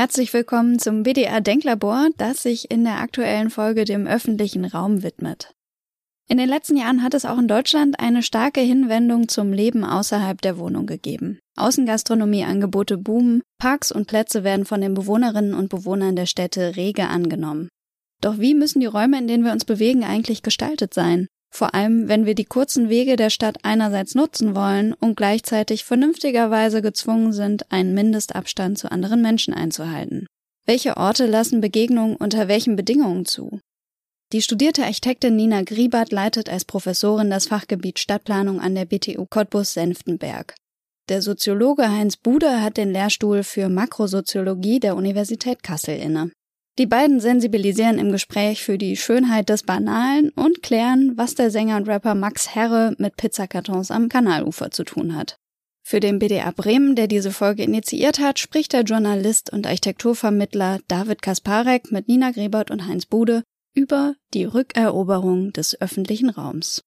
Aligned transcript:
Herzlich 0.00 0.32
willkommen 0.32 0.78
zum 0.78 1.02
BDR 1.02 1.42
Denklabor, 1.42 2.08
das 2.16 2.42
sich 2.42 2.70
in 2.70 2.84
der 2.84 3.00
aktuellen 3.00 3.50
Folge 3.50 3.84
dem 3.84 4.06
öffentlichen 4.06 4.64
Raum 4.64 5.02
widmet. 5.02 5.52
In 6.26 6.38
den 6.38 6.48
letzten 6.48 6.78
Jahren 6.78 7.02
hat 7.02 7.12
es 7.12 7.26
auch 7.26 7.36
in 7.36 7.48
Deutschland 7.48 8.00
eine 8.00 8.22
starke 8.22 8.62
Hinwendung 8.62 9.28
zum 9.28 9.52
Leben 9.52 9.84
außerhalb 9.84 10.40
der 10.40 10.56
Wohnung 10.56 10.86
gegeben. 10.86 11.38
Außengastronomieangebote 11.58 12.96
boomen, 12.96 13.42
Parks 13.58 13.92
und 13.92 14.06
Plätze 14.06 14.42
werden 14.42 14.64
von 14.64 14.80
den 14.80 14.94
Bewohnerinnen 14.94 15.52
und 15.52 15.68
Bewohnern 15.68 16.16
der 16.16 16.24
Städte 16.24 16.76
rege 16.76 17.08
angenommen. 17.08 17.68
Doch 18.22 18.38
wie 18.38 18.54
müssen 18.54 18.80
die 18.80 18.86
Räume, 18.86 19.18
in 19.18 19.28
denen 19.28 19.44
wir 19.44 19.52
uns 19.52 19.66
bewegen, 19.66 20.02
eigentlich 20.02 20.40
gestaltet 20.42 20.94
sein? 20.94 21.26
Vor 21.52 21.74
allem, 21.74 22.08
wenn 22.08 22.26
wir 22.26 22.34
die 22.34 22.44
kurzen 22.44 22.88
Wege 22.88 23.16
der 23.16 23.30
Stadt 23.30 23.58
einerseits 23.64 24.14
nutzen 24.14 24.54
wollen 24.54 24.94
und 24.94 25.16
gleichzeitig 25.16 25.84
vernünftigerweise 25.84 26.80
gezwungen 26.80 27.32
sind, 27.32 27.70
einen 27.72 27.92
Mindestabstand 27.92 28.78
zu 28.78 28.90
anderen 28.90 29.20
Menschen 29.20 29.52
einzuhalten. 29.52 30.26
Welche 30.64 30.96
Orte 30.96 31.26
lassen 31.26 31.60
Begegnungen 31.60 32.16
unter 32.16 32.46
welchen 32.46 32.76
Bedingungen 32.76 33.26
zu? 33.26 33.60
Die 34.32 34.42
studierte 34.42 34.84
Architektin 34.84 35.34
Nina 35.34 35.62
Griebert 35.62 36.12
leitet 36.12 36.48
als 36.48 36.64
Professorin 36.64 37.30
das 37.30 37.48
Fachgebiet 37.48 37.98
Stadtplanung 37.98 38.60
an 38.60 38.76
der 38.76 38.84
BTU 38.84 39.26
Cottbus-Senftenberg. 39.26 40.54
Der 41.08 41.22
Soziologe 41.22 41.90
Heinz 41.90 42.16
Bude 42.16 42.62
hat 42.62 42.76
den 42.76 42.92
Lehrstuhl 42.92 43.42
für 43.42 43.68
Makrosoziologie 43.68 44.78
der 44.78 44.94
Universität 44.94 45.64
Kassel 45.64 45.96
inne. 45.98 46.30
Die 46.80 46.86
beiden 46.86 47.20
sensibilisieren 47.20 47.98
im 47.98 48.10
Gespräch 48.10 48.64
für 48.64 48.78
die 48.78 48.96
Schönheit 48.96 49.50
des 49.50 49.64
Banalen 49.64 50.30
und 50.30 50.62
klären, 50.62 51.12
was 51.14 51.34
der 51.34 51.50
Sänger 51.50 51.76
und 51.76 51.86
Rapper 51.86 52.14
Max 52.14 52.54
Herre 52.54 52.94
mit 52.96 53.18
Pizzakartons 53.18 53.90
am 53.90 54.08
Kanalufer 54.08 54.70
zu 54.70 54.84
tun 54.84 55.14
hat. 55.14 55.36
Für 55.82 56.00
den 56.00 56.18
BDA 56.18 56.50
Bremen, 56.52 56.96
der 56.96 57.06
diese 57.06 57.32
Folge 57.32 57.64
initiiert 57.64 58.18
hat, 58.18 58.38
spricht 58.38 58.72
der 58.72 58.84
Journalist 58.84 59.52
und 59.52 59.66
Architekturvermittler 59.66 60.78
David 60.88 61.20
Kasparek 61.20 61.92
mit 61.92 62.08
Nina 62.08 62.30
Grebert 62.30 62.70
und 62.70 62.88
Heinz 62.88 63.04
Bude 63.04 63.42
über 63.74 64.14
die 64.32 64.44
Rückeroberung 64.44 65.52
des 65.52 65.78
öffentlichen 65.82 66.30
Raums. 66.30 66.80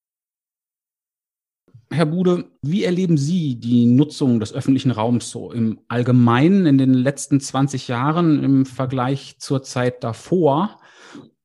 Herr 1.94 2.06
Bude, 2.06 2.50
wie 2.60 2.82
erleben 2.82 3.16
Sie 3.16 3.54
die 3.54 3.86
Nutzung 3.86 4.40
des 4.40 4.52
öffentlichen 4.52 4.90
Raums 4.90 5.30
so 5.30 5.52
im 5.52 5.78
Allgemeinen 5.88 6.66
in 6.66 6.76
den 6.76 6.92
letzten 6.92 7.40
20 7.40 7.88
Jahren 7.88 8.42
im 8.42 8.66
Vergleich 8.66 9.36
zur 9.38 9.62
Zeit 9.62 10.02
davor 10.02 10.80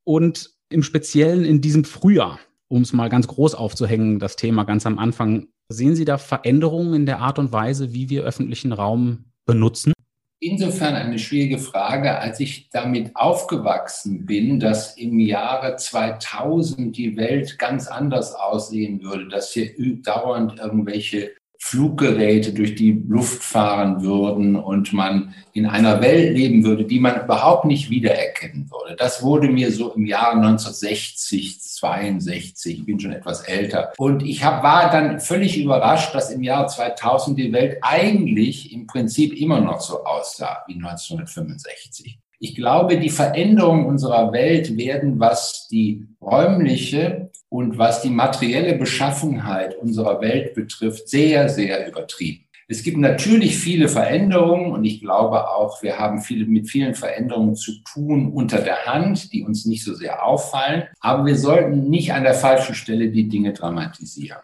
und 0.04 0.50
im 0.70 0.82
Speziellen 0.82 1.46
in 1.46 1.62
diesem 1.62 1.84
Frühjahr, 1.84 2.40
um 2.68 2.82
es 2.82 2.94
mal 2.94 3.10
ganz 3.10 3.28
groß 3.28 3.54
aufzuhängen, 3.54 4.18
das 4.20 4.36
Thema 4.36 4.64
ganz 4.64 4.86
am 4.86 4.98
Anfang. 4.98 5.48
Sehen 5.70 5.96
Sie 5.96 6.06
da 6.06 6.18
Veränderungen 6.18 6.96
in 6.96 7.06
der 7.06 7.20
Art 7.20 7.38
und 7.38 7.52
Weise, 7.52 7.94
wie 7.94 8.10
wir 8.10 8.24
öffentlichen 8.24 8.74
Raum 8.74 9.26
benutzen? 9.46 9.94
Insofern 10.40 10.96
eine 10.96 11.20
schwierige 11.20 11.58
Frage, 11.58 12.18
als 12.20 12.40
ich 12.40 12.70
damit 12.70 13.16
aufgewachsen 13.16 14.26
bin, 14.26 14.60
dass 14.60 14.98
im 14.98 15.20
Jahre 15.20 15.76
2000 15.76 16.96
die 16.96 17.18
Welt 17.18 17.60
ganz 17.60 17.88
anders 17.88 18.34
aussehen 18.34 19.04
würde, 19.04 19.28
dass 19.28 19.52
hier 19.52 19.72
dauernd 20.02 20.60
irgendwelche 20.60 21.32
Fluggeräte 21.62 22.54
durch 22.54 22.76
die 22.76 23.04
Luft 23.08 23.44
fahren 23.44 24.02
würden 24.02 24.56
und 24.56 24.94
man 24.94 25.36
in 25.52 25.66
einer 25.66 26.02
Welt 26.02 26.36
leben 26.36 26.64
würde, 26.64 26.86
die 26.86 27.00
man 27.00 27.22
überhaupt 27.22 27.66
nicht 27.66 27.90
wiedererkennen 27.90 28.72
würde. 28.72 28.96
Das 28.96 29.22
wurde 29.22 29.50
mir 29.50 29.72
so 29.72 29.92
im 29.94 30.06
Jahre 30.06 30.38
1960, 30.38 31.62
62, 31.62 32.80
ich 32.80 32.86
bin 32.86 33.00
schon 33.00 33.12
etwas 33.12 33.42
älter. 33.42 33.92
Und 33.98 34.24
ich 34.24 34.44
hab, 34.44 34.64
war 34.64 34.90
dann 34.90 35.20
völlig 35.20 35.62
überrascht, 35.62 36.16
dass 36.16 36.32
im 36.32 36.44
Jahr 36.44 36.68
2000 36.68 37.38
die 37.38 37.52
Welt 37.52 37.78
eigentlich 37.82 38.72
im 38.72 38.88
Prinzip 38.88 39.34
immer 39.34 39.60
noch 39.60 39.82
so 39.82 40.06
aussah 40.06 40.64
wie 40.68 40.76
1965. 40.76 42.20
Ich 42.40 42.56
glaube, 42.56 42.98
die 42.98 43.10
Veränderungen 43.10 43.86
unserer 43.86 44.32
Welt 44.32 44.78
werden, 44.78 45.20
was 45.20 45.68
die 45.70 46.08
räumliche 46.22 47.32
und 47.50 47.78
was 47.78 48.02
die 48.02 48.10
materielle 48.10 48.76
Beschaffenheit 48.76 49.76
unserer 49.78 50.22
Welt 50.22 50.54
betrifft, 50.54 51.10
sehr, 51.10 51.50
sehr 51.50 51.88
übertrieben. 51.88 52.46
Es 52.72 52.84
gibt 52.84 52.98
natürlich 52.98 53.58
viele 53.58 53.90
Veränderungen 53.90 54.72
und 54.72 54.86
ich 54.86 55.02
glaube 55.02 55.50
auch, 55.50 55.82
wir 55.82 55.98
haben 55.98 56.22
viele, 56.22 56.46
mit 56.46 56.70
vielen 56.70 56.94
Veränderungen 56.94 57.56
zu 57.56 57.82
tun 57.82 58.32
unter 58.32 58.60
der 58.60 58.86
Hand, 58.86 59.34
die 59.34 59.44
uns 59.44 59.66
nicht 59.66 59.84
so 59.84 59.96
sehr 59.96 60.24
auffallen. 60.24 60.84
Aber 61.00 61.26
wir 61.26 61.36
sollten 61.36 61.90
nicht 61.90 62.14
an 62.14 62.22
der 62.22 62.36
falschen 62.36 62.76
Stelle 62.76 63.10
die 63.10 63.28
Dinge 63.28 63.54
dramatisieren. 63.54 64.42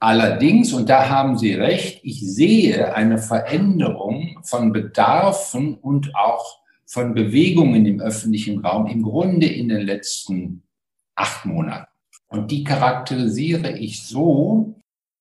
Allerdings, 0.00 0.72
und 0.72 0.88
da 0.88 1.10
haben 1.10 1.36
Sie 1.36 1.52
recht, 1.52 2.00
ich 2.04 2.20
sehe 2.20 2.94
eine 2.94 3.18
Veränderung 3.18 4.38
von 4.42 4.72
Bedarfen 4.72 5.74
und 5.74 6.16
auch 6.16 6.60
von 6.86 7.12
Bewegungen 7.12 7.84
im 7.84 8.00
öffentlichen 8.00 8.64
Raum 8.64 8.86
im 8.86 9.02
Grunde 9.02 9.46
in 9.46 9.68
den 9.68 9.82
letzten 9.82 10.62
acht 11.14 11.44
Monaten. 11.44 11.86
Und 12.28 12.50
die 12.50 12.64
charakterisiere 12.64 13.78
ich 13.78 14.02
so, 14.02 14.74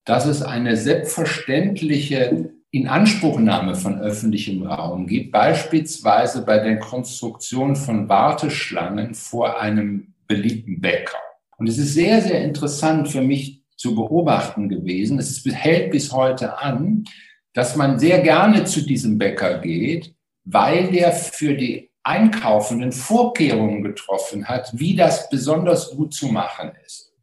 dass 0.06 0.26
es 0.26 0.42
eine 0.42 0.78
selbstverständliche 0.78 2.52
Inanspruchnahme 2.72 3.76
von 3.76 4.00
öffentlichem 4.00 4.64
Raum 4.64 5.08
gibt, 5.08 5.32
beispielsweise 5.32 6.44
bei 6.44 6.60
der 6.60 6.80
Konstruktion 6.80 7.76
von 7.76 8.10
Warteschlangen 8.10 9.14
vor 9.14 9.60
einem 9.60 10.14
beliebten 10.28 10.82
Bäcker. 10.82 11.18
Und 11.58 11.68
es 11.68 11.78
ist 11.78 11.94
sehr, 11.94 12.22
sehr 12.22 12.44
interessant 12.44 13.08
für 13.08 13.22
mich 13.22 13.64
zu 13.78 13.96
beobachten 13.96 14.68
gewesen. 14.68 15.20
Es 15.20 15.44
hält 15.46 15.92
bis 15.92 16.12
heute 16.12 16.58
an, 16.60 17.06
dass 17.54 17.76
man 17.76 18.00
sehr 18.00 18.20
gerne 18.20 18.66
zu 18.66 18.82
diesem 18.82 19.18
Bäcker 19.18 19.60
geht, 19.60 20.14
weil 20.44 20.92
der 20.92 21.14
für 21.14 21.54
die 21.54 21.92
Einkaufenden 22.06 22.92
Vorkehrungen 22.92 23.84
getroffen 23.84 24.48
hat, 24.48 24.72
wie 24.74 24.96
das 24.96 25.30
besonders 25.30 25.92
gut 25.92 26.14
zu 26.14 26.28
machen 26.28 26.72
ist. 26.86 27.14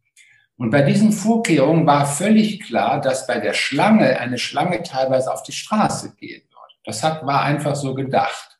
Und 0.56 0.70
bei 0.70 0.82
diesen 0.82 1.12
Vorkehrungen 1.12 1.87
war 1.87 2.06
völlig 2.06 2.60
klar, 2.60 3.00
dass 3.00 3.26
bei 3.26 3.38
der 3.38 3.54
Schlange 3.54 4.19
eine 4.21 4.38
Schlange 4.38 4.82
teilweise 4.82 5.32
auf 5.32 5.42
die 5.42 5.53
Straße 5.53 6.15
gehen 6.16 6.42
würde. 6.42 6.75
Das 6.84 7.03
hat, 7.03 7.26
war 7.26 7.42
einfach 7.42 7.75
so 7.75 7.94
gedacht. 7.94 8.59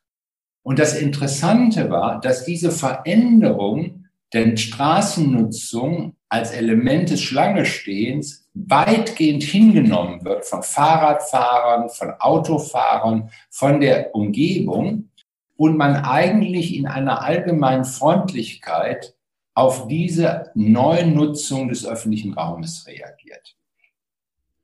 Und 0.63 0.79
das 0.79 0.95
Interessante 0.95 1.89
war, 1.89 2.21
dass 2.21 2.45
diese 2.45 2.71
Veränderung 2.71 4.05
der 4.33 4.57
Straßennutzung 4.57 6.15
als 6.29 6.51
Element 6.51 7.11
des 7.11 7.21
Schlangestehens 7.21 8.49
weitgehend 8.53 9.43
hingenommen 9.43 10.25
wird 10.25 10.45
von 10.45 10.63
Fahrradfahrern, 10.63 11.89
von 11.89 12.13
Autofahrern, 12.19 13.29
von 13.49 13.79
der 13.79 14.15
Umgebung 14.15 15.09
und 15.55 15.77
man 15.77 15.95
eigentlich 15.95 16.75
in 16.75 16.87
einer 16.87 17.21
allgemeinen 17.21 17.85
Freundlichkeit 17.85 19.15
auf 19.53 19.87
diese 19.87 20.51
Neunutzung 20.55 21.69
des 21.69 21.85
öffentlichen 21.85 22.33
Raumes 22.33 22.87
reagiert. 22.87 23.55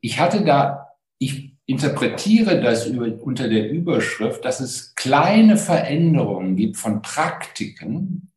Ich 0.01 0.19
hatte 0.19 0.43
da, 0.43 0.95
ich 1.19 1.55
interpretiere 1.65 2.61
das 2.61 2.87
über, 2.87 3.07
unter 3.23 3.47
der 3.47 3.69
Überschrift, 3.69 4.43
dass 4.43 4.59
es 4.59 4.95
kleine 4.95 5.57
Veränderungen 5.57 6.55
gibt 6.55 6.77
von 6.77 7.01
Praktiken, 7.03 8.31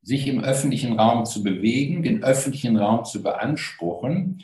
sich 0.00 0.26
im 0.26 0.42
öffentlichen 0.42 0.98
Raum 0.98 1.26
zu 1.26 1.42
bewegen, 1.42 2.02
den 2.02 2.24
öffentlichen 2.24 2.78
Raum 2.78 3.04
zu 3.04 3.22
beanspruchen, 3.22 4.42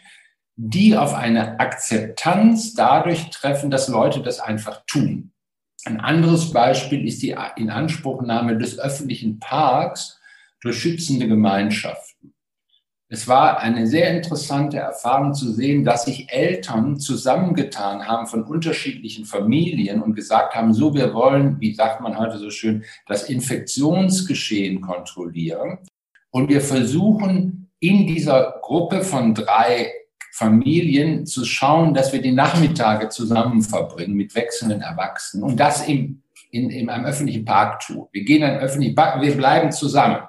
die 0.57 0.97
auf 0.97 1.15
eine 1.15 1.59
Akzeptanz 1.59 2.75
dadurch 2.75 3.31
treffen, 3.31 3.71
dass 3.71 3.89
Leute 3.89 4.21
das 4.21 4.41
einfach 4.41 4.85
tun. 4.87 5.33
Ein 5.87 6.01
anderes 6.01 6.51
Beispiel 6.51 7.07
ist 7.07 7.23
die 7.23 7.37
Inanspruchnahme 7.57 8.57
des 8.57 8.79
öffentlichen 8.79 9.39
Parks 9.39 10.19
durch 10.61 10.79
schützende 10.79 11.29
Gemeinschaften. 11.29 12.35
Es 13.11 13.29
war 13.29 13.61
eine 13.61 13.87
sehr 13.87 14.17
interessante 14.17 14.79
Erfahrung 14.79 15.35
zu 15.35 15.53
sehen, 15.53 15.85
dass 15.85 16.07
sich 16.07 16.33
Eltern 16.33 16.99
zusammengetan 16.99 18.09
haben 18.09 18.27
von 18.27 18.45
unterschiedlichen 18.45 19.27
Familien 19.27 20.03
und 20.03 20.15
gesagt 20.15 20.55
haben, 20.55 20.73
so 20.73 20.95
wir 20.95 21.13
wollen, 21.13 21.61
wie 21.61 21.75
sagt 21.75 22.01
man 22.01 22.19
heute 22.19 22.39
so 22.39 22.51
schön, 22.51 22.83
das 23.07 23.29
Infektionsgeschehen 23.29 24.81
kontrollieren. 24.81 25.79
Und 26.31 26.49
wir 26.49 26.63
versuchen 26.63 27.71
in 27.79 28.07
dieser 28.07 28.59
Gruppe 28.63 29.03
von 29.03 29.35
drei 29.35 29.93
Familien 30.37 31.27
zu 31.27 31.45
schauen, 31.45 31.95
dass 31.95 32.13
wir 32.13 32.21
die 32.21 32.33
Nachmittage 32.33 33.09
zusammen 33.09 33.63
verbringen 33.63 34.15
mit 34.15 34.35
wechselnden 34.35 34.81
Erwachsenen 34.81 35.45
und 35.45 35.61
das 35.61 35.87
im, 35.87 36.25
in, 36.51 36.71
in 36.71 36.91
einem 36.91 37.05
öffentlichen 37.05 37.45
Park 37.45 37.79
tun. 37.79 38.09
Wir 38.11 38.25
gehen 38.25 38.43
in 38.43 38.49
einen 38.49 38.59
öffentlichen 38.59 38.97
Park, 38.97 39.23
wir 39.23 39.37
bleiben 39.37 39.71
zusammen. 39.71 40.25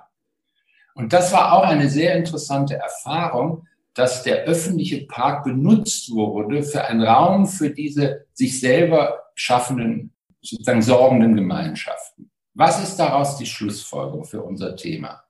Und 0.94 1.12
das 1.12 1.34
war 1.34 1.54
auch 1.54 1.64
eine 1.64 1.90
sehr 1.90 2.16
interessante 2.16 2.76
Erfahrung, 2.76 3.66
dass 3.96 4.22
der 4.22 4.44
öffentliche 4.44 5.08
Park 5.08 5.44
benutzt 5.44 6.12
wurde 6.12 6.62
für 6.62 6.86
einen 6.86 7.02
Raum 7.02 7.48
für 7.48 7.72
diese 7.72 8.28
sich 8.32 8.60
selber 8.60 9.24
schaffenden, 9.34 10.14
sozusagen 10.40 10.84
sorgenden 10.84 11.36
Gemeinschaften. 11.36 12.30
Was 12.54 12.84
ist 12.84 12.98
daraus 12.98 13.38
die 13.38 13.48
Schlussfolgerung 13.48 14.24
für 14.24 14.44
unser 14.44 14.76
Thema? 14.76 15.24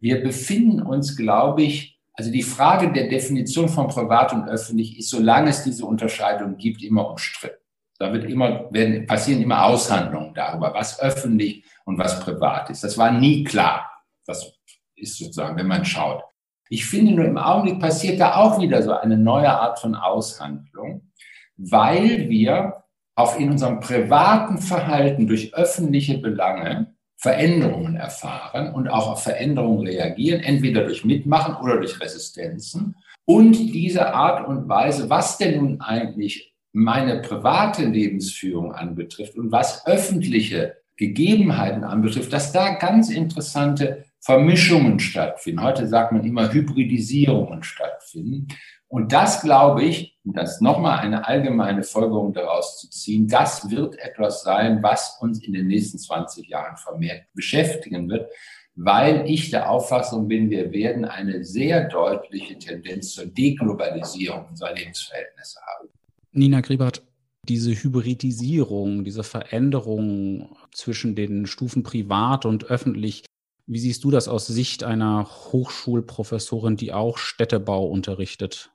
Wir 0.00 0.22
befinden 0.22 0.80
uns, 0.80 1.18
glaube 1.18 1.64
ich, 1.64 2.00
also 2.14 2.30
die 2.30 2.42
Frage 2.42 2.92
der 2.92 3.08
Definition 3.08 3.68
von 3.68 3.88
privat 3.88 4.32
und 4.32 4.48
öffentlich 4.48 4.98
ist, 4.98 5.10
solange 5.10 5.50
es 5.50 5.64
diese 5.64 5.86
Unterscheidung 5.86 6.56
gibt, 6.56 6.82
immer 6.82 7.08
umstritten. 7.08 7.62
Da 7.98 8.12
wird 8.12 8.24
immer, 8.24 8.72
werden, 8.72 9.06
passieren 9.06 9.42
immer 9.42 9.64
Aushandlungen 9.64 10.34
darüber, 10.34 10.74
was 10.74 11.00
öffentlich 11.00 11.64
und 11.84 11.98
was 11.98 12.20
privat 12.20 12.68
ist. 12.70 12.84
Das 12.84 12.98
war 12.98 13.12
nie 13.12 13.44
klar. 13.44 13.90
Das 14.26 14.52
ist 14.96 15.18
sozusagen, 15.18 15.56
wenn 15.56 15.68
man 15.68 15.84
schaut. 15.84 16.22
Ich 16.68 16.86
finde 16.86 17.12
nur 17.12 17.24
im 17.24 17.38
Augenblick 17.38 17.80
passiert 17.80 18.18
da 18.20 18.36
auch 18.36 18.60
wieder 18.60 18.82
so 18.82 18.92
eine 18.92 19.16
neue 19.16 19.50
Art 19.50 19.78
von 19.78 19.94
Aushandlung, 19.94 21.12
weil 21.56 22.28
wir 22.28 22.84
auch 23.14 23.38
in 23.38 23.50
unserem 23.50 23.80
privaten 23.80 24.58
Verhalten 24.58 25.26
durch 25.26 25.54
öffentliche 25.54 26.18
Belange 26.18 26.94
Veränderungen 27.22 27.94
erfahren 27.94 28.74
und 28.74 28.88
auch 28.88 29.12
auf 29.12 29.22
Veränderungen 29.22 29.86
reagieren, 29.86 30.40
entweder 30.40 30.82
durch 30.82 31.04
Mitmachen 31.04 31.54
oder 31.62 31.76
durch 31.76 32.00
Resistenzen. 32.00 32.96
Und 33.24 33.54
diese 33.72 34.12
Art 34.12 34.48
und 34.48 34.68
Weise, 34.68 35.08
was 35.08 35.38
denn 35.38 35.58
nun 35.58 35.80
eigentlich 35.80 36.52
meine 36.72 37.20
private 37.20 37.84
Lebensführung 37.84 38.72
anbetrifft 38.74 39.36
und 39.36 39.52
was 39.52 39.86
öffentliche 39.86 40.78
Gegebenheiten 40.96 41.84
anbetrifft, 41.84 42.32
dass 42.32 42.50
da 42.50 42.74
ganz 42.74 43.08
interessante 43.08 44.04
Vermischungen 44.18 44.98
stattfinden. 44.98 45.62
Heute 45.62 45.86
sagt 45.86 46.10
man 46.10 46.24
immer 46.24 46.52
Hybridisierungen 46.52 47.62
stattfinden. 47.62 48.48
Und 48.92 49.10
das 49.10 49.40
glaube 49.40 49.84
ich, 49.84 50.18
um 50.22 50.34
das 50.34 50.60
nochmal 50.60 50.98
eine 50.98 51.26
allgemeine 51.26 51.82
Folgerung 51.82 52.34
daraus 52.34 52.78
zu 52.78 52.90
ziehen, 52.90 53.26
das 53.26 53.70
wird 53.70 53.98
etwas 53.98 54.42
sein, 54.42 54.82
was 54.82 55.16
uns 55.18 55.42
in 55.42 55.54
den 55.54 55.68
nächsten 55.68 55.98
20 55.98 56.46
Jahren 56.46 56.76
vermehrt 56.76 57.22
beschäftigen 57.32 58.10
wird, 58.10 58.30
weil 58.74 59.24
ich 59.26 59.48
der 59.48 59.70
Auffassung 59.70 60.28
bin, 60.28 60.50
wir 60.50 60.72
werden 60.72 61.06
eine 61.06 61.42
sehr 61.42 61.88
deutliche 61.88 62.58
Tendenz 62.58 63.14
zur 63.14 63.24
Deglobalisierung 63.24 64.44
unserer 64.50 64.74
Lebensverhältnisse 64.74 65.58
haben. 65.60 65.88
Nina 66.32 66.60
Griebert, 66.60 67.02
diese 67.48 67.70
Hybridisierung, 67.70 69.04
diese 69.04 69.24
Veränderung 69.24 70.54
zwischen 70.70 71.14
den 71.14 71.46
Stufen 71.46 71.82
privat 71.82 72.44
und 72.44 72.64
öffentlich, 72.66 73.24
wie 73.66 73.78
siehst 73.78 74.04
du 74.04 74.10
das 74.10 74.28
aus 74.28 74.46
Sicht 74.48 74.84
einer 74.84 75.26
Hochschulprofessorin, 75.50 76.76
die 76.76 76.92
auch 76.92 77.16
Städtebau 77.16 77.86
unterrichtet? 77.86 78.68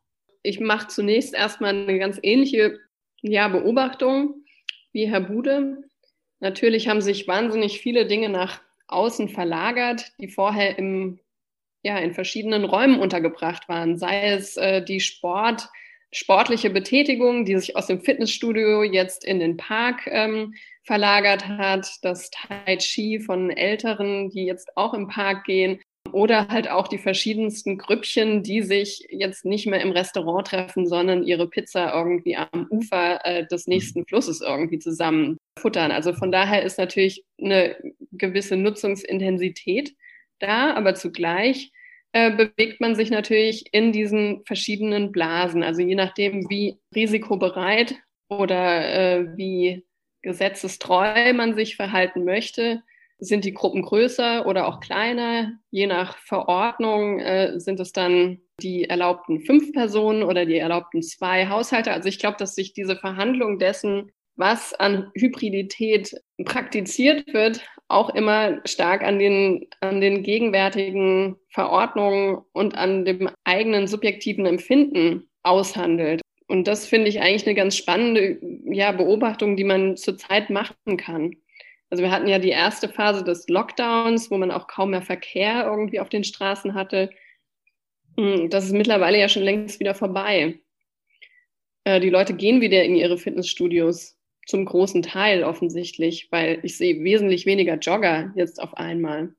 Ich 0.43 0.59
mache 0.59 0.87
zunächst 0.87 1.33
erstmal 1.33 1.75
eine 1.75 1.99
ganz 1.99 2.19
ähnliche 2.21 2.79
ja, 3.21 3.47
Beobachtung 3.47 4.43
wie 4.91 5.07
Herr 5.07 5.21
Bude. 5.21 5.83
Natürlich 6.39 6.87
haben 6.87 7.01
sich 7.01 7.27
wahnsinnig 7.27 7.79
viele 7.79 8.05
Dinge 8.05 8.29
nach 8.29 8.61
außen 8.87 9.29
verlagert, 9.29 10.11
die 10.19 10.27
vorher 10.27 10.77
im, 10.77 11.19
ja, 11.83 11.97
in 11.99 12.13
verschiedenen 12.13 12.63
Räumen 12.63 12.99
untergebracht 12.99 13.67
waren. 13.67 13.97
Sei 13.97 14.29
es 14.31 14.57
äh, 14.57 14.83
die 14.83 14.99
Sport, 14.99 15.67
sportliche 16.11 16.69
Betätigung, 16.69 17.45
die 17.45 17.57
sich 17.57 17.75
aus 17.75 17.87
dem 17.87 18.01
Fitnessstudio 18.01 18.83
jetzt 18.83 19.25
in 19.25 19.39
den 19.39 19.57
Park 19.57 20.07
ähm, 20.07 20.53
verlagert 20.83 21.47
hat, 21.47 21.89
das 22.01 22.29
Tai 22.29 22.77
Chi 22.77 23.19
von 23.19 23.49
Älteren, 23.49 24.29
die 24.29 24.45
jetzt 24.45 24.75
auch 24.77 24.93
im 24.93 25.07
Park 25.07 25.43
gehen, 25.43 25.79
oder 26.11 26.47
halt 26.47 26.69
auch 26.69 26.87
die 26.87 26.97
verschiedensten 26.97 27.77
Grüppchen, 27.77 28.43
die 28.43 28.61
sich 28.61 29.07
jetzt 29.09 29.45
nicht 29.45 29.67
mehr 29.67 29.81
im 29.81 29.91
Restaurant 29.91 30.47
treffen, 30.47 30.87
sondern 30.87 31.23
ihre 31.23 31.47
Pizza 31.49 31.93
irgendwie 31.93 32.35
am 32.35 32.67
Ufer 32.69 33.25
äh, 33.25 33.45
des 33.47 33.67
nächsten 33.67 34.05
Flusses 34.05 34.41
irgendwie 34.41 34.79
zusammen 34.79 35.37
futtern. 35.59 35.91
Also 35.91 36.13
von 36.13 36.31
daher 36.31 36.63
ist 36.63 36.77
natürlich 36.77 37.23
eine 37.41 37.75
gewisse 38.11 38.55
Nutzungsintensität 38.55 39.95
da, 40.39 40.73
aber 40.73 40.95
zugleich 40.95 41.71
äh, 42.13 42.31
bewegt 42.31 42.79
man 42.79 42.95
sich 42.95 43.09
natürlich 43.09 43.65
in 43.73 43.91
diesen 43.91 44.43
verschiedenen 44.45 45.11
Blasen. 45.11 45.63
Also 45.63 45.81
je 45.81 45.95
nachdem, 45.95 46.49
wie 46.49 46.77
risikobereit 46.95 47.95
oder 48.29 49.19
äh, 49.19 49.37
wie 49.37 49.85
gesetzestreu 50.21 51.33
man 51.33 51.55
sich 51.55 51.75
verhalten 51.75 52.23
möchte, 52.23 52.81
sind 53.19 53.45
die 53.45 53.53
Gruppen 53.53 53.81
größer 53.81 54.45
oder 54.45 54.67
auch 54.67 54.79
kleiner. 54.79 55.53
Je 55.71 55.87
nach 55.87 56.17
Verordnung 56.17 57.19
äh, 57.19 57.59
sind 57.59 57.79
es 57.79 57.91
dann 57.91 58.39
die 58.61 58.85
erlaubten 58.85 59.41
fünf 59.41 59.71
Personen 59.73 60.23
oder 60.23 60.45
die 60.45 60.57
erlaubten 60.57 61.01
zwei 61.01 61.47
Haushalte. 61.47 61.91
Also 61.91 62.09
ich 62.09 62.19
glaube, 62.19 62.37
dass 62.37 62.55
sich 62.55 62.73
diese 62.73 62.95
Verhandlung 62.95 63.59
dessen, 63.59 64.11
was 64.35 64.73
an 64.73 65.11
Hybridität 65.15 66.15
praktiziert 66.45 67.33
wird, 67.33 67.61
auch 67.87 68.13
immer 68.13 68.61
stark 68.65 69.03
an 69.03 69.19
den, 69.19 69.67
an 69.79 70.01
den 70.01 70.23
gegenwärtigen 70.23 71.37
Verordnungen 71.49 72.39
und 72.53 72.77
an 72.77 73.05
dem 73.05 73.29
eigenen 73.43 73.87
subjektiven 73.87 74.45
Empfinden 74.45 75.29
aushandelt. 75.43 76.21
Und 76.47 76.67
das 76.67 76.85
finde 76.85 77.09
ich 77.09 77.21
eigentlich 77.21 77.45
eine 77.45 77.55
ganz 77.55 77.75
spannende 77.75 78.39
ja, 78.65 78.91
Beobachtung, 78.91 79.57
die 79.57 79.63
man 79.63 79.97
zurzeit 79.97 80.49
machen 80.49 80.97
kann. 80.97 81.31
Also 81.89 82.03
wir 82.03 82.11
hatten 82.11 82.27
ja 82.27 82.39
die 82.39 82.49
erste 82.49 82.89
Phase 82.89 83.23
des 83.23 83.47
Lockdowns, 83.47 84.29
wo 84.29 84.37
man 84.37 84.51
auch 84.51 84.67
kaum 84.67 84.91
mehr 84.91 85.01
Verkehr 85.01 85.65
irgendwie 85.65 85.99
auf 85.99 86.09
den 86.09 86.23
Straßen 86.23 86.73
hatte. 86.73 87.09
Hm, 88.17 88.49
das 88.49 88.65
ist 88.65 88.73
mittlerweile 88.73 89.19
ja 89.19 89.29
schon 89.29 89.43
längst 89.43 89.79
wieder 89.79 89.95
vorbei. 89.95 90.59
Äh, 91.85 91.99
die 92.01 92.09
Leute 92.09 92.33
gehen 92.33 92.59
wieder 92.59 92.83
in 92.83 92.95
ihre 92.95 93.17
Fitnessstudios, 93.17 94.17
zum 94.45 94.65
großen 94.65 95.01
Teil 95.01 95.43
offensichtlich, 95.43 96.27
weil 96.31 96.59
ich 96.63 96.77
sehe 96.77 97.03
wesentlich 97.03 97.45
weniger 97.45 97.75
Jogger 97.75 98.33
jetzt 98.35 98.61
auf 98.61 98.75
einmal. 98.75 99.33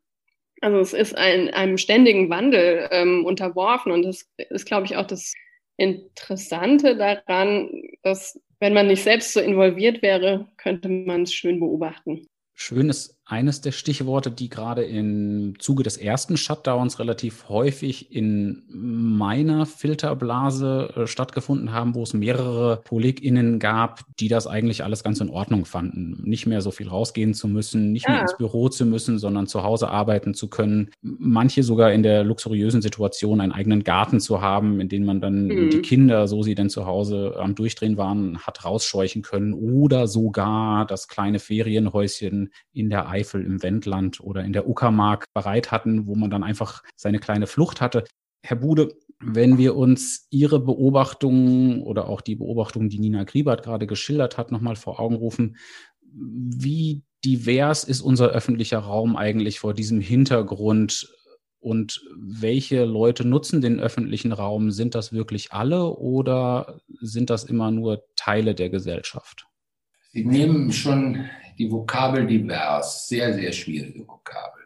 Also 0.61 0.79
es 0.79 0.93
ist 0.93 1.17
ein, 1.17 1.51
einem 1.51 1.79
ständigen 1.79 2.31
Wandel 2.31 2.89
ähm, 2.91 3.25
unterworfen 3.25 3.93
und 3.93 4.03
das 4.03 4.29
ist, 4.51 4.67
glaube 4.67 4.87
ich, 4.87 4.97
auch 4.97 5.07
das 5.07 5.35
Interessante 5.77 6.97
daran, 6.97 7.71
dass 8.03 8.41
wenn 8.61 8.75
man 8.75 8.89
nicht 8.89 9.03
selbst 9.03 9.33
so 9.33 9.41
involviert 9.41 10.03
wäre, 10.03 10.49
könnte 10.57 10.89
man 10.89 11.23
es 11.23 11.33
schön 11.33 11.61
beobachten. 11.61 12.27
Schön 12.61 12.91
ist 12.91 13.17
eines 13.29 13.61
der 13.61 13.73
Stichworte, 13.73 14.31
die 14.31 14.49
gerade 14.49 14.85
im 14.85 15.55
Zuge 15.59 15.83
des 15.83 15.99
ersten 15.99 16.39
Shutdowns 16.39 16.99
relativ 16.99 17.51
häufig 17.51 18.11
in 18.11 18.63
meiner 18.71 19.67
Filterblase 19.67 20.95
äh, 20.97 21.07
stattgefunden 21.07 21.71
haben, 21.73 21.95
wo 21.95 22.03
es 22.03 22.15
mehrere 22.15 22.81
KollegInnen 22.89 23.59
gab, 23.59 24.01
die 24.19 24.29
das 24.29 24.47
eigentlich 24.47 24.83
alles 24.83 25.05
ganz 25.05 25.21
in 25.21 25.29
Ordnung 25.29 25.67
fanden. 25.67 26.23
Nicht 26.25 26.47
mehr 26.47 26.63
so 26.63 26.71
viel 26.71 26.89
rausgehen 26.89 27.35
zu 27.35 27.49
müssen, 27.49 27.93
nicht 27.93 28.07
ja. 28.07 28.13
mehr 28.13 28.23
ins 28.23 28.37
Büro 28.39 28.71
zu 28.71 28.87
müssen, 28.87 29.19
sondern 29.19 29.47
zu 29.47 29.63
Hause 29.63 29.91
arbeiten 29.91 30.33
zu 30.33 30.49
können. 30.49 30.91
Manche 31.03 31.63
sogar 31.63 31.93
in 31.93 32.03
der 32.03 32.25
luxuriösen 32.25 32.81
Situation, 32.81 33.43
einen 33.43 33.53
eigenen 33.53 33.85
Garten 33.85 34.21
zu 34.21 34.41
haben, 34.41 34.81
in 34.81 34.89
dem 34.89 35.05
man 35.05 35.21
dann 35.21 35.49
mhm. 35.49 35.69
die 35.69 35.83
Kinder, 35.83 36.29
so 36.29 36.43
sie 36.43 36.55
denn 36.55 36.71
zu 36.71 36.87
Hause 36.87 37.35
am 37.39 37.55
Durchdrehen 37.55 37.99
waren, 37.99 38.39
hat 38.39 38.65
rausscheuchen 38.65 39.21
können 39.21 39.53
oder 39.53 40.09
sogar 40.09 40.87
das 40.87 41.09
kleine 41.09 41.41
Ferienhäuschen 41.41 42.53
in 42.73 42.89
der 42.89 43.18
Eifel 43.19 43.45
im 43.45 43.63
Wendland 43.63 44.21
oder 44.21 44.45
in 44.45 44.53
der 44.53 44.69
Uckermark 44.69 45.27
bereit 45.35 45.71
hatten, 45.71 46.07
wo 46.07 46.15
man 46.15 46.31
dann 46.31 46.45
einfach 46.45 46.83
seine 46.97 47.19
kleine 47.19 47.47
Flucht 47.47 47.81
hatte. 47.81 48.05
Herr 48.43 48.57
Bude, 48.57 48.95
wenn 49.21 49.59
wir 49.59 49.77
uns 49.77 50.27
Ihre 50.31 50.61
Beobachtungen 50.61 51.83
oder 51.83 52.09
auch 52.09 52.21
die 52.21 52.37
Beobachtungen, 52.37 52.89
die 52.89 53.01
Nina 53.01 53.25
Griebert 53.25 53.65
gerade 53.65 53.87
geschildert 53.87 54.39
hat, 54.39 54.53
nochmal 54.53 54.77
vor 54.77 55.01
Augen 55.01 55.17
rufen, 55.17 55.57
wie 56.01 57.03
divers 57.25 57.85
ist 57.85 58.01
unser 58.01 58.29
öffentlicher 58.29 58.79
Raum 58.79 59.17
eigentlich 59.17 59.59
vor 59.59 59.75
diesem 59.75 60.01
Hintergrund 60.01 61.09
und 61.61 62.01
welche 62.17 62.85
Leute 62.85 63.27
nutzen 63.27 63.61
den 63.61 63.81
öffentlichen 63.81 64.33
Raum? 64.33 64.71
Sind 64.71 64.95
das 64.95 65.13
wirklich 65.13 65.53
alle 65.53 65.87
oder 65.87 66.81
sind 67.01 67.31
das 67.31 67.45
immer 67.45 67.71
nur 67.71 68.05
Teile 68.15 68.55
der 68.55 68.71
Gesellschaft? 68.71 69.47
Sie 70.13 70.25
nehmen 70.25 70.73
schon 70.73 71.29
die 71.59 71.71
Vokabel 71.71 72.27
divers, 72.27 73.09
sehr, 73.09 73.35
sehr 73.35 73.53
schwierige 73.53 74.07
Vokabel, 74.07 74.63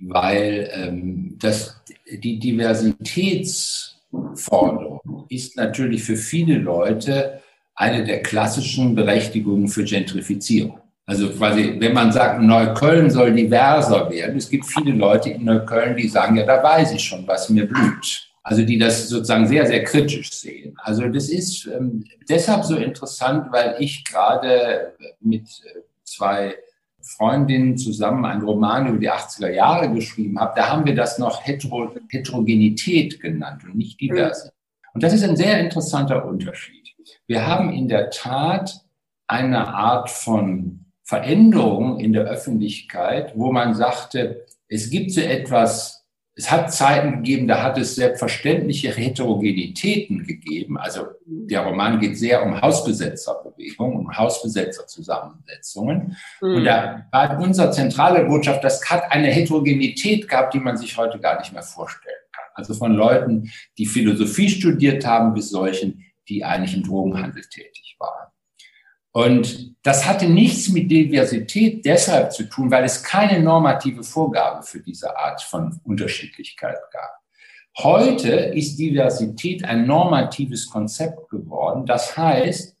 weil 0.00 0.70
ähm, 0.72 1.36
das, 1.38 1.80
die 2.08 2.38
Diversitätsforderung 2.38 5.26
ist 5.28 5.56
natürlich 5.56 6.04
für 6.04 6.16
viele 6.16 6.58
Leute 6.58 7.40
eine 7.74 8.04
der 8.04 8.22
klassischen 8.22 8.94
Berechtigungen 8.94 9.68
für 9.68 9.84
Gentrifizierung. 9.84 10.80
Also 11.04 11.28
quasi, 11.30 11.76
wenn 11.78 11.92
man 11.92 12.10
sagt, 12.10 12.40
Neukölln 12.42 13.10
soll 13.10 13.32
diverser 13.32 14.10
werden, 14.10 14.36
es 14.36 14.48
gibt 14.48 14.66
viele 14.66 14.92
Leute 14.92 15.30
in 15.30 15.44
Neukölln, 15.44 15.96
die 15.96 16.08
sagen, 16.08 16.36
ja, 16.36 16.44
da 16.44 16.62
weiß 16.62 16.92
ich 16.92 17.04
schon, 17.04 17.26
was 17.28 17.48
mir 17.48 17.66
blüht. 17.66 18.32
Also 18.42 18.62
die 18.62 18.78
das 18.78 19.08
sozusagen 19.08 19.46
sehr, 19.46 19.66
sehr 19.66 19.84
kritisch 19.84 20.32
sehen. 20.32 20.76
Also 20.82 21.08
das 21.08 21.28
ist 21.28 21.66
ähm, 21.66 22.04
deshalb 22.28 22.64
so 22.64 22.76
interessant, 22.76 23.48
weil 23.50 23.76
ich 23.80 24.04
gerade 24.04 24.94
mit 25.20 25.48
äh, 25.64 25.80
zwei 26.06 26.56
Freundinnen 27.02 27.76
zusammen 27.76 28.24
einen 28.24 28.42
Roman 28.42 28.88
über 28.88 28.98
die 28.98 29.10
80er 29.10 29.50
Jahre 29.50 29.92
geschrieben 29.92 30.40
habe, 30.40 30.54
da 30.56 30.70
haben 30.70 30.86
wir 30.86 30.94
das 30.94 31.18
noch 31.18 31.44
Hetero 31.44 31.94
Heterogenität 32.08 33.20
genannt 33.20 33.62
und 33.64 33.76
nicht 33.76 34.00
Diversität. 34.00 34.52
Und 34.94 35.02
das 35.02 35.12
ist 35.12 35.22
ein 35.22 35.36
sehr 35.36 35.60
interessanter 35.60 36.24
Unterschied. 36.24 36.94
Wir 37.26 37.46
haben 37.46 37.72
in 37.72 37.88
der 37.88 38.10
Tat 38.10 38.80
eine 39.26 39.68
Art 39.68 40.10
von 40.10 40.86
Veränderung 41.04 42.00
in 42.00 42.12
der 42.12 42.24
Öffentlichkeit, 42.24 43.32
wo 43.36 43.52
man 43.52 43.74
sagte, 43.74 44.46
es 44.68 44.90
gibt 44.90 45.12
so 45.12 45.20
etwas, 45.20 46.05
es 46.38 46.50
hat 46.50 46.72
Zeiten 46.72 47.16
gegeben, 47.16 47.48
da 47.48 47.62
hat 47.62 47.78
es 47.78 47.94
selbstverständliche 47.94 48.92
Heterogenitäten 48.92 50.26
gegeben. 50.26 50.78
Also 50.78 51.06
der 51.24 51.62
Roman 51.62 51.98
geht 51.98 52.18
sehr 52.18 52.44
um 52.44 52.60
Hausbesetzer 52.60 53.42
Bürgerbewegung 53.56 53.96
und 53.96 54.16
Hausbesetzerzusammensetzungen. 54.16 56.16
Mhm. 56.40 56.56
Und 56.56 56.64
da 56.64 57.06
war 57.10 57.38
unsere 57.40 57.70
zentrale 57.70 58.24
Botschaft, 58.24 58.62
das 58.64 58.88
hat 58.88 59.10
eine 59.10 59.28
Heterogenität 59.28 60.28
gehabt, 60.28 60.54
die 60.54 60.60
man 60.60 60.76
sich 60.76 60.96
heute 60.96 61.18
gar 61.18 61.38
nicht 61.38 61.52
mehr 61.52 61.62
vorstellen 61.62 62.14
kann. 62.32 62.44
Also 62.54 62.74
von 62.74 62.92
Leuten, 62.92 63.50
die 63.78 63.86
Philosophie 63.86 64.48
studiert 64.48 65.06
haben, 65.06 65.34
bis 65.34 65.50
solchen, 65.50 66.04
die 66.28 66.44
eigentlich 66.44 66.76
im 66.76 66.82
Drogenhandel 66.82 67.42
tätig 67.42 67.96
waren. 67.98 68.30
Und 69.16 69.74
das 69.82 70.06
hatte 70.06 70.28
nichts 70.28 70.68
mit 70.68 70.90
Diversität 70.90 71.86
deshalb 71.86 72.32
zu 72.32 72.42
tun, 72.50 72.70
weil 72.70 72.84
es 72.84 73.02
keine 73.02 73.42
normative 73.42 74.02
Vorgabe 74.02 74.62
für 74.62 74.80
diese 74.80 75.16
Art 75.16 75.40
von 75.40 75.80
Unterschiedlichkeit 75.84 76.76
gab. 76.92 77.22
Heute 77.78 78.28
ist 78.28 78.78
Diversität 78.78 79.64
ein 79.64 79.86
normatives 79.86 80.68
Konzept 80.68 81.30
geworden. 81.30 81.86
Das 81.86 82.14
heißt, 82.14 82.76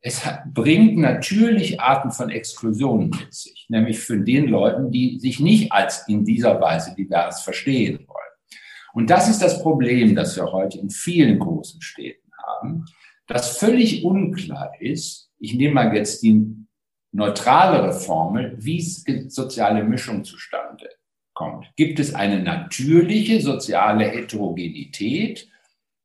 es 0.00 0.22
bringt 0.54 0.96
natürlich 0.96 1.80
Arten 1.80 2.12
von 2.12 2.30
Exklusionen 2.30 3.10
mit 3.10 3.34
sich, 3.34 3.66
nämlich 3.68 3.98
für 3.98 4.20
den 4.20 4.46
Leuten, 4.46 4.92
die 4.92 5.18
sich 5.18 5.40
nicht 5.40 5.72
als 5.72 6.06
in 6.06 6.24
dieser 6.24 6.60
Weise 6.60 6.94
divers 6.94 7.42
verstehen 7.42 8.06
wollen. 8.06 8.36
Und 8.92 9.10
das 9.10 9.28
ist 9.28 9.42
das 9.42 9.60
Problem, 9.60 10.14
das 10.14 10.36
wir 10.36 10.52
heute 10.52 10.78
in 10.78 10.88
vielen 10.88 11.40
großen 11.40 11.82
Städten 11.82 12.30
haben, 12.46 12.84
dass 13.26 13.58
völlig 13.58 14.04
unklar 14.04 14.70
ist, 14.78 15.29
ich 15.40 15.54
nehme 15.54 15.74
mal 15.74 15.94
jetzt 15.94 16.22
die 16.22 16.46
neutralere 17.12 17.92
Formel, 17.92 18.54
wie 18.58 18.80
soziale 18.80 19.82
Mischung 19.82 20.24
zustande 20.24 20.88
kommt. 21.34 21.72
Gibt 21.76 21.98
es 21.98 22.14
eine 22.14 22.40
natürliche 22.42 23.40
soziale 23.40 24.04
Heterogenität, 24.04 25.48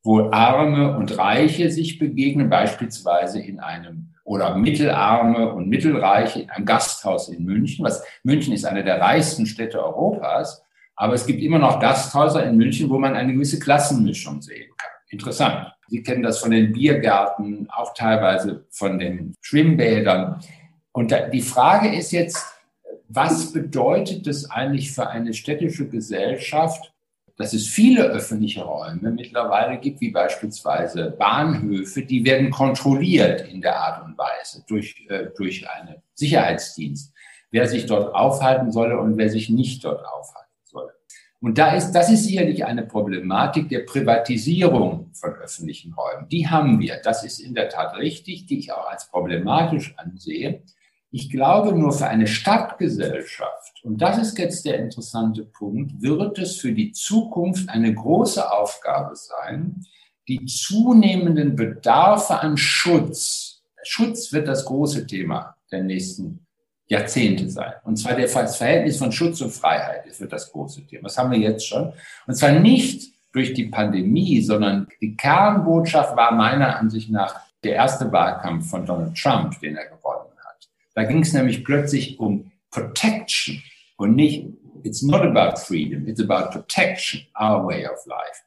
wo 0.03 0.29
Arme 0.31 0.97
und 0.97 1.17
Reiche 1.17 1.69
sich 1.69 1.99
begegnen, 1.99 2.49
beispielsweise 2.49 3.41
in 3.41 3.59
einem 3.59 4.13
oder 4.23 4.55
Mittelarme 4.55 5.53
und 5.53 5.69
Mittelreiche 5.69 6.47
in 6.57 6.65
Gasthaus 6.65 7.29
in 7.29 7.43
München. 7.43 7.85
Was, 7.85 8.03
München 8.23 8.53
ist 8.53 8.65
eine 8.65 8.83
der 8.83 8.99
reichsten 8.99 9.45
Städte 9.45 9.83
Europas, 9.83 10.63
aber 10.95 11.13
es 11.13 11.27
gibt 11.27 11.41
immer 11.41 11.59
noch 11.59 11.79
Gasthäuser 11.79 12.43
in 12.43 12.57
München, 12.57 12.89
wo 12.89 12.97
man 12.97 13.15
eine 13.15 13.33
gewisse 13.33 13.59
Klassenmischung 13.59 14.41
sehen 14.41 14.71
kann. 14.77 14.91
Interessant. 15.09 15.74
Sie 15.87 16.01
kennen 16.01 16.23
das 16.23 16.39
von 16.39 16.51
den 16.51 16.73
Biergärten, 16.73 17.67
auch 17.69 17.93
teilweise 17.93 18.65
von 18.69 18.99
den 18.99 19.35
Schwimmbädern. 19.41 20.39
Und 20.91 21.13
die 21.33 21.41
Frage 21.41 21.95
ist 21.95 22.11
jetzt, 22.11 22.43
was 23.07 23.51
bedeutet 23.51 24.25
das 24.27 24.49
eigentlich 24.49 24.91
für 24.91 25.07
eine 25.07 25.33
städtische 25.33 25.87
Gesellschaft, 25.87 26.91
dass 27.37 27.53
es 27.53 27.67
viele 27.67 28.03
öffentliche 28.03 28.63
Räume 28.63 29.11
mittlerweile 29.11 29.77
gibt, 29.77 29.99
wie 30.01 30.11
beispielsweise 30.11 31.11
Bahnhöfe, 31.11 32.03
die 32.03 32.23
werden 32.23 32.49
kontrolliert 32.49 33.41
in 33.41 33.61
der 33.61 33.77
Art 33.77 34.05
und 34.05 34.17
Weise 34.17 34.63
durch, 34.67 35.05
äh, 35.09 35.27
durch 35.35 35.69
einen 35.69 35.95
Sicherheitsdienst, 36.13 37.13
wer 37.51 37.67
sich 37.67 37.85
dort 37.85 38.15
aufhalten 38.15 38.71
solle 38.71 38.97
und 38.99 39.17
wer 39.17 39.29
sich 39.29 39.49
nicht 39.49 39.83
dort 39.83 40.05
aufhalten. 40.05 40.44
Und 41.45 41.59
da 41.59 41.75
ist, 41.75 41.91
das 41.91 42.09
ist 42.09 42.23
sicherlich 42.23 42.65
eine 42.65 42.81
Problematik 42.81 43.69
der 43.69 43.81
Privatisierung 43.81 45.11
von 45.13 45.33
öffentlichen 45.35 45.93
Räumen. 45.93 46.27
Die 46.27 46.47
haben 46.47 46.79
wir. 46.79 46.99
Das 47.03 47.23
ist 47.23 47.37
in 47.37 47.53
der 47.53 47.69
Tat 47.69 47.95
richtig, 47.97 48.47
die 48.47 48.57
ich 48.57 48.73
auch 48.73 48.89
als 48.89 49.11
problematisch 49.11 49.93
ansehe. 49.95 50.63
Ich 51.11 51.29
glaube 51.29 51.77
nur 51.77 51.91
für 51.91 52.07
eine 52.07 52.25
Stadtgesellschaft, 52.25 53.83
und 53.83 54.01
das 54.01 54.17
ist 54.17 54.39
jetzt 54.39 54.65
der 54.65 54.79
interessante 54.79 55.45
Punkt, 55.45 56.01
wird 56.01 56.39
es 56.39 56.55
für 56.55 56.71
die 56.71 56.93
Zukunft 56.93 57.69
eine 57.69 57.93
große 57.93 58.51
Aufgabe 58.51 59.15
sein, 59.15 59.85
die 60.27 60.45
zunehmenden 60.45 61.55
Bedarfe 61.55 62.39
an 62.39 62.57
Schutz, 62.57 63.61
Schutz 63.83 64.33
wird 64.33 64.47
das 64.47 64.65
große 64.65 65.05
Thema 65.05 65.55
der 65.71 65.83
nächsten 65.83 66.44
Jahrzehnte 66.87 67.49
sein. 67.49 67.73
Und 67.83 67.97
zwar 67.97 68.15
das 68.15 68.57
Verhältnis 68.57 68.97
von 68.97 69.11
Schutz 69.11 69.41
und 69.41 69.51
Freiheit 69.51 70.05
ist 70.05 70.21
wird 70.21 70.31
das 70.31 70.51
große 70.51 70.85
Thema. 70.85 71.03
Das 71.03 71.17
haben 71.17 71.31
wir 71.31 71.39
jetzt 71.39 71.67
schon. 71.67 71.93
Und 72.27 72.35
zwar 72.35 72.51
nicht 72.51 73.11
durch 73.31 73.53
die 73.53 73.65
Pandemie, 73.65 74.41
sondern 74.41 74.87
die 75.01 75.15
Kernbotschaft 75.15 76.15
war 76.15 76.31
meiner 76.31 76.77
Ansicht 76.77 77.09
nach 77.09 77.41
der 77.63 77.73
erste 77.73 78.11
Wahlkampf 78.11 78.69
von 78.69 78.85
Donald 78.85 79.17
Trump, 79.17 79.59
den 79.59 79.75
er 79.75 79.85
gewonnen 79.85 80.31
hat. 80.43 80.69
Da 80.93 81.03
ging 81.03 81.21
es 81.21 81.33
nämlich 81.33 81.65
plötzlich 81.65 82.19
um 82.19 82.51
Protection 82.69 83.61
und 83.97 84.15
nicht, 84.15 84.47
it's 84.83 85.01
not 85.01 85.21
about 85.21 85.57
freedom, 85.57 86.07
it's 86.07 86.21
about 86.21 86.51
protection, 86.51 87.21
our 87.39 87.65
way 87.65 87.85
of 87.87 88.05
life. 88.05 88.41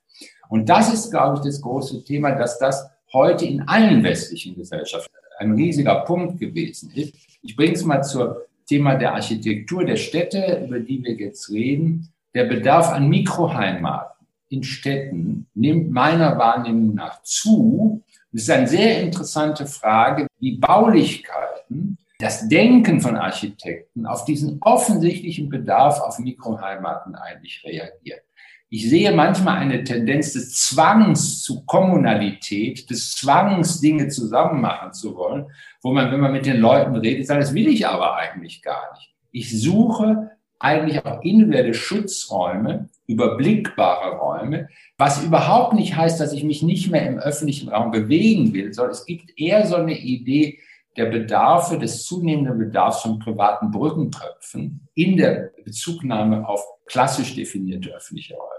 Und 0.49 0.69
das 0.69 0.93
ist, 0.93 1.11
glaube 1.11 1.37
ich, 1.37 1.43
das 1.43 1.61
große 1.61 2.05
Thema, 2.05 2.33
dass 2.33 2.59
das 2.59 2.89
heute 3.13 3.45
in 3.45 3.63
allen 3.63 4.03
westlichen 4.03 4.55
Gesellschaften 4.55 5.13
ein 5.39 5.53
riesiger 5.53 6.01
Punkt 6.05 6.39
gewesen 6.39 6.91
ist. 6.95 7.15
Ich 7.43 7.57
bringe 7.57 7.73
es 7.73 7.85
mal 7.85 8.03
zum 8.03 8.35
Thema 8.67 8.97
der 8.97 9.15
Architektur 9.15 9.85
der 9.85 9.97
Städte, 9.97 10.63
über 10.67 10.81
die 10.81 11.03
wir 11.03 11.15
jetzt 11.15 11.51
reden. 11.51 12.13
Der 12.35 12.45
Bedarf 12.45 12.91
an 12.91 13.09
Mikroheimaten 13.09 14.27
in 14.51 14.63
Städten 14.63 15.47
nimmt 15.55 15.91
meiner 15.91 16.39
Wahrnehmung 16.39 16.95
nach 16.95 17.23
zu. 17.23 18.03
Das 18.33 18.43
ist 18.43 18.51
eine 18.51 18.69
sehr 18.69 19.01
interessante 19.03 19.67
Frage, 19.67 20.27
wie 20.39 20.57
Baulichkeiten, 20.57 21.99
das 22.19 22.49
Denken 22.49 23.01
von 23.01 23.17
Architekten 23.17 24.05
auf 24.05 24.25
diesen 24.25 24.59
offensichtlichen 24.61 25.49
Bedarf 25.49 26.01
auf 26.01 26.19
Mikroheimaten 26.19 27.15
eigentlich 27.15 27.63
reagiert. 27.65 28.23
Ich 28.71 28.89
sehe 28.91 29.13
manchmal 29.13 29.57
eine 29.57 29.83
Tendenz 29.83 30.35
des 30.35 30.53
Zwangs 30.55 31.43
zu 31.43 31.65
Kommunalität, 31.65 32.91
des 32.91 33.13
Zwangs, 33.13 33.81
Dinge 33.81 34.09
zusammen 34.09 34.61
machen 34.61 34.93
zu 34.93 35.17
wollen, 35.17 35.47
wo 35.81 35.93
man, 35.93 36.13
wenn 36.13 36.21
man 36.21 36.33
mit 36.33 36.45
den 36.45 36.59
Leuten 36.59 36.95
redet, 36.97 37.27
sagt, 37.27 37.43
das 37.43 37.55
will 37.55 37.69
ich 37.69 37.87
aber 37.87 38.17
eigentlich 38.17 38.61
gar 38.61 38.93
nicht. 38.95 39.15
Ich 39.33 39.59
suche 39.59 40.33
eigentlich 40.59 41.05
auch 41.07 41.23
individuelle 41.23 41.73
Schutzräume, 41.73 42.91
überblickbare 43.07 44.19
Räume, 44.19 44.69
was 44.99 45.25
überhaupt 45.25 45.73
nicht 45.73 45.97
heißt, 45.97 46.21
dass 46.21 46.35
ich 46.35 46.45
mich 46.45 46.63
nicht 46.63 46.91
mehr 46.91 47.07
im 47.07 47.19
öffentlichen 47.19 47.71
Raum 47.71 47.91
bewegen 47.91 48.53
will, 48.53 48.75
sondern 48.75 48.93
es 48.93 49.07
gibt 49.07 49.39
eher 49.41 49.67
so 49.67 49.77
eine 49.77 49.97
Idee 49.97 50.59
der 50.99 51.07
Bedarfe, 51.07 51.79
des 51.79 52.05
zunehmenden 52.05 52.59
Bedarfs 52.59 53.03
von 53.03 53.19
privaten 53.19 53.71
Brückentöpfen 53.71 54.89
in 54.95 55.17
der 55.17 55.53
Bezugnahme 55.65 56.47
auf 56.47 56.63
klassisch 56.87 57.35
definierte 57.35 57.91
öffentliche 57.91 58.35
Räume. 58.35 58.58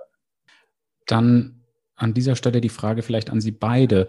Dann 1.09 1.63
an 1.95 2.13
dieser 2.13 2.35
Stelle 2.35 2.61
die 2.61 2.69
Frage 2.69 3.01
vielleicht 3.01 3.29
an 3.29 3.41
Sie 3.41 3.51
beide. 3.51 4.07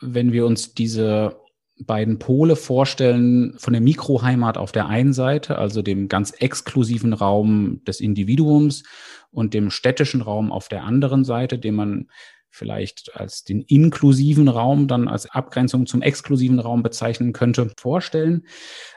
Wenn 0.00 0.32
wir 0.32 0.46
uns 0.46 0.74
diese 0.74 1.36
beiden 1.80 2.18
Pole 2.18 2.56
vorstellen, 2.56 3.54
von 3.58 3.72
der 3.72 3.82
Mikroheimat 3.82 4.58
auf 4.58 4.70
der 4.70 4.86
einen 4.86 5.12
Seite, 5.12 5.58
also 5.58 5.82
dem 5.82 6.08
ganz 6.08 6.30
exklusiven 6.30 7.12
Raum 7.12 7.82
des 7.84 8.00
Individuums 8.00 8.84
und 9.30 9.54
dem 9.54 9.70
städtischen 9.70 10.22
Raum 10.22 10.52
auf 10.52 10.68
der 10.68 10.84
anderen 10.84 11.24
Seite, 11.24 11.58
den 11.58 11.74
man 11.74 12.08
vielleicht 12.48 13.16
als 13.16 13.42
den 13.42 13.62
inklusiven 13.62 14.46
Raum 14.46 14.86
dann 14.86 15.08
als 15.08 15.28
Abgrenzung 15.28 15.86
zum 15.86 16.02
exklusiven 16.02 16.60
Raum 16.60 16.84
bezeichnen 16.84 17.32
könnte, 17.32 17.72
vorstellen, 17.76 18.46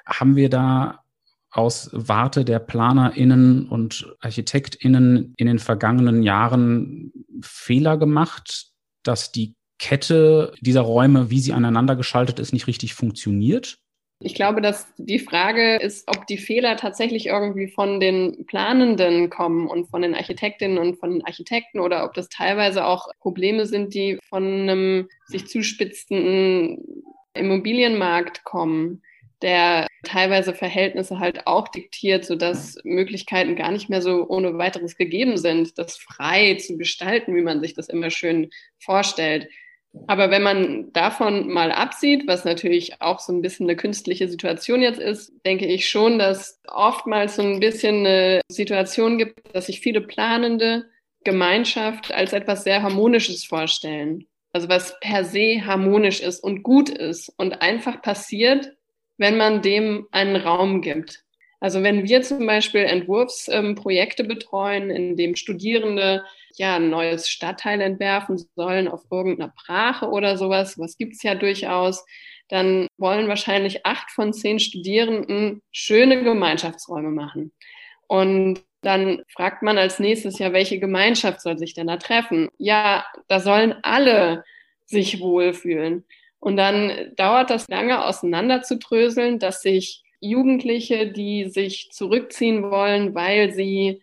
haben 0.05 0.35
wir 0.35 0.49
da 0.49 0.99
aus 1.57 1.89
Warte 1.91 2.45
der 2.45 2.59
PlanerInnen 2.59 3.67
und 3.67 4.15
ArchitektInnen 4.19 5.33
in 5.37 5.47
den 5.47 5.59
vergangenen 5.59 6.21
Jahren 6.23 7.11
Fehler 7.41 7.97
gemacht, 7.97 8.67
dass 9.03 9.31
die 9.31 9.55
Kette 9.79 10.53
dieser 10.61 10.81
Räume, 10.81 11.29
wie 11.29 11.39
sie 11.39 11.53
aneinander 11.53 11.95
geschaltet 11.95 12.39
ist, 12.39 12.53
nicht 12.53 12.67
richtig 12.67 12.93
funktioniert? 12.93 13.77
Ich 14.19 14.33
glaube, 14.33 14.61
dass 14.61 14.87
die 14.97 15.19
Frage 15.19 15.75
ist, 15.75 16.07
ob 16.07 16.25
die 16.25 16.39
Fehler 16.39 16.75
tatsächlich 16.75 17.27
irgendwie 17.27 17.67
von 17.67 17.99
den 17.99 18.45
Planenden 18.47 19.29
kommen 19.29 19.67
und 19.67 19.89
von 19.89 20.01
den 20.01 20.15
Architektinnen 20.15 20.79
und 20.79 20.99
von 20.99 21.11
den 21.11 21.25
Architekten 21.25 21.79
oder 21.79 22.03
ob 22.03 22.15
das 22.15 22.27
teilweise 22.29 22.85
auch 22.85 23.07
Probleme 23.19 23.67
sind, 23.67 23.93
die 23.93 24.17
von 24.27 24.43
einem 24.43 25.07
sich 25.27 25.47
zuspitzenden 25.47 27.03
Immobilienmarkt 27.35 28.43
kommen 28.43 29.03
der 29.41 29.87
teilweise 30.03 30.53
Verhältnisse 30.53 31.19
halt 31.19 31.47
auch 31.47 31.67
diktiert, 31.67 32.25
sodass 32.25 32.77
Möglichkeiten 32.83 33.55
gar 33.55 33.71
nicht 33.71 33.89
mehr 33.89 34.01
so 34.01 34.27
ohne 34.27 34.57
weiteres 34.57 34.95
gegeben 34.95 35.37
sind, 35.37 35.77
das 35.77 35.97
frei 35.97 36.55
zu 36.55 36.77
gestalten, 36.77 37.35
wie 37.35 37.41
man 37.41 37.61
sich 37.61 37.73
das 37.73 37.89
immer 37.89 38.09
schön 38.09 38.49
vorstellt. 38.79 39.47
Aber 40.05 40.29
wenn 40.29 40.43
man 40.43 40.91
davon 40.93 41.49
mal 41.49 41.71
absieht, 41.71 42.27
was 42.27 42.45
natürlich 42.45 43.01
auch 43.01 43.19
so 43.19 43.33
ein 43.33 43.41
bisschen 43.41 43.65
eine 43.67 43.75
künstliche 43.75 44.27
Situation 44.27 44.81
jetzt 44.81 44.99
ist, 44.99 45.33
denke 45.45 45.65
ich 45.65 45.89
schon, 45.89 46.19
dass 46.19 46.61
oftmals 46.67 47.35
so 47.35 47.41
ein 47.41 47.59
bisschen 47.59 48.05
eine 48.05 48.41
Situation 48.49 49.17
gibt, 49.17 49.55
dass 49.55 49.67
sich 49.67 49.79
viele 49.79 50.01
planende 50.01 50.85
Gemeinschaft 51.23 52.13
als 52.13 52.33
etwas 52.33 52.63
sehr 52.63 52.83
Harmonisches 52.83 53.43
vorstellen. 53.43 54.27
Also 54.53 54.69
was 54.69 54.99
per 54.99 55.23
se 55.23 55.65
harmonisch 55.65 56.21
ist 56.21 56.43
und 56.43 56.63
gut 56.63 56.89
ist 56.89 57.33
und 57.37 57.61
einfach 57.61 58.01
passiert, 58.01 58.76
wenn 59.17 59.37
man 59.37 59.61
dem 59.61 60.07
einen 60.11 60.35
Raum 60.35 60.81
gibt. 60.81 61.23
Also 61.59 61.81
wenn 61.81 62.07
wir 62.07 62.21
zum 62.21 62.45
Beispiel 62.45 62.81
Entwurfsprojekte 62.81 64.23
ähm, 64.23 64.27
betreuen, 64.27 64.89
in 64.91 65.17
dem 65.17 65.35
Studierende 65.35 66.23
ja 66.55 66.75
ein 66.75 66.89
neues 66.89 67.29
Stadtteil 67.29 67.81
entwerfen 67.81 68.37
sollen 68.55 68.87
auf 68.87 69.05
irgendeiner 69.11 69.53
Brache 69.65 70.07
oder 70.09 70.37
sowas, 70.37 70.77
was 70.77 70.97
gibt's 70.97 71.23
ja 71.23 71.33
durchaus, 71.35 72.05
dann 72.49 72.87
wollen 72.97 73.27
wahrscheinlich 73.27 73.85
acht 73.85 74.11
von 74.11 74.33
zehn 74.33 74.59
Studierenden 74.59 75.61
schöne 75.71 76.23
Gemeinschaftsräume 76.23 77.09
machen. 77.09 77.51
Und 78.07 78.63
dann 78.81 79.23
fragt 79.27 79.63
man 79.63 79.77
als 79.77 79.99
nächstes 79.99 80.39
ja, 80.39 80.53
welche 80.53 80.79
Gemeinschaft 80.79 81.41
soll 81.41 81.57
sich 81.57 81.73
denn 81.73 81.87
da 81.87 81.97
treffen? 81.97 82.49
Ja, 82.57 83.05
da 83.27 83.39
sollen 83.39 83.75
alle 83.81 84.43
sich 84.85 85.19
wohlfühlen. 85.19 86.05
Und 86.39 86.57
dann 86.57 87.11
dauert 87.15 87.49
das 87.49 87.67
lange 87.67 88.05
auseinanderzudröseln, 88.05 89.39
dass 89.39 89.61
sich 89.61 90.03
Jugendliche, 90.19 91.07
die 91.11 91.49
sich 91.49 91.89
zurückziehen 91.91 92.69
wollen, 92.71 93.13
weil 93.15 93.51
sie 93.51 94.01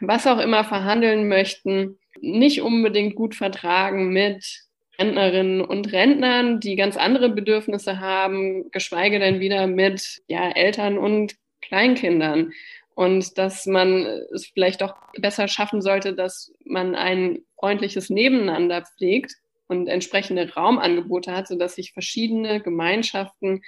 was 0.00 0.26
auch 0.26 0.38
immer 0.38 0.64
verhandeln 0.64 1.28
möchten, 1.28 1.98
nicht 2.20 2.62
unbedingt 2.62 3.16
gut 3.16 3.34
vertragen 3.34 4.10
mit 4.10 4.64
Rentnerinnen 4.98 5.60
und 5.60 5.92
Rentnern, 5.92 6.60
die 6.60 6.76
ganz 6.76 6.96
andere 6.96 7.28
Bedürfnisse 7.28 7.98
haben, 7.98 8.70
geschweige 8.70 9.18
denn 9.18 9.40
wieder 9.40 9.66
mit 9.66 10.22
ja, 10.28 10.50
Eltern 10.50 10.98
und 10.98 11.34
Kleinkindern. 11.62 12.52
Und 12.94 13.38
dass 13.38 13.66
man 13.66 14.06
es 14.32 14.46
vielleicht 14.46 14.80
doch 14.80 14.94
besser 15.18 15.48
schaffen 15.48 15.82
sollte, 15.82 16.14
dass 16.14 16.52
man 16.64 16.94
ein 16.94 17.40
freundliches 17.58 18.08
Nebeneinander 18.08 18.82
pflegt 18.82 19.34
und 19.68 19.88
entsprechende 19.88 20.52
Raumangebote 20.52 21.32
hat, 21.32 21.48
sodass 21.48 21.74
sich 21.74 21.92
verschiedene 21.92 22.60
Gemeinschaften 22.60 23.62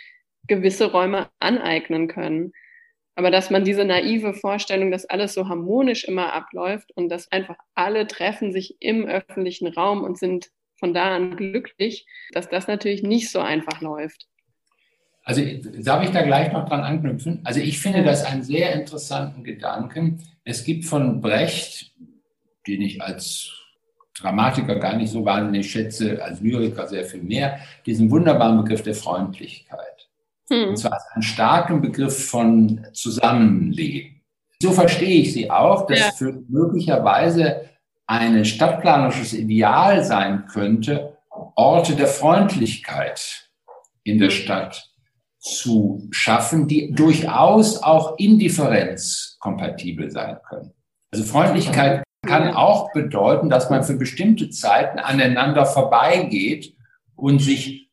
gewisse 0.46 0.90
Räume 0.92 1.28
aneignen 1.40 2.08
können. 2.08 2.52
Aber 3.14 3.30
dass 3.30 3.50
man 3.50 3.64
diese 3.64 3.84
naive 3.84 4.34
Vorstellung, 4.34 4.90
dass 4.90 5.06
alles 5.06 5.32
so 5.32 5.48
harmonisch 5.48 6.04
immer 6.04 6.34
abläuft 6.34 6.92
und 6.94 7.08
dass 7.08 7.32
einfach 7.32 7.56
alle 7.74 8.06
treffen 8.06 8.52
sich 8.52 8.76
im 8.80 9.06
öffentlichen 9.06 9.68
Raum 9.68 10.04
und 10.04 10.18
sind 10.18 10.50
von 10.78 10.92
da 10.92 11.16
an 11.16 11.36
glücklich, 11.36 12.06
dass 12.32 12.50
das 12.50 12.68
natürlich 12.68 13.02
nicht 13.02 13.30
so 13.30 13.40
einfach 13.40 13.80
läuft. 13.80 14.26
Also 15.22 15.42
darf 15.82 16.04
ich 16.04 16.10
da 16.10 16.22
gleich 16.22 16.52
noch 16.52 16.68
dran 16.68 16.82
anknüpfen? 16.82 17.40
Also 17.42 17.58
ich 17.60 17.80
finde 17.80 18.04
das 18.04 18.24
einen 18.24 18.44
sehr 18.44 18.74
interessanten 18.74 19.42
Gedanken. 19.42 20.22
Es 20.44 20.62
gibt 20.62 20.84
von 20.84 21.20
Brecht, 21.20 21.92
den 22.66 22.82
ich 22.82 23.02
als 23.02 23.65
Dramatiker 24.20 24.76
gar 24.76 24.96
nicht 24.96 25.10
so 25.10 25.24
wahnsinnig 25.24 25.70
schätze, 25.70 26.22
als 26.22 26.40
Lyriker 26.40 26.86
sehr 26.86 27.04
viel 27.04 27.22
mehr, 27.22 27.58
diesen 27.84 28.10
wunderbaren 28.10 28.62
Begriff 28.62 28.82
der 28.82 28.94
Freundlichkeit. 28.94 30.08
Hm. 30.50 30.70
Und 30.70 30.76
zwar 30.76 30.94
als 30.94 31.04
einen 31.12 31.22
starken 31.22 31.80
Begriff 31.82 32.28
von 32.28 32.86
Zusammenleben. 32.92 34.22
So 34.62 34.72
verstehe 34.72 35.20
ich 35.20 35.32
sie 35.32 35.50
auch, 35.50 35.86
dass 35.86 35.98
ja. 35.98 36.10
für 36.12 36.42
möglicherweise 36.48 37.68
ein 38.06 38.44
stadtplanerisches 38.44 39.34
Ideal 39.34 40.02
sein 40.04 40.46
könnte, 40.46 41.18
Orte 41.56 41.94
der 41.96 42.06
Freundlichkeit 42.06 43.50
in 44.04 44.18
der 44.18 44.30
Stadt 44.30 44.90
zu 45.38 46.08
schaffen, 46.10 46.68
die 46.68 46.92
durchaus 46.92 47.82
auch 47.82 48.16
indifferenzkompatibel 48.18 50.10
sein 50.10 50.38
können. 50.48 50.72
Also 51.10 51.24
Freundlichkeit 51.24 52.05
kann 52.26 52.52
auch 52.54 52.92
bedeuten, 52.92 53.48
dass 53.48 53.70
man 53.70 53.84
für 53.84 53.96
bestimmte 53.96 54.50
Zeiten 54.50 54.98
aneinander 54.98 55.64
vorbeigeht 55.64 56.74
und 57.14 57.40
sich 57.40 57.88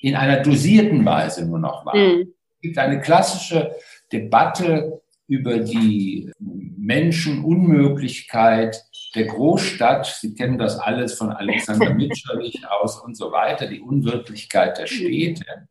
in 0.00 0.16
einer 0.16 0.42
dosierten 0.42 1.04
Weise 1.04 1.46
nur 1.46 1.58
noch 1.58 1.84
wahrnimmt. 1.86 2.26
Mhm. 2.26 2.32
Es 2.56 2.62
gibt 2.62 2.78
eine 2.78 3.00
klassische 3.00 3.76
Debatte 4.12 5.02
über 5.26 5.58
die 5.58 6.30
Menschenunmöglichkeit 6.38 8.84
der 9.14 9.26
Großstadt. 9.26 10.06
Sie 10.06 10.34
kennen 10.34 10.58
das 10.58 10.78
alles 10.78 11.14
von 11.14 11.30
Alexander 11.30 11.94
Mitscherlich 11.94 12.60
aus 12.68 13.00
und 13.00 13.16
so 13.16 13.32
weiter, 13.32 13.66
die 13.66 13.80
Unwirklichkeit 13.80 14.76
der 14.78 14.86
Städte. 14.86 15.68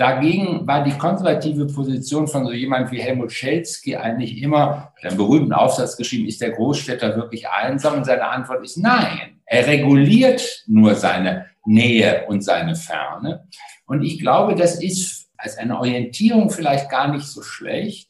Dagegen 0.00 0.66
war 0.66 0.82
die 0.82 0.96
konservative 0.96 1.66
Position 1.66 2.26
von 2.26 2.46
so 2.46 2.52
jemand 2.52 2.90
wie 2.90 3.02
Helmut 3.02 3.30
Schelsky 3.32 3.96
eigentlich 3.96 4.40
immer, 4.40 4.94
der 5.02 5.10
berühmten 5.10 5.52
Aufsatz 5.52 5.94
geschrieben, 5.94 6.26
ist 6.26 6.40
der 6.40 6.52
Großstädter 6.52 7.16
wirklich 7.16 7.46
einsam? 7.46 7.98
Und 7.98 8.06
seine 8.06 8.26
Antwort 8.26 8.64
ist 8.64 8.78
nein. 8.78 9.42
Er 9.44 9.66
reguliert 9.66 10.64
nur 10.66 10.94
seine 10.94 11.50
Nähe 11.66 12.24
und 12.28 12.42
seine 12.42 12.76
Ferne. 12.76 13.46
Und 13.84 14.02
ich 14.02 14.18
glaube, 14.18 14.54
das 14.54 14.82
ist 14.82 15.28
als 15.36 15.58
eine 15.58 15.78
Orientierung 15.78 16.48
vielleicht 16.48 16.88
gar 16.88 17.12
nicht 17.12 17.26
so 17.26 17.42
schlecht. 17.42 18.08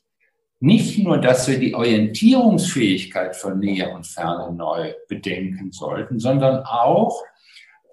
Nicht 0.60 0.96
nur, 1.02 1.18
dass 1.18 1.48
wir 1.48 1.58
die 1.58 1.74
Orientierungsfähigkeit 1.74 3.34
von 3.34 3.58
Nähe 3.58 3.90
und 3.92 4.06
Ferne 4.06 4.54
neu 4.54 4.92
bedenken 5.08 5.72
sollten, 5.72 6.20
sondern 6.20 6.62
auch, 6.62 7.20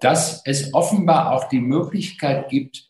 dass 0.00 0.40
es 0.44 0.72
offenbar 0.72 1.32
auch 1.32 1.48
die 1.48 1.60
Möglichkeit 1.60 2.48
gibt, 2.48 2.87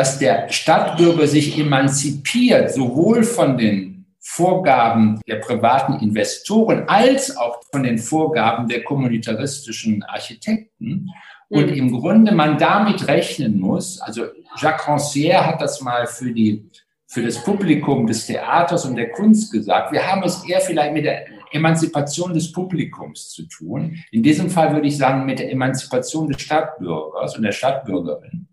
dass 0.00 0.18
der 0.18 0.48
Stadtbürger 0.48 1.26
sich 1.26 1.58
emanzipiert, 1.58 2.72
sowohl 2.72 3.22
von 3.22 3.58
den 3.58 4.06
Vorgaben 4.18 5.20
der 5.28 5.36
privaten 5.36 6.02
Investoren 6.02 6.84
als 6.88 7.36
auch 7.36 7.60
von 7.70 7.82
den 7.82 7.98
Vorgaben 7.98 8.66
der 8.66 8.82
kommunitaristischen 8.82 10.02
Architekten. 10.04 11.10
Und 11.50 11.66
mhm. 11.66 11.74
im 11.74 11.92
Grunde 11.92 12.32
man 12.32 12.56
damit 12.56 13.08
rechnen 13.08 13.60
muss, 13.60 14.00
also 14.00 14.24
Jacques 14.56 14.86
Rancière 14.86 15.44
hat 15.44 15.60
das 15.60 15.82
mal 15.82 16.06
für, 16.06 16.32
die, 16.32 16.70
für 17.06 17.22
das 17.22 17.44
Publikum 17.44 18.06
des 18.06 18.26
Theaters 18.26 18.86
und 18.86 18.96
der 18.96 19.10
Kunst 19.10 19.52
gesagt, 19.52 19.92
wir 19.92 20.10
haben 20.10 20.22
es 20.22 20.42
eher 20.48 20.62
vielleicht 20.62 20.94
mit 20.94 21.04
der 21.04 21.26
Emanzipation 21.52 22.32
des 22.32 22.50
Publikums 22.50 23.28
zu 23.28 23.42
tun. 23.42 23.98
In 24.12 24.22
diesem 24.22 24.48
Fall 24.48 24.72
würde 24.72 24.88
ich 24.88 24.96
sagen 24.96 25.26
mit 25.26 25.40
der 25.40 25.52
Emanzipation 25.52 26.26
des 26.26 26.40
Stadtbürgers 26.40 27.36
und 27.36 27.42
der 27.42 27.52
Stadtbürgerin. 27.52 28.46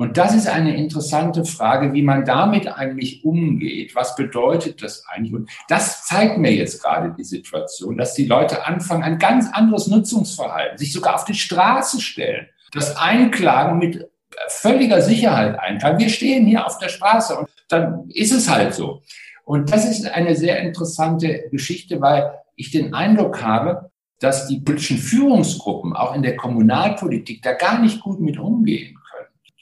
Und 0.00 0.16
das 0.16 0.32
ist 0.32 0.46
eine 0.46 0.76
interessante 0.76 1.44
Frage, 1.44 1.92
wie 1.92 2.02
man 2.02 2.24
damit 2.24 2.68
eigentlich 2.68 3.24
umgeht. 3.24 3.96
Was 3.96 4.14
bedeutet 4.14 4.80
das 4.80 5.04
eigentlich? 5.08 5.34
Und 5.34 5.50
das 5.68 6.06
zeigt 6.06 6.38
mir 6.38 6.54
jetzt 6.54 6.80
gerade 6.80 7.12
die 7.18 7.24
Situation, 7.24 7.98
dass 7.98 8.14
die 8.14 8.26
Leute 8.26 8.64
anfangen, 8.64 9.02
ein 9.02 9.18
ganz 9.18 9.52
anderes 9.52 9.88
Nutzungsverhalten, 9.88 10.78
sich 10.78 10.92
sogar 10.92 11.16
auf 11.16 11.24
die 11.24 11.34
Straße 11.34 12.00
stellen, 12.00 12.46
das 12.70 12.96
Einklagen 12.96 13.78
mit 13.78 14.08
völliger 14.46 15.02
Sicherheit 15.02 15.58
einklagen. 15.58 15.98
Wir 15.98 16.10
stehen 16.10 16.46
hier 16.46 16.64
auf 16.64 16.78
der 16.78 16.90
Straße 16.90 17.36
und 17.36 17.48
dann 17.66 18.08
ist 18.10 18.32
es 18.32 18.48
halt 18.48 18.74
so. 18.74 19.02
Und 19.44 19.72
das 19.72 19.84
ist 19.84 20.06
eine 20.06 20.36
sehr 20.36 20.60
interessante 20.60 21.48
Geschichte, 21.50 22.00
weil 22.00 22.34
ich 22.54 22.70
den 22.70 22.94
Eindruck 22.94 23.42
habe, 23.42 23.90
dass 24.20 24.46
die 24.46 24.60
politischen 24.60 24.98
Führungsgruppen 24.98 25.96
auch 25.96 26.14
in 26.14 26.22
der 26.22 26.36
Kommunalpolitik 26.36 27.42
da 27.42 27.54
gar 27.54 27.80
nicht 27.80 28.00
gut 28.00 28.20
mit 28.20 28.38
umgehen 28.38 28.97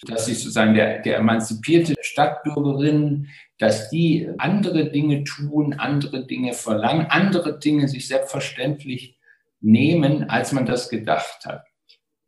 dass 0.03 0.27
sich 0.27 0.39
sozusagen 0.39 0.75
der, 0.75 1.01
der 1.01 1.19
emanzipierte 1.19 1.95
Stadtbürgerin, 2.01 3.29
dass 3.59 3.89
die 3.89 4.29
andere 4.39 4.91
Dinge 4.91 5.25
tun, 5.25 5.75
andere 5.75 6.27
Dinge 6.27 6.53
verlangen, 6.53 7.07
andere 7.07 7.59
Dinge 7.59 7.89
sich 7.89 8.07
selbstverständlich 8.07 9.19
nehmen, 9.61 10.29
als 10.29 10.53
man 10.53 10.67
das 10.67 10.91
gedacht 10.91 11.47
hat. 11.47 11.65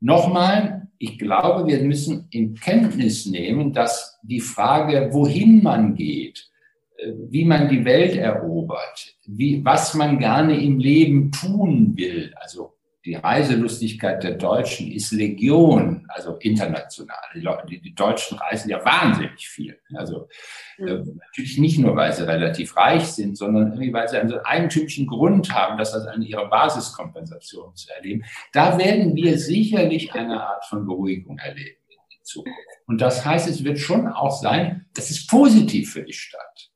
Nochmal, 0.01 0.89
ich 0.99 1.19
glaube, 1.19 1.67
wir 1.67 1.83
müssen 1.83 2.29
in 2.31 2.55
Kenntnis 2.55 3.27
nehmen, 3.27 3.73
dass 3.73 4.19
die 4.23 4.41
Frage, 4.41 5.11
wohin 5.13 5.63
man 5.63 5.95
geht, 5.95 6.51
äh, 6.97 7.13
wie 7.29 7.45
man 7.45 7.69
die 7.69 7.85
Welt 7.85 8.17
erobert, 8.17 9.17
wie, 9.27 9.65
was 9.65 9.95
man 9.95 10.19
gerne 10.19 10.61
im 10.61 10.79
Leben 10.79 11.31
tun 11.33 11.97
will, 11.97 12.33
also 12.37 12.78
die 13.09 13.15
Reiselustigkeit 13.15 14.23
der 14.23 14.33
Deutschen 14.33 14.93
ist 14.93 15.13
Legion, 15.13 16.07
also 16.09 16.37
international. 16.37 17.17
Die, 17.35 17.41
Leute, 17.41 17.67
die, 17.67 17.81
die 17.81 17.95
Deutschen 17.95 18.37
reisen 18.37 18.69
ja 18.69 18.85
wahnsinnig 18.85 19.49
viel. 19.49 19.81
Also 19.95 20.29
äh, 20.77 20.99
natürlich 21.17 21.57
nicht 21.57 21.79
nur, 21.79 21.97
weil 21.97 22.13
sie 22.13 22.29
relativ 22.29 22.77
reich 22.77 23.07
sind, 23.07 23.39
sondern 23.39 23.69
irgendwie, 23.69 23.95
weil 23.95 24.09
sie 24.09 24.19
einen 24.19 24.29
so 24.29 24.45
eigentümlichen 24.45 25.07
Grund 25.07 25.55
haben, 25.55 25.79
das 25.79 25.95
als 25.95 26.05
eine 26.05 26.27
ihrer 26.27 26.51
Basiskompensation 26.51 27.75
zu 27.75 27.91
erleben. 27.95 28.25
Da 28.53 28.77
werden 28.77 29.17
wir 29.17 29.39
sicherlich 29.39 30.13
eine 30.13 30.47
Art 30.47 30.67
von 30.67 30.85
Beruhigung 30.87 31.39
erleben 31.39 31.79
in 31.89 32.25
Zukunft. 32.25 32.59
Und 32.87 33.01
das 33.01 33.25
heißt, 33.25 33.49
es 33.49 33.65
wird 33.65 33.79
schon 33.79 34.07
auch 34.07 34.39
sein, 34.39 34.85
das 34.95 35.11
ist 35.11 35.31
positiv 35.31 35.95
für 35.95 36.03
die 36.03 36.13
Stadt. 36.13 36.71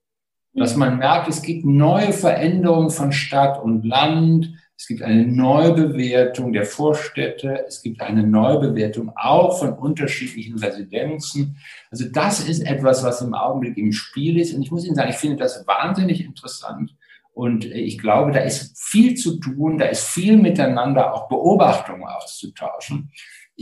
Dass 0.54 0.76
man 0.76 0.96
merkt, 0.96 1.28
es 1.28 1.42
gibt 1.42 1.66
neue 1.66 2.14
Veränderungen 2.14 2.90
von 2.90 3.12
Stadt 3.12 3.62
und 3.62 3.84
Land, 3.84 4.54
es 4.82 4.88
gibt 4.88 5.02
eine 5.02 5.24
Neubewertung 5.24 6.52
der 6.52 6.64
Vorstädte. 6.64 7.64
Es 7.68 7.82
gibt 7.82 8.00
eine 8.00 8.24
Neubewertung 8.26 9.12
auch 9.14 9.60
von 9.60 9.74
unterschiedlichen 9.74 10.58
Residenzen. 10.58 11.56
Also 11.92 12.06
das 12.10 12.40
ist 12.48 12.62
etwas, 12.62 13.04
was 13.04 13.22
im 13.22 13.32
Augenblick 13.32 13.78
im 13.78 13.92
Spiel 13.92 14.40
ist. 14.40 14.52
Und 14.52 14.62
ich 14.62 14.72
muss 14.72 14.84
Ihnen 14.84 14.96
sagen, 14.96 15.10
ich 15.10 15.18
finde 15.18 15.36
das 15.36 15.64
wahnsinnig 15.68 16.24
interessant. 16.24 16.96
Und 17.32 17.64
ich 17.64 17.96
glaube, 17.96 18.32
da 18.32 18.40
ist 18.40 18.76
viel 18.76 19.14
zu 19.14 19.38
tun, 19.38 19.78
da 19.78 19.84
ist 19.84 20.04
viel 20.04 20.36
miteinander 20.36 21.14
auch 21.14 21.28
Beobachtungen 21.28 22.02
auszutauschen. 22.02 23.12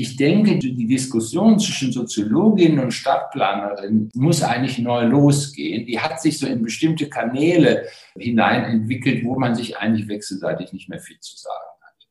Ich 0.00 0.16
denke, 0.16 0.56
die 0.56 0.86
Diskussion 0.86 1.58
zwischen 1.58 1.92
Soziologinnen 1.92 2.78
und 2.78 2.90
Stadtplanerinnen 2.90 4.08
muss 4.14 4.42
eigentlich 4.42 4.78
neu 4.78 5.02
losgehen. 5.04 5.84
Die 5.84 6.00
hat 6.00 6.22
sich 6.22 6.38
so 6.38 6.46
in 6.46 6.62
bestimmte 6.62 7.10
Kanäle 7.10 7.84
hinein 8.16 8.64
entwickelt, 8.64 9.22
wo 9.26 9.38
man 9.38 9.54
sich 9.54 9.76
eigentlich 9.76 10.08
wechselseitig 10.08 10.72
nicht 10.72 10.88
mehr 10.88 11.00
viel 11.00 11.20
zu 11.20 11.36
sagen 11.36 11.74
hat. 11.82 12.06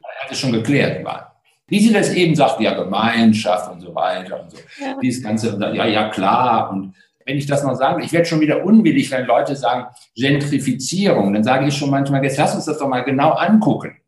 Er 0.00 0.24
hat 0.24 0.32
es 0.32 0.40
schon 0.40 0.52
geklärt, 0.52 1.04
war. 1.04 1.38
Wie 1.66 1.80
sie 1.80 1.92
das 1.92 2.14
eben 2.14 2.34
sagt, 2.34 2.62
ja, 2.62 2.82
Gemeinschaft 2.82 3.70
und 3.70 3.82
so 3.82 3.94
weiter 3.94 4.42
und 4.42 4.50
so. 4.50 4.56
Ja. 4.80 4.98
Dieses 5.02 5.22
Ganze, 5.22 5.58
ja, 5.74 5.84
ja, 5.84 6.08
klar. 6.08 6.70
Und 6.70 6.94
wenn 7.26 7.36
ich 7.36 7.44
das 7.44 7.62
noch 7.62 7.74
sage, 7.74 8.02
ich 8.02 8.12
werde 8.14 8.24
schon 8.24 8.40
wieder 8.40 8.64
unwillig, 8.64 9.10
wenn 9.10 9.26
Leute 9.26 9.54
sagen 9.54 9.84
Gentrifizierung, 10.16 11.34
dann 11.34 11.44
sage 11.44 11.68
ich 11.68 11.76
schon 11.76 11.90
manchmal, 11.90 12.24
jetzt 12.24 12.38
lass 12.38 12.54
uns 12.54 12.64
das 12.64 12.78
doch 12.78 12.88
mal 12.88 13.02
genau 13.02 13.32
angucken. 13.32 13.98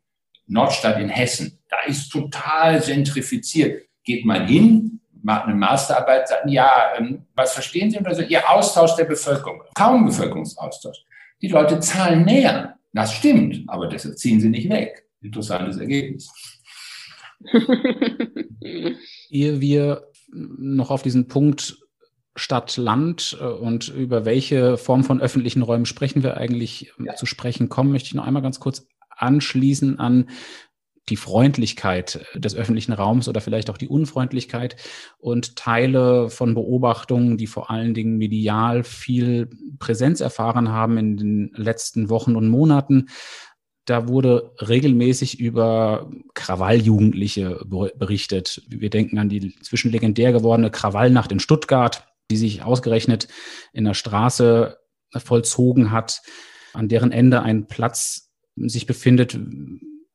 Nordstadt 0.47 0.99
in 0.99 1.09
Hessen, 1.09 1.56
da 1.69 1.77
ist 1.87 2.09
total 2.09 2.79
gentrifiziert. 2.79 3.83
Geht 4.03 4.25
man 4.25 4.47
hin, 4.47 5.01
macht 5.21 5.45
eine 5.45 5.55
Masterarbeit, 5.55 6.27
sagt, 6.27 6.49
ja, 6.49 6.93
ähm, 6.97 7.25
was 7.35 7.53
verstehen 7.53 7.91
Sie 7.91 7.97
unter 7.97 8.15
so? 8.15 8.21
Ihr 8.21 8.49
Austausch 8.49 8.95
der 8.95 9.05
Bevölkerung. 9.05 9.63
Kaum 9.75 10.05
Bevölkerungsaustausch. 10.05 11.03
Die 11.41 11.49
Leute 11.49 11.79
zahlen 11.79 12.25
näher. 12.25 12.77
Das 12.93 13.13
stimmt, 13.13 13.63
aber 13.67 13.87
deshalb 13.87 14.17
ziehen 14.17 14.39
sie 14.39 14.49
nicht 14.49 14.69
weg. 14.69 15.05
Interessantes 15.21 15.77
Ergebnis. 15.77 16.31
Ehe 19.29 19.61
wir 19.61 20.07
noch 20.31 20.89
auf 20.89 21.03
diesen 21.03 21.27
Punkt 21.27 21.77
Stadt, 22.35 22.77
Land 22.77 23.37
äh, 23.41 23.45
und 23.45 23.89
über 23.89 24.25
welche 24.25 24.77
Form 24.77 25.03
von 25.03 25.21
öffentlichen 25.21 25.63
Räumen 25.63 25.85
sprechen 25.85 26.23
wir 26.23 26.37
eigentlich 26.37 26.93
ähm, 26.99 27.05
ja. 27.05 27.15
zu 27.15 27.25
sprechen 27.25 27.67
kommen, 27.67 27.91
möchte 27.91 28.07
ich 28.07 28.13
noch 28.13 28.25
einmal 28.25 28.43
ganz 28.43 28.59
kurz 28.59 28.87
anschließen 29.09 29.99
an 29.99 30.29
die 31.09 31.15
Freundlichkeit 31.15 32.25
des 32.35 32.55
öffentlichen 32.55 32.93
Raums 32.93 33.27
oder 33.27 33.41
vielleicht 33.41 33.69
auch 33.69 33.77
die 33.77 33.87
Unfreundlichkeit 33.87 34.75
und 35.17 35.55
Teile 35.55 36.29
von 36.29 36.53
Beobachtungen, 36.53 37.37
die 37.37 37.47
vor 37.47 37.69
allen 37.69 37.93
Dingen 37.93 38.17
medial 38.17 38.83
viel 38.83 39.49
Präsenz 39.79 40.19
erfahren 40.19 40.69
haben 40.69 40.97
in 40.97 41.17
den 41.17 41.51
letzten 41.55 42.09
Wochen 42.09 42.35
und 42.35 42.49
Monaten. 42.49 43.07
Da 43.85 44.09
wurde 44.09 44.51
regelmäßig 44.59 45.39
über 45.39 46.11
Krawalljugendliche 46.33 47.61
berichtet. 47.65 48.61
Wir 48.67 48.89
denken 48.89 49.17
an 49.17 49.29
die 49.29 49.55
zwischenlegendär 49.61 50.33
gewordene 50.33 50.71
Krawallnacht 50.71 51.31
in 51.31 51.39
Stuttgart, 51.39 52.05
die 52.29 52.35
sich 52.35 52.63
ausgerechnet 52.63 53.29
in 53.71 53.85
der 53.85 53.93
Straße 53.93 54.77
vollzogen 55.15 55.91
hat, 55.91 56.21
an 56.73 56.89
deren 56.89 57.13
Ende 57.13 57.43
ein 57.43 57.67
Platz 57.67 58.29
sich 58.57 58.87
befindet, 58.87 59.39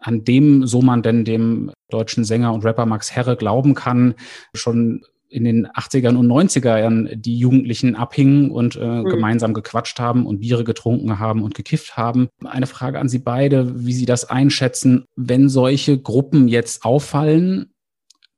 an 0.02 0.24
dem, 0.24 0.66
so 0.66 0.82
man 0.82 1.02
denn 1.02 1.24
dem 1.24 1.72
deutschen 1.90 2.24
Sänger 2.24 2.52
und 2.52 2.64
Rapper 2.64 2.86
Max 2.86 3.12
Herre 3.12 3.36
glauben 3.36 3.74
kann, 3.74 4.14
schon 4.54 5.02
in 5.32 5.44
den 5.44 5.66
80ern 5.66 6.16
und 6.16 6.26
90ern 6.26 7.16
die 7.16 7.38
Jugendlichen 7.38 7.96
abhingen 7.96 8.50
und 8.50 8.76
äh, 8.76 8.84
mhm. 8.84 9.04
gemeinsam 9.04 9.54
gequatscht 9.54 9.98
haben 9.98 10.26
und 10.26 10.40
Biere 10.40 10.62
getrunken 10.62 11.18
haben 11.18 11.42
und 11.42 11.54
gekifft 11.54 11.96
haben. 11.96 12.28
Eine 12.44 12.66
Frage 12.66 12.98
an 12.98 13.08
Sie 13.08 13.18
beide, 13.18 13.86
wie 13.86 13.94
Sie 13.94 14.04
das 14.04 14.28
einschätzen. 14.28 15.06
Wenn 15.16 15.48
solche 15.48 15.98
Gruppen 15.98 16.48
jetzt 16.48 16.84
auffallen, 16.84 17.72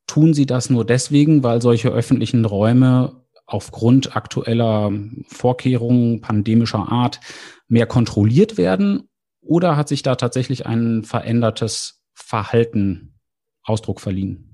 tun 0.07 0.35
Sie 0.35 0.47
das 0.47 0.71
nur 0.71 0.85
deswegen, 0.85 1.43
weil 1.43 1.61
solche 1.61 1.89
öffentlichen 1.89 2.45
Räume 2.45 3.25
aufgrund 3.47 4.17
aktueller 4.17 4.93
Vorkehrungen 5.27 6.21
pandemischer 6.21 6.91
Art 6.91 7.21
mehr 7.69 7.87
kontrolliert 7.87 8.57
werden? 8.57 9.09
Oder 9.45 9.77
hat 9.77 9.89
sich 9.89 10.03
da 10.03 10.17
tatsächlich 10.17 10.67
ein 10.67 11.05
verändertes 11.05 12.03
Verhalten 12.15 13.15
Ausdruck 13.63 14.01
verliehen? 14.01 14.51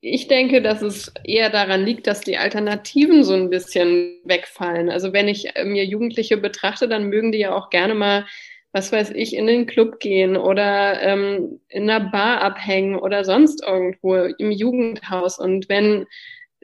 Ich 0.00 0.28
denke, 0.28 0.60
dass 0.60 0.82
es 0.82 1.12
eher 1.24 1.48
daran 1.48 1.84
liegt, 1.84 2.06
dass 2.06 2.20
die 2.20 2.36
Alternativen 2.36 3.24
so 3.24 3.32
ein 3.32 3.48
bisschen 3.48 4.20
wegfallen. 4.24 4.90
Also 4.90 5.14
wenn 5.14 5.28
ich 5.28 5.56
äh, 5.56 5.64
mir 5.64 5.84
Jugendliche 5.86 6.36
betrachte, 6.36 6.88
dann 6.88 7.08
mögen 7.08 7.32
die 7.32 7.38
ja 7.38 7.54
auch 7.54 7.70
gerne 7.70 7.94
mal, 7.94 8.26
was 8.72 8.92
weiß 8.92 9.12
ich, 9.12 9.34
in 9.34 9.46
den 9.46 9.66
Club 9.66 10.00
gehen 10.00 10.36
oder 10.36 11.00
ähm, 11.00 11.60
in 11.68 11.88
einer 11.88 12.10
Bar 12.10 12.42
abhängen 12.42 12.96
oder 12.96 13.24
sonst 13.24 13.64
irgendwo 13.64 14.16
im 14.16 14.50
Jugendhaus. 14.50 15.38
Und 15.38 15.70
wenn 15.70 16.06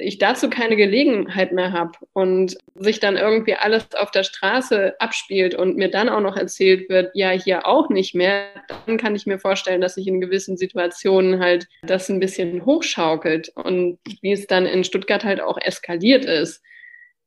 ich 0.00 0.18
dazu 0.18 0.50
keine 0.50 0.76
Gelegenheit 0.76 1.52
mehr 1.52 1.72
habe 1.72 1.92
und 2.12 2.56
sich 2.74 3.00
dann 3.00 3.16
irgendwie 3.16 3.54
alles 3.54 3.94
auf 3.94 4.10
der 4.10 4.24
Straße 4.24 4.94
abspielt 4.98 5.54
und 5.54 5.76
mir 5.76 5.90
dann 5.90 6.08
auch 6.08 6.20
noch 6.20 6.36
erzählt 6.36 6.88
wird, 6.88 7.10
ja, 7.14 7.30
hier 7.30 7.66
auch 7.66 7.88
nicht 7.90 8.14
mehr, 8.14 8.46
dann 8.86 8.96
kann 8.96 9.14
ich 9.14 9.26
mir 9.26 9.38
vorstellen, 9.38 9.80
dass 9.80 9.94
sich 9.94 10.06
in 10.06 10.20
gewissen 10.20 10.56
Situationen 10.56 11.40
halt 11.40 11.68
das 11.82 12.08
ein 12.08 12.20
bisschen 12.20 12.64
hochschaukelt 12.64 13.50
und 13.54 13.98
wie 14.22 14.32
es 14.32 14.46
dann 14.46 14.66
in 14.66 14.84
Stuttgart 14.84 15.24
halt 15.24 15.40
auch 15.40 15.58
eskaliert 15.58 16.24
ist. 16.24 16.62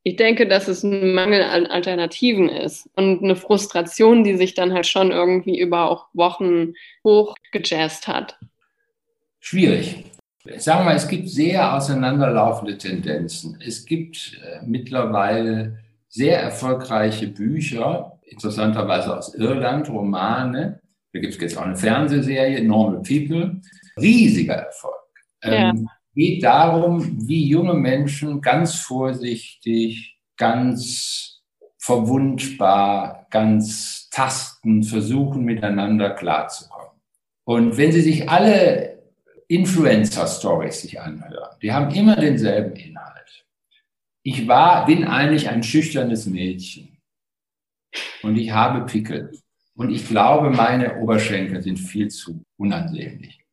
Ich 0.06 0.18
denke, 0.18 0.48
dass 0.48 0.68
es 0.68 0.84
ein 0.84 1.14
Mangel 1.14 1.44
an 1.44 1.66
Alternativen 1.66 2.50
ist 2.50 2.90
und 2.96 3.24
eine 3.24 3.38
Frustration, 3.38 4.24
die 4.26 4.36
sich 4.36 4.54
dann 4.54 4.74
halt 4.74 4.86
schon 4.86 5.12
irgendwie 5.12 5.58
über 5.58 5.90
auch 5.90 6.08
Wochen 6.14 6.74
hochgejazzt 7.06 8.08
hat. 8.08 8.38
Schwierig. 9.40 10.04
Sagen 10.58 10.82
wir 10.82 10.86
mal, 10.86 10.96
es 10.96 11.08
gibt 11.08 11.30
sehr 11.30 11.74
auseinanderlaufende 11.74 12.78
Tendenzen. 12.78 13.58
Es 13.66 13.86
gibt 13.86 14.40
äh, 14.44 14.66
mittlerweile 14.66 15.80
sehr 16.10 16.42
erfolgreiche 16.42 17.28
Bücher, 17.28 18.20
interessanterweise 18.24 19.18
aus 19.18 19.34
Irland, 19.36 19.90
Romane. 19.90 20.82
Da 21.14 21.20
gibt 21.20 21.34
es 21.36 21.40
jetzt 21.40 21.58
auch 21.58 21.64
eine 21.64 21.78
Fernsehserie, 21.78 22.64
Normal 22.64 23.02
People. 23.04 23.62
Riesiger 23.98 24.56
Erfolg. 24.56 24.94
Ja. 25.44 25.70
Ähm, 25.70 25.88
geht 26.14 26.44
darum, 26.44 27.28
wie 27.28 27.48
junge 27.48 27.76
Menschen 27.76 28.42
ganz 28.42 28.76
vorsichtig, 28.76 30.18
ganz 30.38 31.42
verwundbar, 31.78 33.28
ganz 33.30 34.10
tasten, 34.10 34.84
versuchen 34.84 35.44
miteinander 35.44 36.12
klarzukommen. 36.12 36.92
Und 37.46 37.78
wenn 37.78 37.92
Sie 37.92 38.02
sich 38.02 38.30
alle 38.30 38.93
Influencer-Stories 39.48 40.82
sich 40.82 41.00
anhören. 41.00 41.58
Die 41.62 41.72
haben 41.72 41.94
immer 41.94 42.16
denselben 42.16 42.76
Inhalt. 42.76 43.46
Ich 44.24 44.48
war, 44.48 44.86
bin 44.86 45.06
eigentlich 45.06 45.50
ein 45.50 45.64
schüchternes 45.64 46.26
Mädchen 46.26 46.98
und 48.22 48.38
ich 48.38 48.52
habe 48.52 48.86
Pickel. 48.86 49.32
Und 49.76 49.90
ich 49.90 50.08
glaube, 50.08 50.50
meine 50.52 51.00
Oberschenkel 51.00 51.62
sind 51.62 51.78
viel 51.78 52.08
zu 52.10 52.44
unansehnlich. 52.58 53.44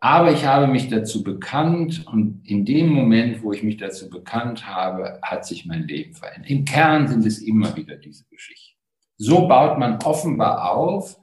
Aber 0.00 0.32
ich 0.32 0.44
habe 0.44 0.68
mich 0.68 0.88
dazu 0.88 1.24
bekannt 1.24 2.06
und 2.06 2.48
in 2.48 2.64
dem 2.64 2.88
Moment, 2.88 3.42
wo 3.42 3.52
ich 3.52 3.64
mich 3.64 3.76
dazu 3.76 4.08
bekannt 4.08 4.66
habe, 4.66 5.18
hat 5.22 5.44
sich 5.44 5.66
mein 5.66 5.88
Leben 5.88 6.14
verändert. 6.14 6.48
Im 6.48 6.64
Kern 6.64 7.08
sind 7.08 7.26
es 7.26 7.40
immer 7.40 7.74
wieder 7.76 7.96
diese 7.96 8.24
Geschichten. 8.26 8.78
So 9.16 9.48
baut 9.48 9.78
man 9.78 10.00
offenbar 10.02 10.70
auf 10.70 11.18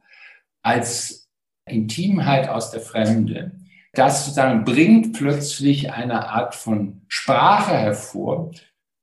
als 0.62 1.30
Intimheit 1.66 2.50
aus 2.50 2.72
der 2.72 2.82
Fremde 2.82 3.54
das 3.98 4.26
sozusagen 4.26 4.64
bringt 4.64 5.14
plötzlich 5.14 5.92
eine 5.92 6.28
Art 6.28 6.56
von 6.56 7.02
Sprache 7.08 7.74
hervor, 7.78 8.52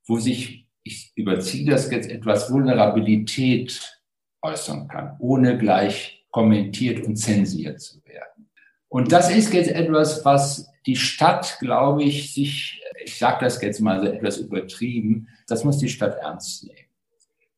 wo 0.07 0.19
sich, 0.19 0.67
ich 0.83 1.13
überziehe 1.17 1.71
das 1.71 1.91
jetzt 1.91 2.11
etwas, 2.11 2.51
Vulnerabilität 2.51 4.03
äußern 4.43 4.89
kann, 4.89 5.17
ohne 5.19 5.57
gleich 5.59 6.27
kommentiert 6.31 7.07
und 7.07 7.17
zensiert 7.17 7.81
zu 7.81 8.05
werden. 8.05 8.51
Und 8.89 9.13
das 9.13 9.31
ist 9.31 9.53
jetzt 9.55 9.71
etwas, 9.71 10.25
was 10.25 10.71
die 10.87 10.97
Stadt, 10.97 11.59
glaube 11.61 12.03
ich, 12.03 12.35
sich, 12.35 12.83
ich 13.05 13.19
sage 13.19 13.45
das 13.45 13.61
jetzt 13.63 13.81
mal 13.81 14.01
so 14.01 14.07
etwas 14.07 14.39
übertrieben, 14.39 15.29
das 15.47 15.65
muss 15.65 15.79
die 15.79 15.89
Stadt 15.89 16.17
ernst 16.21 16.65
nehmen. 16.65 16.79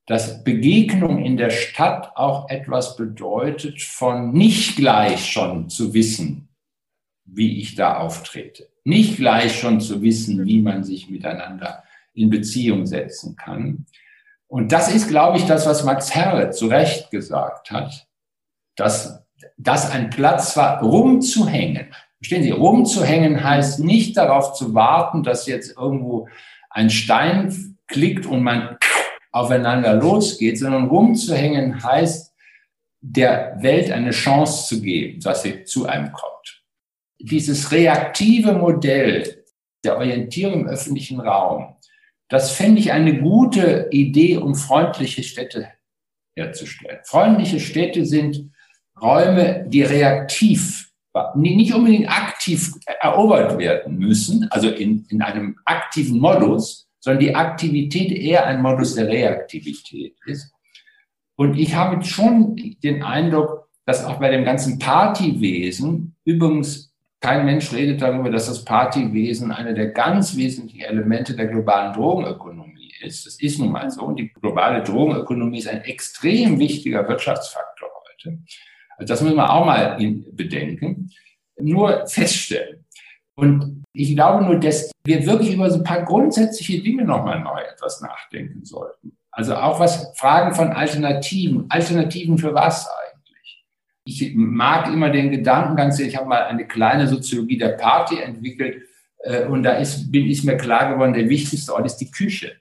Dass 0.06 0.44
Begegnung 0.44 1.24
in 1.24 1.36
der 1.38 1.50
Stadt 1.50 2.12
auch 2.16 2.48
etwas 2.50 2.96
bedeutet 2.96 3.80
von 3.80 4.32
nicht 4.32 4.76
gleich 4.76 5.32
schon 5.32 5.70
zu 5.70 5.94
wissen, 5.94 6.48
wie 7.24 7.60
ich 7.60 7.74
da 7.74 7.98
auftrete. 7.98 8.68
Nicht 8.84 9.16
gleich 9.16 9.58
schon 9.58 9.80
zu 9.80 10.02
wissen, 10.02 10.44
wie 10.44 10.60
man 10.60 10.84
sich 10.84 11.08
miteinander 11.08 11.84
in 12.12 12.30
Beziehung 12.30 12.86
setzen 12.86 13.36
kann. 13.36 13.86
Und 14.46 14.72
das 14.72 14.94
ist, 14.94 15.08
glaube 15.08 15.38
ich, 15.38 15.46
das, 15.46 15.66
was 15.66 15.84
Max 15.84 16.14
Herre 16.14 16.50
zu 16.50 16.66
Recht 16.66 17.10
gesagt 17.10 17.70
hat, 17.70 18.06
dass 18.76 19.24
das 19.56 19.90
ein 19.90 20.10
Platz 20.10 20.56
war, 20.56 20.80
rumzuhängen. 20.82 21.94
Verstehen 22.18 22.42
Sie, 22.42 22.50
rumzuhängen 22.50 23.42
heißt 23.42 23.80
nicht 23.80 24.16
darauf 24.16 24.54
zu 24.54 24.74
warten, 24.74 25.22
dass 25.22 25.46
jetzt 25.46 25.76
irgendwo 25.76 26.28
ein 26.70 26.90
Stein 26.90 27.76
klickt 27.88 28.26
und 28.26 28.42
man 28.42 28.76
aufeinander 29.32 29.94
losgeht, 29.94 30.58
sondern 30.58 30.86
rumzuhängen 30.86 31.82
heißt, 31.82 32.32
der 33.00 33.56
Welt 33.60 33.90
eine 33.90 34.12
Chance 34.12 34.68
zu 34.68 34.80
geben, 34.80 35.20
dass 35.20 35.42
sie 35.42 35.64
zu 35.64 35.86
einem 35.86 36.12
kommt 36.12 36.53
dieses 37.18 37.72
reaktive 37.72 38.52
Modell 38.52 39.44
der 39.84 39.96
Orientierung 39.96 40.60
im 40.60 40.66
öffentlichen 40.66 41.20
Raum, 41.20 41.76
das 42.28 42.52
fände 42.52 42.80
ich 42.80 42.92
eine 42.92 43.20
gute 43.20 43.88
Idee, 43.90 44.38
um 44.38 44.54
freundliche 44.54 45.22
Städte 45.22 45.68
herzustellen. 46.36 46.98
Freundliche 47.04 47.60
Städte 47.60 48.04
sind 48.06 48.50
Räume, 49.00 49.66
die 49.68 49.82
reaktiv, 49.82 50.90
nicht 51.34 51.74
unbedingt 51.74 52.08
aktiv 52.08 52.72
erobert 53.00 53.58
werden 53.58 53.98
müssen, 53.98 54.48
also 54.50 54.68
in, 54.68 55.06
in 55.10 55.22
einem 55.22 55.56
aktiven 55.64 56.18
Modus, 56.18 56.88
sondern 57.00 57.20
die 57.20 57.34
Aktivität 57.34 58.10
eher 58.10 58.46
ein 58.46 58.62
Modus 58.62 58.94
der 58.94 59.08
Reaktivität 59.08 60.16
ist. 60.26 60.50
Und 61.36 61.58
ich 61.58 61.74
habe 61.74 62.02
schon 62.04 62.56
den 62.82 63.02
Eindruck, 63.02 63.68
dass 63.84 64.04
auch 64.04 64.18
bei 64.18 64.30
dem 64.30 64.44
ganzen 64.44 64.78
Partywesen 64.78 66.16
übrigens 66.24 66.93
Kein 67.24 67.46
Mensch 67.46 67.72
redet 67.72 68.02
darüber, 68.02 68.28
dass 68.28 68.48
das 68.48 68.66
Partywesen 68.66 69.50
eine 69.50 69.72
der 69.72 69.92
ganz 69.92 70.36
wesentlichen 70.36 70.82
Elemente 70.82 71.34
der 71.34 71.46
globalen 71.46 71.94
Drogenökonomie 71.94 72.92
ist. 73.00 73.24
Das 73.24 73.40
ist 73.40 73.58
nun 73.58 73.72
mal 73.72 73.90
so. 73.90 74.02
Und 74.02 74.16
die 74.16 74.30
globale 74.30 74.82
Drogenökonomie 74.82 75.56
ist 75.56 75.68
ein 75.68 75.80
extrem 75.84 76.58
wichtiger 76.58 77.08
Wirtschaftsfaktor 77.08 77.88
heute. 77.88 78.40
Also 78.98 79.14
das 79.14 79.22
müssen 79.22 79.36
wir 79.36 79.50
auch 79.50 79.64
mal 79.64 79.96
bedenken. 80.32 81.10
Nur 81.58 82.06
feststellen. 82.08 82.84
Und 83.36 83.84
ich 83.94 84.14
glaube 84.14 84.44
nur, 84.44 84.60
dass 84.60 84.90
wir 85.06 85.24
wirklich 85.24 85.54
über 85.54 85.70
so 85.70 85.78
ein 85.78 85.84
paar 85.84 86.02
grundsätzliche 86.02 86.82
Dinge 86.82 87.06
nochmal 87.06 87.40
neu 87.40 87.58
etwas 87.58 88.02
nachdenken 88.02 88.66
sollten. 88.66 89.16
Also 89.30 89.54
auch 89.54 89.80
was 89.80 90.12
Fragen 90.18 90.54
von 90.54 90.72
Alternativen. 90.72 91.70
Alternativen 91.70 92.36
für 92.36 92.52
was? 92.52 92.86
Ich 94.06 94.34
mag 94.34 94.92
immer 94.92 95.10
den 95.10 95.30
Gedankengang, 95.30 95.92
ich 95.98 96.16
habe 96.16 96.28
mal 96.28 96.44
eine 96.44 96.66
kleine 96.66 97.08
Soziologie 97.08 97.56
der 97.56 97.70
Party 97.70 98.18
entwickelt 98.18 98.82
äh, 99.20 99.44
und 99.46 99.62
da 99.62 99.72
ist, 99.72 100.12
bin, 100.12 100.26
ist 100.26 100.44
mir 100.44 100.56
klar 100.56 100.92
geworden, 100.92 101.14
der 101.14 101.28
wichtigste 101.28 101.72
Ort 101.72 101.86
ist 101.86 101.96
die 101.96 102.10
Küche. 102.10 102.52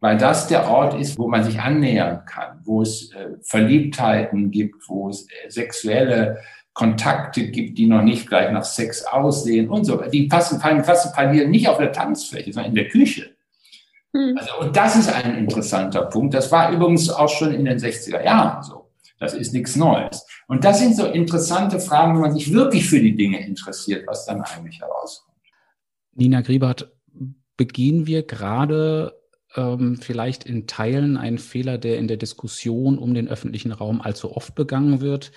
Weil 0.00 0.18
das 0.18 0.48
der 0.48 0.68
Ort 0.68 1.00
ist, 1.00 1.16
wo 1.16 1.28
man 1.28 1.44
sich 1.44 1.60
annähern 1.60 2.24
kann, 2.26 2.58
wo 2.64 2.82
es 2.82 3.12
äh, 3.12 3.36
Verliebtheiten 3.42 4.50
gibt, 4.50 4.88
wo 4.88 5.08
es 5.08 5.28
äh, 5.28 5.48
sexuelle 5.48 6.40
Kontakte 6.74 7.48
gibt, 7.48 7.78
die 7.78 7.86
noch 7.86 8.02
nicht 8.02 8.28
gleich 8.28 8.50
nach 8.50 8.64
Sex 8.64 9.04
aussehen 9.04 9.68
und 9.68 9.84
so. 9.84 10.02
Die 10.10 10.26
passen, 10.26 10.58
passen, 10.58 11.12
passieren 11.12 11.50
nicht 11.50 11.68
auf 11.68 11.78
der 11.78 11.92
Tanzfläche, 11.92 12.52
sondern 12.52 12.72
in 12.72 12.76
der 12.76 12.88
Küche. 12.88 13.30
Hm. 14.12 14.36
Also, 14.36 14.58
und 14.60 14.76
das 14.76 14.96
ist 14.96 15.12
ein 15.12 15.36
interessanter 15.38 16.02
Punkt. 16.06 16.34
Das 16.34 16.50
war 16.50 16.72
übrigens 16.72 17.08
auch 17.08 17.28
schon 17.28 17.54
in 17.54 17.64
den 17.64 17.78
60er 17.78 18.24
Jahren 18.24 18.62
so. 18.62 18.81
Das 19.22 19.34
ist 19.34 19.52
nichts 19.52 19.76
Neues. 19.76 20.26
Und 20.48 20.64
das 20.64 20.80
sind 20.80 20.96
so 20.96 21.06
interessante 21.06 21.78
Fragen, 21.78 22.14
wenn 22.14 22.22
man 22.22 22.32
sich 22.32 22.52
wirklich 22.52 22.88
für 22.88 22.98
die 22.98 23.14
Dinge 23.14 23.46
interessiert, 23.46 24.04
was 24.08 24.26
dann 24.26 24.40
eigentlich 24.40 24.80
herauskommt. 24.80 25.38
Nina 26.14 26.40
Griebert, 26.40 26.92
begehen 27.56 28.08
wir 28.08 28.24
gerade 28.24 29.16
ähm, 29.54 29.98
vielleicht 30.00 30.42
in 30.42 30.66
Teilen 30.66 31.16
einen 31.16 31.38
Fehler, 31.38 31.78
der 31.78 31.98
in 31.98 32.08
der 32.08 32.16
Diskussion 32.16 32.98
um 32.98 33.14
den 33.14 33.28
öffentlichen 33.28 33.70
Raum 33.70 34.00
allzu 34.00 34.36
oft 34.36 34.56
begangen 34.56 35.00
wird? 35.00 35.30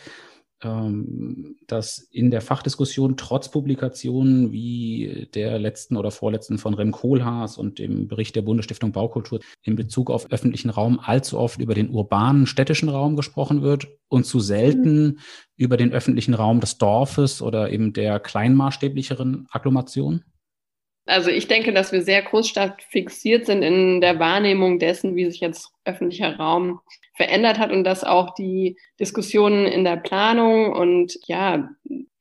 Ähm, 0.65 1.57
dass 1.67 1.99
in 2.11 2.31
der 2.31 2.41
Fachdiskussion 2.41 3.17
trotz 3.17 3.51
Publikationen 3.51 4.51
wie 4.51 5.27
der 5.35 5.59
letzten 5.59 5.95
oder 5.95 6.09
vorletzten 6.09 6.57
von 6.57 6.73
Rem 6.73 6.91
Kohlhaas 6.91 7.57
und 7.57 7.77
dem 7.77 8.07
Bericht 8.07 8.35
der 8.35 8.41
Bundesstiftung 8.41 8.91
Baukultur 8.91 9.41
in 9.61 9.75
Bezug 9.75 10.09
auf 10.09 10.31
öffentlichen 10.31 10.71
Raum 10.71 10.99
allzu 10.99 11.37
oft 11.37 11.59
über 11.59 11.75
den 11.75 11.91
urbanen 11.91 12.47
städtischen 12.47 12.89
Raum 12.89 13.15
gesprochen 13.15 13.61
wird 13.61 13.87
und 14.07 14.25
zu 14.25 14.39
selten 14.39 15.05
mhm. 15.05 15.19
über 15.55 15.77
den 15.77 15.93
öffentlichen 15.93 16.33
Raum 16.33 16.61
des 16.61 16.79
Dorfes 16.79 17.43
oder 17.43 17.71
eben 17.71 17.93
der 17.93 18.19
kleinmaßstäblicheren 18.19 19.47
Agglomeration? 19.51 20.23
Also 21.05 21.29
ich 21.29 21.47
denke, 21.47 21.73
dass 21.73 21.91
wir 21.91 22.01
sehr 22.01 22.23
Großstadt 22.23 22.81
fixiert 22.81 23.45
sind 23.45 23.61
in 23.61 24.01
der 24.01 24.17
Wahrnehmung 24.17 24.79
dessen, 24.79 25.15
wie 25.15 25.29
sich 25.29 25.41
jetzt 25.41 25.71
öffentlicher 25.83 26.37
Raum 26.37 26.79
verändert 27.15 27.59
hat 27.59 27.71
und 27.71 27.83
dass 27.83 28.03
auch 28.03 28.33
die 28.35 28.77
Diskussionen 28.99 29.65
in 29.65 29.83
der 29.83 29.97
Planung 29.97 30.73
und 30.73 31.17
ja, 31.27 31.69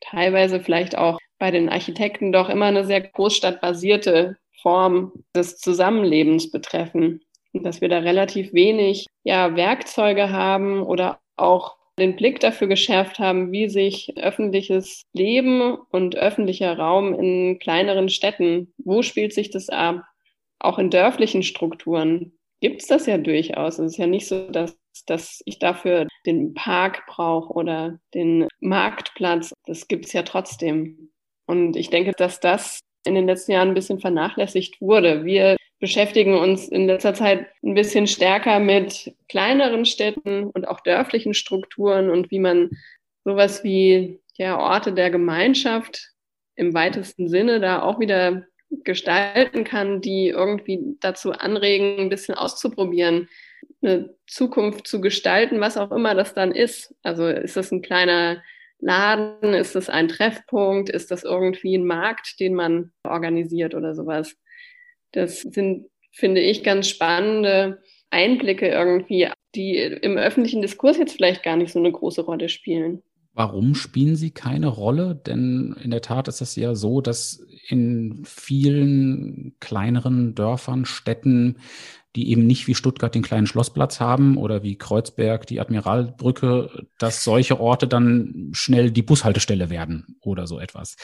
teilweise 0.00 0.60
vielleicht 0.60 0.96
auch 0.96 1.18
bei 1.38 1.50
den 1.50 1.68
Architekten 1.68 2.32
doch 2.32 2.48
immer 2.48 2.66
eine 2.66 2.84
sehr 2.84 3.00
großstadtbasierte 3.00 4.36
Form 4.62 5.12
des 5.34 5.58
Zusammenlebens 5.58 6.50
betreffen. 6.50 7.20
Und 7.52 7.64
dass 7.64 7.80
wir 7.80 7.88
da 7.88 7.98
relativ 7.98 8.52
wenig 8.52 9.06
ja, 9.24 9.54
Werkzeuge 9.56 10.30
haben 10.30 10.82
oder 10.82 11.20
auch 11.36 11.76
den 11.98 12.16
Blick 12.16 12.40
dafür 12.40 12.66
geschärft 12.66 13.18
haben, 13.18 13.52
wie 13.52 13.68
sich 13.68 14.14
öffentliches 14.16 15.02
Leben 15.12 15.76
und 15.90 16.16
öffentlicher 16.16 16.76
Raum 16.76 17.14
in 17.14 17.58
kleineren 17.58 18.08
Städten, 18.08 18.72
wo 18.78 19.02
spielt 19.02 19.32
sich 19.32 19.50
das 19.50 19.68
ab? 19.68 20.02
Auch 20.58 20.78
in 20.78 20.90
dörflichen 20.90 21.42
Strukturen 21.42 22.32
gibt 22.60 22.80
es 22.80 22.88
das 22.88 23.06
ja 23.06 23.18
durchaus. 23.18 23.78
Es 23.78 23.92
ist 23.92 23.98
ja 23.98 24.06
nicht 24.06 24.26
so, 24.26 24.48
dass, 24.50 24.76
dass 25.04 25.42
ich 25.44 25.58
dafür 25.58 26.06
den 26.26 26.54
Park 26.54 27.06
brauche 27.06 27.52
oder 27.52 27.98
den 28.14 28.48
Marktplatz. 28.60 29.52
Das 29.66 29.88
gibt 29.88 30.06
es 30.06 30.12
ja 30.12 30.22
trotzdem. 30.22 31.10
Und 31.46 31.76
ich 31.76 31.90
denke, 31.90 32.12
dass 32.16 32.40
das 32.40 32.80
in 33.04 33.14
den 33.14 33.26
letzten 33.26 33.52
Jahren 33.52 33.68
ein 33.68 33.74
bisschen 33.74 34.00
vernachlässigt 34.00 34.80
wurde. 34.80 35.24
Wir 35.24 35.56
beschäftigen 35.78 36.38
uns 36.38 36.68
in 36.68 36.86
letzter 36.86 37.12
Zeit 37.12 37.46
ein 37.62 37.74
bisschen 37.74 38.06
stärker 38.06 38.58
mit 38.60 39.14
kleineren 39.28 39.84
Städten 39.84 40.44
und 40.44 40.66
auch 40.66 40.80
dörflichen 40.80 41.34
Strukturen 41.34 42.10
und 42.10 42.30
wie 42.30 42.38
man 42.38 42.70
sowas 43.24 43.64
wie 43.64 44.20
ja, 44.36 44.58
Orte 44.58 44.92
der 44.92 45.10
Gemeinschaft 45.10 46.12
im 46.56 46.72
weitesten 46.72 47.28
Sinne 47.28 47.60
da 47.60 47.82
auch 47.82 47.98
wieder 48.00 48.46
gestalten 48.82 49.64
kann, 49.64 50.00
die 50.00 50.28
irgendwie 50.28 50.96
dazu 51.00 51.32
anregen, 51.32 51.98
ein 51.98 52.08
bisschen 52.08 52.34
auszuprobieren, 52.34 53.28
eine 53.84 54.14
Zukunft 54.26 54.86
zu 54.86 55.00
gestalten, 55.00 55.60
was 55.60 55.76
auch 55.76 55.92
immer 55.92 56.14
das 56.14 56.34
dann 56.34 56.52
ist. 56.52 56.94
Also 57.02 57.26
ist 57.26 57.56
das 57.56 57.70
ein 57.70 57.82
kleiner 57.82 58.42
Laden, 58.80 59.54
ist 59.54 59.74
das 59.74 59.88
ein 59.88 60.08
Treffpunkt, 60.08 60.90
ist 60.90 61.10
das 61.10 61.24
irgendwie 61.24 61.76
ein 61.76 61.86
Markt, 61.86 62.40
den 62.40 62.54
man 62.54 62.92
organisiert 63.02 63.74
oder 63.74 63.94
sowas. 63.94 64.36
Das 65.12 65.40
sind, 65.42 65.86
finde 66.12 66.40
ich, 66.40 66.64
ganz 66.64 66.88
spannende 66.88 67.82
Einblicke 68.10 68.68
irgendwie, 68.68 69.28
die 69.54 69.76
im 69.76 70.16
öffentlichen 70.16 70.62
Diskurs 70.62 70.98
jetzt 70.98 71.14
vielleicht 71.14 71.42
gar 71.42 71.56
nicht 71.56 71.72
so 71.72 71.78
eine 71.78 71.92
große 71.92 72.22
Rolle 72.22 72.48
spielen. 72.48 73.02
Warum 73.36 73.74
spielen 73.74 74.14
sie 74.14 74.30
keine 74.30 74.68
Rolle? 74.68 75.20
Denn 75.26 75.74
in 75.82 75.90
der 75.90 76.02
Tat 76.02 76.28
ist 76.28 76.40
es 76.40 76.54
ja 76.54 76.76
so, 76.76 77.00
dass 77.00 77.44
in 77.66 78.22
vielen 78.24 79.56
kleineren 79.58 80.36
Dörfern, 80.36 80.84
Städten, 80.84 81.58
die 82.16 82.30
eben 82.30 82.46
nicht 82.46 82.66
wie 82.66 82.74
Stuttgart 82.74 83.14
den 83.14 83.22
kleinen 83.22 83.46
Schlossplatz 83.46 84.00
haben 84.00 84.36
oder 84.36 84.62
wie 84.62 84.76
Kreuzberg 84.76 85.46
die 85.46 85.60
Admiralbrücke, 85.60 86.86
dass 86.98 87.24
solche 87.24 87.58
Orte 87.58 87.88
dann 87.88 88.50
schnell 88.52 88.90
die 88.90 89.02
Bushaltestelle 89.02 89.70
werden 89.70 90.16
oder 90.20 90.46
so 90.46 90.58
etwas. 90.60 90.96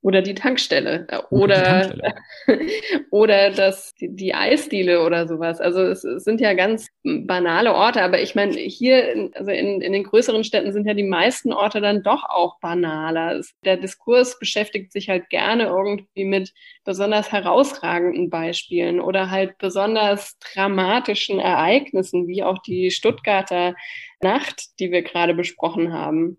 Oder 0.00 0.22
die 0.22 0.34
Tankstelle. 0.34 1.08
Oder, 1.30 1.56
die 1.56 1.62
Tankstelle. 1.64 2.14
oder 3.10 3.50
das, 3.50 3.94
die, 3.96 4.14
die, 4.14 4.32
Eisdiele 4.32 5.04
oder 5.04 5.26
sowas. 5.26 5.60
Also 5.60 5.82
es, 5.82 6.04
es, 6.04 6.22
sind 6.22 6.40
ja 6.40 6.54
ganz 6.54 6.88
banale 7.02 7.74
Orte, 7.74 8.02
aber 8.02 8.22
ich 8.22 8.36
meine, 8.36 8.54
hier, 8.54 9.12
in, 9.12 9.34
also 9.34 9.50
in, 9.50 9.80
in 9.80 9.92
den 9.92 10.04
größeren 10.04 10.44
Städten 10.44 10.72
sind 10.72 10.86
ja 10.86 10.94
die 10.94 11.02
meisten 11.02 11.52
Orte 11.52 11.80
dann 11.80 12.04
doch 12.04 12.22
auch 12.24 12.60
banaler. 12.60 13.40
Der 13.64 13.76
Diskurs 13.76 14.38
beschäftigt 14.38 14.92
sich 14.92 15.08
halt 15.08 15.30
gerne 15.30 15.64
irgendwie 15.64 16.24
mit 16.24 16.52
besonders 16.84 17.32
herausragenden 17.32 18.30
Beispielen 18.30 19.00
oder 19.00 19.30
halt 19.30 19.58
besonders 19.58 20.38
dramatischen 20.38 21.40
Ereignissen, 21.40 22.28
wie 22.28 22.44
auch 22.44 22.58
die 22.58 22.92
Stuttgarter 22.92 23.74
Nacht, 24.20 24.78
die 24.78 24.92
wir 24.92 25.02
gerade 25.02 25.34
besprochen 25.34 25.92
haben. 25.92 26.38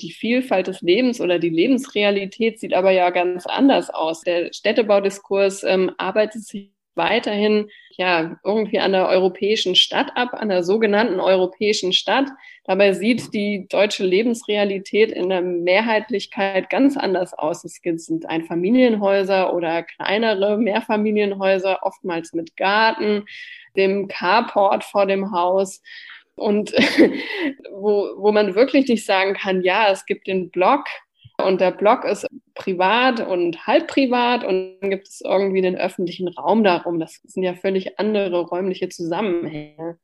Die 0.00 0.12
Vielfalt 0.12 0.66
des 0.66 0.82
Lebens 0.82 1.20
oder 1.20 1.38
die 1.38 1.48
Lebensrealität 1.48 2.60
sieht 2.60 2.74
aber 2.74 2.90
ja 2.90 3.10
ganz 3.10 3.46
anders 3.46 3.88
aus. 3.88 4.20
Der 4.20 4.52
Städtebaudiskurs 4.52 5.62
ähm, 5.64 5.90
arbeitet 5.96 6.44
sich 6.44 6.70
weiterhin 6.96 7.68
ja 7.96 8.38
irgendwie 8.44 8.78
an 8.78 8.92
der 8.92 9.08
europäischen 9.08 9.74
Stadt 9.74 10.10
ab, 10.16 10.34
an 10.34 10.48
der 10.48 10.62
sogenannten 10.64 11.20
europäischen 11.20 11.92
Stadt. 11.92 12.28
Dabei 12.64 12.92
sieht 12.92 13.32
die 13.32 13.66
deutsche 13.68 14.04
Lebensrealität 14.04 15.12
in 15.12 15.28
der 15.28 15.40
Mehrheitlichkeit 15.40 16.68
ganz 16.68 16.96
anders 16.96 17.32
aus. 17.32 17.64
Es 17.64 17.80
sind 17.82 18.28
Einfamilienhäuser 18.28 19.54
oder 19.54 19.82
kleinere 19.82 20.58
Mehrfamilienhäuser, 20.58 21.78
oftmals 21.82 22.32
mit 22.32 22.56
Garten, 22.56 23.24
dem 23.76 24.08
Carport 24.08 24.84
vor 24.84 25.06
dem 25.06 25.32
Haus 25.32 25.82
und 26.36 26.72
wo, 27.72 28.10
wo 28.16 28.32
man 28.32 28.54
wirklich 28.54 28.88
nicht 28.88 29.04
sagen 29.04 29.34
kann, 29.34 29.62
ja, 29.62 29.90
es 29.90 30.06
gibt 30.06 30.26
den 30.26 30.50
Blog 30.50 30.84
und 31.42 31.60
der 31.60 31.70
Blog 31.70 32.04
ist 32.04 32.26
privat 32.54 33.20
und 33.20 33.66
halb 33.66 33.88
privat 33.88 34.44
und 34.44 34.78
dann 34.80 34.90
gibt 34.90 35.08
es 35.08 35.20
irgendwie 35.20 35.60
den 35.60 35.76
öffentlichen 35.76 36.28
Raum 36.28 36.64
darum. 36.64 36.98
Das 36.98 37.20
sind 37.24 37.42
ja 37.42 37.54
völlig 37.54 37.98
andere 37.98 38.42
räumliche 38.42 38.88
Zusammenhänge. 38.88 39.98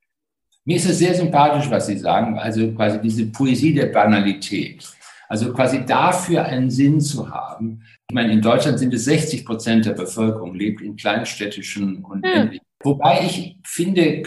Mir 0.64 0.76
ist 0.76 0.88
es 0.88 0.98
sehr 0.98 1.14
sympathisch, 1.14 1.68
was 1.70 1.86
Sie 1.86 1.96
sagen, 1.96 2.38
also 2.38 2.70
quasi 2.72 3.00
diese 3.00 3.26
Poesie 3.26 3.74
der 3.74 3.86
Banalität. 3.86 4.86
Also 5.28 5.52
quasi 5.52 5.84
dafür 5.84 6.44
einen 6.44 6.70
Sinn 6.70 7.00
zu 7.00 7.28
haben. 7.28 7.82
Ich 8.12 8.14
meine, 8.14 8.34
in 8.34 8.42
Deutschland 8.42 8.78
sind 8.78 8.92
es 8.92 9.06
60 9.06 9.46
Prozent 9.46 9.86
der 9.86 9.94
Bevölkerung 9.94 10.54
lebt 10.54 10.82
in 10.82 10.96
kleinstädtischen 10.96 12.04
und 12.04 12.26
hm. 12.26 12.58
Wobei 12.84 13.22
ich 13.24 13.56
finde, 13.64 14.22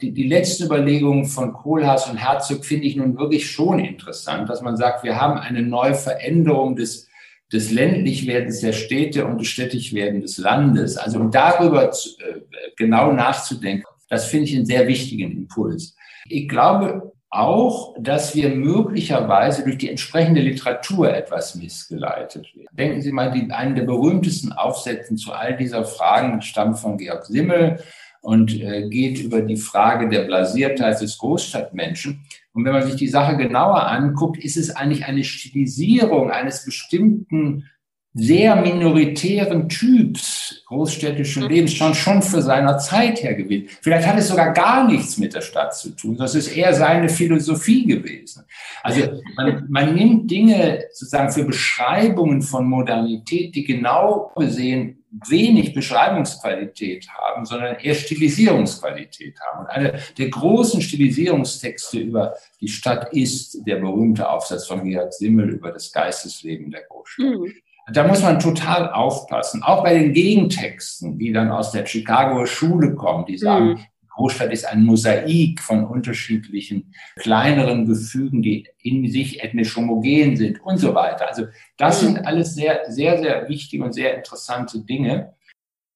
die, 0.00 0.12
die 0.12 0.26
letzten 0.26 0.64
Überlegungen 0.64 1.26
von 1.26 1.52
Kohlhaas 1.52 2.08
und 2.08 2.16
Herzog 2.16 2.64
finde 2.64 2.86
ich 2.86 2.96
nun 2.96 3.18
wirklich 3.18 3.50
schon 3.50 3.78
interessant, 3.78 4.48
dass 4.48 4.62
man 4.62 4.78
sagt, 4.78 5.04
wir 5.04 5.20
haben 5.20 5.38
eine 5.38 5.60
neue 5.60 5.94
Veränderung 5.94 6.76
des, 6.76 7.10
des 7.52 7.70
Ländlichwerdens 7.70 8.60
der 8.60 8.72
Städte 8.72 9.26
und 9.26 9.38
des 9.38 9.48
Städtischwerden 9.48 10.22
des 10.22 10.38
Landes. 10.38 10.96
Also 10.96 11.20
um 11.20 11.30
darüber 11.30 11.90
zu, 11.90 12.08
äh, 12.20 12.40
genau 12.74 13.12
nachzudenken, 13.12 13.84
das 14.08 14.24
finde 14.24 14.46
ich 14.46 14.56
einen 14.56 14.64
sehr 14.64 14.88
wichtigen 14.88 15.30
Impuls. 15.32 15.94
Ich 16.26 16.48
glaube 16.48 17.12
auch, 17.36 17.94
dass 17.98 18.34
wir 18.34 18.48
möglicherweise 18.50 19.64
durch 19.64 19.78
die 19.78 19.90
entsprechende 19.90 20.40
Literatur 20.40 21.14
etwas 21.14 21.54
missgeleitet 21.54 22.54
werden. 22.54 22.68
Denken 22.72 23.02
Sie 23.02 23.12
mal, 23.12 23.30
die, 23.30 23.50
einen 23.50 23.74
der 23.74 23.84
berühmtesten 23.84 24.52
Aufsätze 24.52 25.14
zu 25.16 25.32
all 25.32 25.56
dieser 25.56 25.84
Fragen 25.84 26.42
stammt 26.42 26.78
von 26.78 26.96
Georg 26.96 27.26
Simmel 27.26 27.80
und 28.22 28.60
äh, 28.60 28.88
geht 28.88 29.20
über 29.20 29.40
die 29.42 29.56
Frage 29.56 30.08
der 30.08 30.24
Blasiertheit 30.24 31.00
des 31.00 31.18
Großstadtmenschen. 31.18 32.24
Und 32.52 32.64
wenn 32.64 32.72
man 32.72 32.82
sich 32.82 32.96
die 32.96 33.08
Sache 33.08 33.36
genauer 33.36 33.86
anguckt, 33.86 34.42
ist 34.42 34.56
es 34.56 34.74
eigentlich 34.74 35.04
eine 35.04 35.22
Stilisierung 35.22 36.30
eines 36.30 36.64
bestimmten 36.64 37.70
sehr 38.18 38.56
minoritären 38.56 39.68
Typs 39.68 40.62
großstädtischen 40.64 41.44
mhm. 41.44 41.50
Lebens 41.50 41.74
schon, 41.74 41.94
schon 41.94 42.22
für 42.22 42.40
seiner 42.40 42.78
Zeit 42.78 43.22
her 43.22 43.34
gewesen. 43.34 43.68
Vielleicht 43.82 44.06
hat 44.06 44.18
es 44.18 44.28
sogar 44.28 44.52
gar 44.54 44.86
nichts 44.86 45.18
mit 45.18 45.34
der 45.34 45.42
Stadt 45.42 45.76
zu 45.76 45.90
tun. 45.90 46.16
Das 46.16 46.34
ist 46.34 46.48
eher 46.48 46.74
seine 46.74 47.10
Philosophie 47.10 47.84
gewesen. 47.84 48.44
Also 48.82 49.02
man, 49.36 49.66
man 49.68 49.94
nimmt 49.94 50.30
Dinge 50.30 50.84
sozusagen 50.92 51.30
für 51.30 51.44
Beschreibungen 51.44 52.40
von 52.40 52.66
Modernität, 52.66 53.54
die 53.54 53.64
genau 53.64 54.32
gesehen 54.34 55.04
wenig 55.28 55.74
Beschreibungsqualität 55.74 57.08
haben, 57.10 57.44
sondern 57.44 57.76
eher 57.76 57.94
Stilisierungsqualität 57.94 59.38
haben. 59.40 59.60
Und 59.60 59.70
einer 59.70 59.98
der 60.16 60.28
großen 60.30 60.80
Stilisierungstexte 60.80 61.98
über 61.98 62.34
die 62.60 62.68
Stadt 62.68 63.12
ist 63.12 63.60
der 63.66 63.76
berühmte 63.76 64.28
Aufsatz 64.28 64.66
von 64.66 64.84
Gerhard 64.84 65.14
Simmel 65.14 65.50
über 65.50 65.70
das 65.70 65.92
Geistesleben 65.92 66.70
der 66.70 66.82
Großstadt. 66.82 67.26
Mhm. 67.26 67.52
Da 67.92 68.06
muss 68.06 68.22
man 68.22 68.40
total 68.40 68.90
aufpassen, 68.92 69.62
auch 69.62 69.84
bei 69.84 69.94
den 69.96 70.12
Gegentexten, 70.12 71.18
die 71.18 71.32
dann 71.32 71.52
aus 71.52 71.70
der 71.70 71.86
Chicagoer 71.86 72.46
Schule 72.46 72.94
kommen, 72.94 73.26
die 73.26 73.38
sagen, 73.38 73.68
mhm. 73.68 73.78
Großstadt 74.16 74.50
ist 74.50 74.66
ein 74.66 74.82
Mosaik 74.82 75.60
von 75.60 75.84
unterschiedlichen 75.84 76.94
kleineren 77.16 77.86
Gefügen, 77.86 78.42
die 78.42 78.66
in 78.82 79.08
sich 79.10 79.44
ethnisch 79.44 79.76
homogen 79.76 80.36
sind 80.36 80.64
und 80.64 80.78
so 80.78 80.94
weiter. 80.94 81.28
Also 81.28 81.44
das 81.76 82.00
mhm. 82.00 82.06
sind 82.06 82.26
alles 82.26 82.54
sehr, 82.54 82.80
sehr, 82.88 83.18
sehr 83.18 83.48
wichtige 83.48 83.84
und 83.84 83.92
sehr 83.92 84.16
interessante 84.16 84.80
Dinge. 84.80 85.34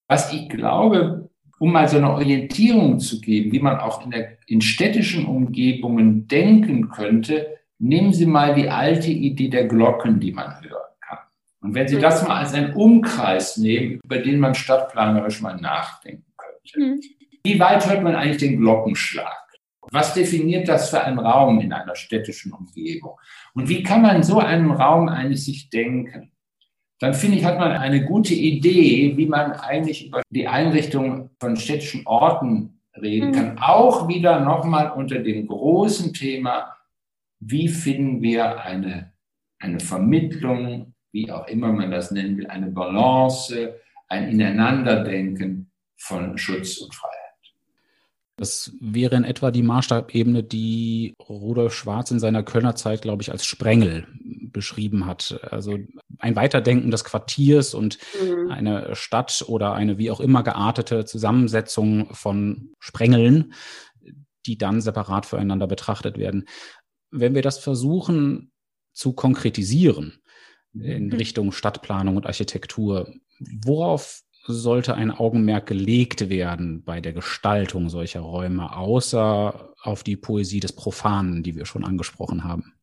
Was 0.07 0.33
ich 0.33 0.49
glaube, 0.51 1.31
um 1.59 1.73
mal 1.73 1.89
so 1.89 1.97
eine 1.97 2.11
Orientierung 2.11 3.01
zu 3.01 3.21
geben, 3.21 3.53
wie 3.53 3.61
man 3.61 3.79
auch 3.79 4.05
in, 4.05 4.11
der, 4.11 4.39
in 4.47 4.61
städtischen 4.61 5.27
Umgebungen 5.27 6.29
denken 6.29 6.89
könnte, 6.91 7.59
nehmen 7.79 8.13
Sie 8.13 8.27
mal 8.27 8.55
die 8.55 8.69
alte 8.69 9.11
Idee 9.11 9.49
der 9.49 9.67
Glocken, 9.67 10.21
die 10.21 10.33
man 10.33 10.61
hört. 10.63 10.90
Und 11.61 11.75
wenn 11.75 11.89
Sie 11.89 11.97
mhm. 11.97 12.01
das 12.01 12.27
mal 12.27 12.39
als 12.39 12.55
einen 12.55 12.75
Umkreis 12.75 13.57
nehmen, 13.57 14.01
über 14.03 14.19
den 14.19 14.41
man 14.41 14.55
stadtplanerisch 14.55 15.41
mal 15.41 15.57
nachdenken 15.57 16.33
könnte. 16.37 16.81
Mhm. 16.81 17.01
Wie 17.45 17.61
weit 17.61 17.89
hört 17.89 18.03
man 18.03 18.15
eigentlich 18.15 18.39
den 18.39 18.59
Glockenschlag? 18.59 19.37
Was 19.93 20.15
definiert 20.15 20.69
das 20.69 20.91
für 20.91 21.03
einen 21.03 21.19
Raum 21.19 21.61
in 21.61 21.73
einer 21.73 21.97
städtischen 21.97 22.53
Umgebung? 22.53 23.19
Und 23.55 23.69
wie 23.69 23.83
kann 23.83 24.03
man 24.03 24.23
so 24.23 24.39
einen 24.39 24.71
Raum 24.71 25.09
eigentlich 25.09 25.45
sich 25.45 25.71
denken? 25.71 26.33
Dann 27.01 27.15
finde 27.15 27.39
ich, 27.39 27.45
hat 27.45 27.59
man 27.59 27.73
eine 27.73 28.05
gute 28.05 28.35
Idee, 28.35 29.17
wie 29.17 29.27
man 29.27 29.53
eigentlich 29.53 30.07
über 30.07 30.23
die 30.29 30.47
Einrichtung 30.47 31.31
von 31.41 31.57
städtischen 31.57 32.07
Orten 32.07 32.83
reden 33.01 33.31
mhm. 33.31 33.33
kann. 33.33 33.59
Auch 33.59 34.07
wieder 34.07 34.41
nochmal 34.41 34.93
unter 34.93 35.19
dem 35.19 35.47
großen 35.47 36.13
Thema, 36.13 36.77
wie 37.41 37.69
finden 37.69 38.21
wir 38.21 38.61
eine, 38.61 39.15
eine 39.59 39.81
Vermittlung 39.81 40.95
wie 41.13 41.31
auch 41.31 41.47
immer 41.49 41.73
man 41.73 41.91
das 41.91 42.11
nennen 42.11 42.39
will, 42.39 42.47
eine 42.47 42.71
Balance, 42.71 43.75
ein 44.09 44.29
Ineinanderdenken 44.31 45.71
von 45.97 46.39
Schutz 46.39 46.79
und 46.79 46.95
Freiheit. 46.95 47.17
Das 48.37 48.73
wäre 48.81 49.17
in 49.17 49.25
etwa 49.25 49.51
die 49.51 49.63
Maßstabebene, 49.63 50.43
die 50.43 51.15
Rudolf 51.29 51.75
Schwarz 51.75 52.11
in 52.11 52.19
seiner 52.19 52.43
Kölner 52.43 52.75
Zeit, 52.75 53.03
glaube 53.03 53.23
ich, 53.23 53.31
als 53.31 53.45
Sprengel 53.45 54.07
beschrieben 54.51 55.05
hat. 55.05 55.39
Also 55.51 55.77
ein 56.19 56.37
Weiterdenken 56.37 56.91
des 56.91 57.05
Quartiers 57.05 57.75
und 57.75 57.99
mhm. 58.19 58.51
eine 58.51 58.97
Stadt 58.97 59.45
oder 59.47 59.75
eine 59.75 59.99
wie 59.99 60.11
auch 60.11 60.21
immer 60.21 60.43
geartete 60.43 61.05
Zusammensetzung 61.05 62.15
von 62.15 62.73
Sprengeln, 62.79 63.53
die 64.47 64.57
dann 64.57 64.81
separat 64.81 65.27
füreinander 65.27 65.67
betrachtet 65.67 66.17
werden. 66.17 66.47
Wenn 67.11 67.35
wir 67.35 67.43
das 67.43 67.59
versuchen 67.59 68.53
zu 68.95 69.13
konkretisieren, 69.13 70.20
in 70.75 71.07
mhm. 71.07 71.13
Richtung 71.15 71.53
Stadtplanung 71.53 72.17
und 72.17 72.27
Architektur. 72.27 73.13
Worauf 73.65 74.23
sollte 74.47 74.95
ein 74.95 75.11
Augenmerk 75.11 75.67
gelegt 75.67 76.29
werden 76.29 76.83
bei 76.85 77.01
der 77.01 77.13
Gestaltung 77.13 77.89
solcher 77.89 78.21
Räume, 78.21 78.77
außer 78.77 79.75
auf 79.83 80.03
die 80.03 80.17
Poesie 80.17 80.61
des 80.61 80.73
Profanen, 80.73 81.43
die 81.43 81.57
wir 81.57 81.67
schon 81.67 81.85
angesprochen 81.85 82.45
haben? 82.45 82.75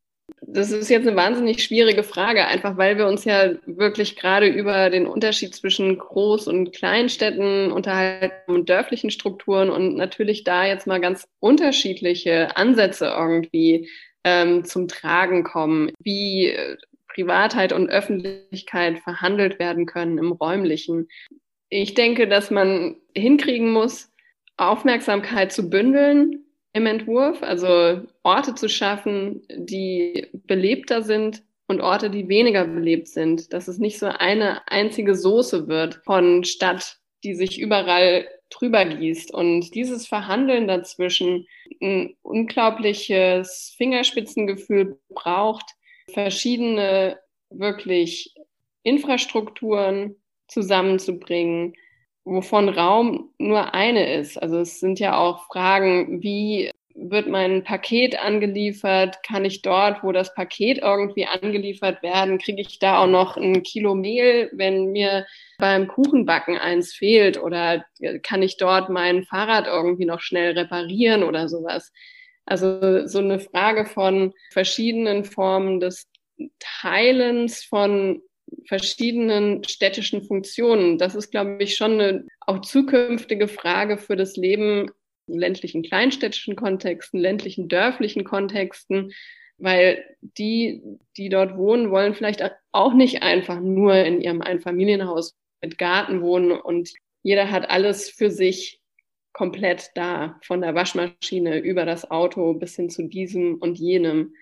Das 0.42 0.72
ist 0.72 0.90
jetzt 0.90 1.08
eine 1.08 1.16
wahnsinnig 1.16 1.64
schwierige 1.64 2.04
Frage, 2.04 2.46
einfach 2.46 2.78
weil 2.78 2.98
wir 2.98 3.08
uns 3.08 3.24
ja 3.26 3.54
wirklich 3.66 4.16
gerade 4.16 4.48
über 4.48 4.90
den 4.90 5.08
Unterschied 5.08 5.56
zwischen 5.56 6.00
Groß- 6.00 6.50
und 6.50 6.74
Kleinstädten 6.74 7.72
unterhalten 7.72 8.52
und 8.52 8.70
dörflichen 8.70 9.10
Strukturen 9.10 9.70
und 9.70 9.96
natürlich 9.96 10.44
da 10.44 10.66
jetzt 10.66 10.86
mal 10.86 11.02
ganz 11.02 11.28
unterschiedliche 11.40 12.56
Ansätze 12.56 13.06
irgendwie 13.06 13.90
ähm, 14.24 14.64
zum 14.66 14.88
Tragen 14.88 15.44
kommen, 15.44 15.92
wie 16.02 16.56
Privatheit 17.18 17.74
und 17.74 17.90
Öffentlichkeit 17.90 19.00
verhandelt 19.00 19.58
werden 19.58 19.88
können 19.88 20.20
im 20.20 20.32
räumlichen. 20.32 21.08
Ich 21.70 21.96
denke, 21.96 22.28
dass 22.28 22.52
man 22.52 22.98
hinkriegen 23.16 23.72
muss, 23.72 24.14
Aufmerksamkeit 24.58 25.52
zu 25.52 25.68
bündeln 25.68 26.46
im 26.74 26.86
Entwurf, 26.86 27.42
also 27.42 28.02
Orte 28.22 28.54
zu 28.54 28.70
schaffen, 28.70 29.42
die 29.50 30.28
belebter 30.46 31.02
sind 31.02 31.42
und 31.68 31.82
Orte, 31.82 32.12
die 32.12 32.30
weniger 32.30 32.66
belebt 32.66 33.08
sind, 33.08 33.52
dass 33.52 33.68
es 33.68 33.80
nicht 33.80 33.98
so 33.98 34.06
eine 34.06 34.68
einzige 34.68 35.16
Soße 35.16 35.68
wird 35.68 36.02
von 36.06 36.44
Stadt, 36.44 37.00
die 37.24 37.34
sich 37.34 37.60
überall 37.60 38.28
drüber 38.52 38.86
gießt. 38.86 39.34
Und 39.34 39.74
dieses 39.74 40.06
Verhandeln 40.06 40.68
dazwischen 40.68 41.48
ein 41.82 42.16
unglaubliches 42.22 43.74
Fingerspitzengefühl 43.76 45.00
braucht, 45.10 45.77
verschiedene 46.12 47.20
wirklich 47.50 48.34
Infrastrukturen 48.84 50.16
zusammenzubringen, 50.48 51.74
wovon 52.24 52.70
Raum 52.70 53.34
nur 53.38 53.74
eine 53.74 54.14
ist. 54.16 54.42
Also 54.42 54.60
es 54.60 54.80
sind 54.80 55.00
ja 55.00 55.18
auch 55.18 55.46
Fragen, 55.48 56.22
wie 56.22 56.72
wird 56.98 57.28
mein 57.28 57.64
Paket 57.64 58.20
angeliefert? 58.20 59.22
Kann 59.24 59.46
ich 59.46 59.62
dort, 59.62 60.04
wo 60.04 60.12
das 60.12 60.34
Paket 60.34 60.80
irgendwie 60.80 61.26
angeliefert 61.26 62.02
werden, 62.02 62.40
kriege 62.40 62.62
ich 62.62 62.80
da 62.80 63.00
auch 63.00 63.08
noch 63.08 63.38
ein 63.38 63.62
Kilo 63.64 63.94
Mehl, 63.94 64.50
wenn 64.54 64.92
mir 64.92 65.26
beim 65.60 65.88
Kuchenbacken 65.88 66.58
eins 66.58 66.94
fehlt? 66.94 67.42
Oder 67.42 67.86
kann 68.24 68.42
ich 68.42 68.58
dort 68.58 68.90
mein 68.90 69.24
Fahrrad 69.24 69.68
irgendwie 69.68 70.06
noch 70.06 70.22
schnell 70.22 70.58
reparieren 70.58 71.24
oder 71.24 71.48
sowas? 71.48 71.92
Also 72.48 73.06
so 73.06 73.20
eine 73.20 73.40
Frage 73.40 73.86
von 73.86 74.34
verschiedenen 74.52 75.26
Formen 75.26 75.80
des 75.80 76.08
Teilens 76.60 77.64
von 77.64 78.22
verschiedenen 78.66 79.64
städtischen 79.66 80.24
Funktionen. 80.24 80.98
Das 80.98 81.14
ist, 81.14 81.30
glaube 81.32 81.58
ich, 81.62 81.76
schon 81.76 82.00
eine 82.00 82.26
auch 82.40 82.62
zukünftige 82.62 83.48
Frage 83.48 83.98
für 83.98 84.16
das 84.16 84.38
Leben 84.38 84.90
in 85.28 85.40
ländlichen 85.40 85.84
kleinstädtischen 85.84 86.56
Kontexten, 86.56 87.20
ländlichen 87.20 87.68
dörflichen 87.68 88.24
Kontexten, 88.24 89.12
weil 89.58 90.04
die, 90.22 90.82
die 91.18 91.28
dort 91.28 91.58
wohnen, 91.58 91.92
wollen 91.92 92.16
vielleicht 92.16 92.44
auch 92.72 92.94
nicht 92.94 93.24
einfach 93.24 93.60
nur 93.60 93.96
in 93.96 94.22
ihrem 94.22 94.42
Einfamilienhaus 94.42 95.36
mit 95.62 95.78
Garten 95.78 96.22
wohnen 96.22 96.52
und 96.52 96.94
jeder 97.24 97.52
hat 97.52 97.70
alles 97.70 98.10
für 98.10 98.30
sich 98.30 98.80
komplett 99.38 99.92
da, 99.94 100.40
von 100.42 100.62
der 100.62 100.74
Waschmaschine 100.74 101.60
über 101.60 101.86
das 101.86 102.10
Auto 102.10 102.56
bis 102.56 102.76
hin 102.76 102.90
zu 102.90 103.04
diesem 103.04 103.58
und 103.60 103.78
jenem. 103.78 104.34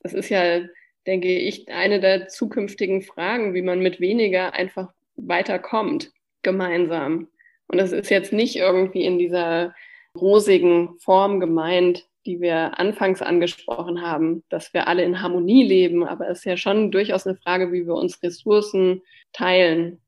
Das 0.00 0.14
ist 0.14 0.30
ja, 0.30 0.60
denke 1.06 1.28
ich, 1.28 1.68
eine 1.68 2.00
der 2.00 2.28
zukünftigen 2.28 3.02
Fragen, 3.02 3.52
wie 3.52 3.60
man 3.60 3.80
mit 3.80 4.00
weniger 4.00 4.54
einfach 4.54 4.90
weiterkommt, 5.16 6.12
gemeinsam. 6.40 7.28
Und 7.66 7.76
das 7.76 7.92
ist 7.92 8.08
jetzt 8.08 8.32
nicht 8.32 8.56
irgendwie 8.56 9.04
in 9.04 9.18
dieser 9.18 9.74
rosigen 10.16 10.98
Form 10.98 11.40
gemeint, 11.40 12.08
die 12.24 12.40
wir 12.40 12.78
anfangs 12.78 13.20
angesprochen 13.20 14.00
haben, 14.00 14.44
dass 14.48 14.72
wir 14.72 14.88
alle 14.88 15.04
in 15.04 15.20
Harmonie 15.20 15.64
leben, 15.64 16.04
aber 16.06 16.26
es 16.30 16.38
ist 16.38 16.44
ja 16.46 16.56
schon 16.56 16.90
durchaus 16.90 17.26
eine 17.26 17.36
Frage, 17.36 17.70
wie 17.70 17.86
wir 17.86 17.94
uns 17.94 18.22
Ressourcen 18.22 19.02
teilen 19.34 20.00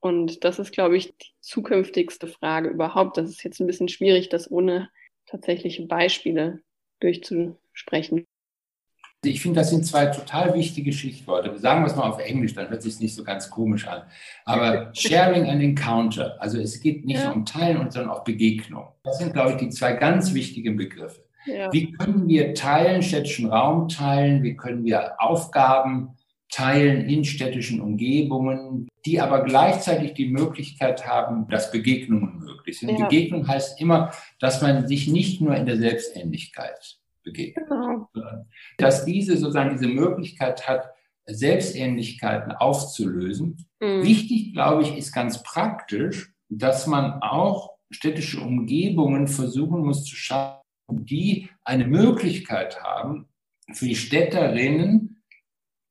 und 0.00 0.44
das 0.44 0.58
ist, 0.58 0.72
glaube 0.72 0.96
ich, 0.96 1.16
die 1.16 1.32
zukünftigste 1.40 2.26
Frage 2.26 2.68
überhaupt. 2.68 3.16
Das 3.16 3.28
ist 3.30 3.42
jetzt 3.42 3.60
ein 3.60 3.66
bisschen 3.66 3.88
schwierig, 3.88 4.28
das 4.28 4.50
ohne 4.50 4.90
tatsächliche 5.26 5.86
Beispiele 5.86 6.60
durchzusprechen. 7.00 8.26
Ich 9.24 9.40
finde, 9.40 9.60
das 9.60 9.70
sind 9.70 9.84
zwei 9.84 10.06
total 10.06 10.54
wichtige 10.54 10.92
Stichworte. 10.92 11.58
Sagen 11.58 11.82
wir 11.82 11.86
es 11.86 11.96
mal 11.96 12.08
auf 12.08 12.20
Englisch, 12.20 12.54
dann 12.54 12.68
hört 12.68 12.78
es 12.78 12.84
sich 12.84 13.00
nicht 13.00 13.14
so 13.14 13.24
ganz 13.24 13.50
komisch 13.50 13.86
an. 13.88 14.02
Aber 14.44 14.90
Sharing 14.94 15.48
and 15.48 15.62
Encounter, 15.62 16.36
also 16.40 16.58
es 16.58 16.80
geht 16.80 17.04
nicht 17.04 17.22
ja. 17.22 17.32
um 17.32 17.44
Teilen, 17.44 17.90
sondern 17.90 18.10
auch 18.10 18.22
Begegnung. 18.22 18.88
Das 19.02 19.18
sind, 19.18 19.32
glaube 19.32 19.52
ich, 19.52 19.56
die 19.56 19.70
zwei 19.70 19.94
ganz 19.94 20.32
wichtigen 20.34 20.76
Begriffe. 20.76 21.24
Ja. 21.46 21.72
Wie 21.72 21.92
können 21.92 22.28
wir 22.28 22.54
teilen, 22.54 23.02
städtischen 23.02 23.48
Raum 23.48 23.88
teilen? 23.88 24.42
Wie 24.42 24.56
können 24.56 24.84
wir 24.84 25.20
Aufgaben 25.20 26.16
teilen 26.50 27.08
in 27.08 27.24
städtischen 27.24 27.80
Umgebungen, 27.80 28.88
die 29.04 29.20
aber 29.20 29.44
gleichzeitig 29.44 30.14
die 30.14 30.28
Möglichkeit 30.28 31.06
haben, 31.06 31.48
dass 31.48 31.70
Begegnungen 31.70 32.38
möglich 32.38 32.78
sind. 32.78 32.90
Ja. 32.90 33.08
Begegnung 33.08 33.46
heißt 33.46 33.80
immer, 33.80 34.12
dass 34.40 34.62
man 34.62 34.86
sich 34.86 35.08
nicht 35.08 35.40
nur 35.40 35.54
in 35.54 35.66
der 35.66 35.76
Selbstähnlichkeit 35.76 36.98
begegnet, 37.22 37.68
genau. 37.68 38.08
dass 38.78 39.04
diese 39.04 39.36
sozusagen 39.36 39.76
diese 39.76 39.88
Möglichkeit 39.88 40.68
hat, 40.68 40.90
Selbstähnlichkeiten 41.26 42.52
aufzulösen. 42.52 43.66
Mhm. 43.80 44.02
Wichtig, 44.04 44.52
glaube 44.52 44.82
ich, 44.82 44.96
ist 44.96 45.12
ganz 45.12 45.42
praktisch, 45.42 46.32
dass 46.48 46.86
man 46.86 47.20
auch 47.22 47.76
städtische 47.90 48.40
Umgebungen 48.40 49.26
versuchen 49.26 49.80
muss 49.80 50.04
zu 50.04 50.14
schaffen, 50.14 50.62
die 50.88 51.48
eine 51.64 51.86
Möglichkeit 51.86 52.82
haben, 52.82 53.28
für 53.72 53.86
die 53.86 53.96
Städterinnen 53.96 55.15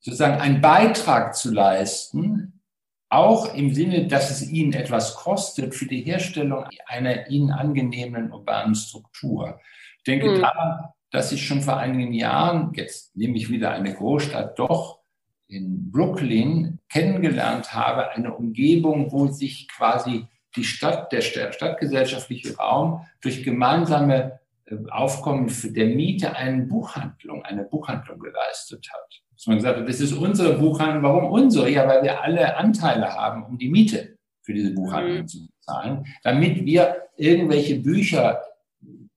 sozusagen 0.05 0.39
einen 0.39 0.61
Beitrag 0.61 1.35
zu 1.35 1.51
leisten, 1.51 2.61
auch 3.09 3.55
im 3.55 3.73
Sinne, 3.73 4.05
dass 4.05 4.29
es 4.29 4.47
ihnen 4.47 4.73
etwas 4.73 5.15
kostet 5.15 5.73
für 5.73 5.87
die 5.87 6.01
Herstellung 6.01 6.65
einer 6.85 7.27
ihnen 7.27 7.49
angenehmen 7.49 8.31
urbanen 8.31 8.75
Struktur. 8.75 9.59
Ich 9.97 10.03
denke 10.03 10.29
mhm. 10.29 10.41
daran, 10.41 10.89
dass 11.09 11.31
ich 11.31 11.47
schon 11.47 11.63
vor 11.63 11.77
einigen 11.77 12.13
Jahren, 12.13 12.71
jetzt 12.75 13.15
nehme 13.15 13.35
ich 13.37 13.49
wieder 13.49 13.71
eine 13.71 13.95
Großstadt, 13.95 14.59
doch 14.59 14.99
in 15.47 15.89
Brooklyn 15.91 16.79
kennengelernt 16.87 17.73
habe, 17.73 18.11
eine 18.11 18.35
Umgebung, 18.35 19.11
wo 19.11 19.27
sich 19.27 19.67
quasi 19.69 20.27
die 20.55 20.63
Stadt, 20.63 21.11
der 21.11 21.21
stadtgesellschaftliche 21.21 22.55
Raum 22.57 23.07
durch 23.21 23.43
gemeinsame 23.43 24.39
äh, 24.65 24.75
Aufkommen 24.91 25.51
der 25.63 25.87
Miete 25.87 26.35
eine 26.35 26.63
Buchhandlung, 26.63 27.43
eine 27.43 27.63
Buchhandlung 27.63 28.19
geleistet 28.19 28.87
hat. 28.93 29.24
Dass 29.35 29.47
man 29.47 29.57
gesagt 29.57 29.79
hat, 29.79 29.89
das 29.89 29.99
ist 29.99 30.13
unsere 30.13 30.57
Buchhandlung. 30.57 31.03
Warum 31.03 31.31
unsere? 31.31 31.69
Ja, 31.69 31.87
weil 31.87 32.03
wir 32.03 32.21
alle 32.21 32.57
Anteile 32.57 33.13
haben, 33.13 33.45
um 33.45 33.57
die 33.57 33.69
Miete 33.69 34.17
für 34.41 34.53
diese 34.53 34.73
Buchhandlung 34.73 35.19
mhm. 35.19 35.27
zu 35.27 35.47
bezahlen, 35.47 36.05
damit 36.23 36.65
wir 36.65 37.03
irgendwelche 37.17 37.79
Bücher 37.79 38.41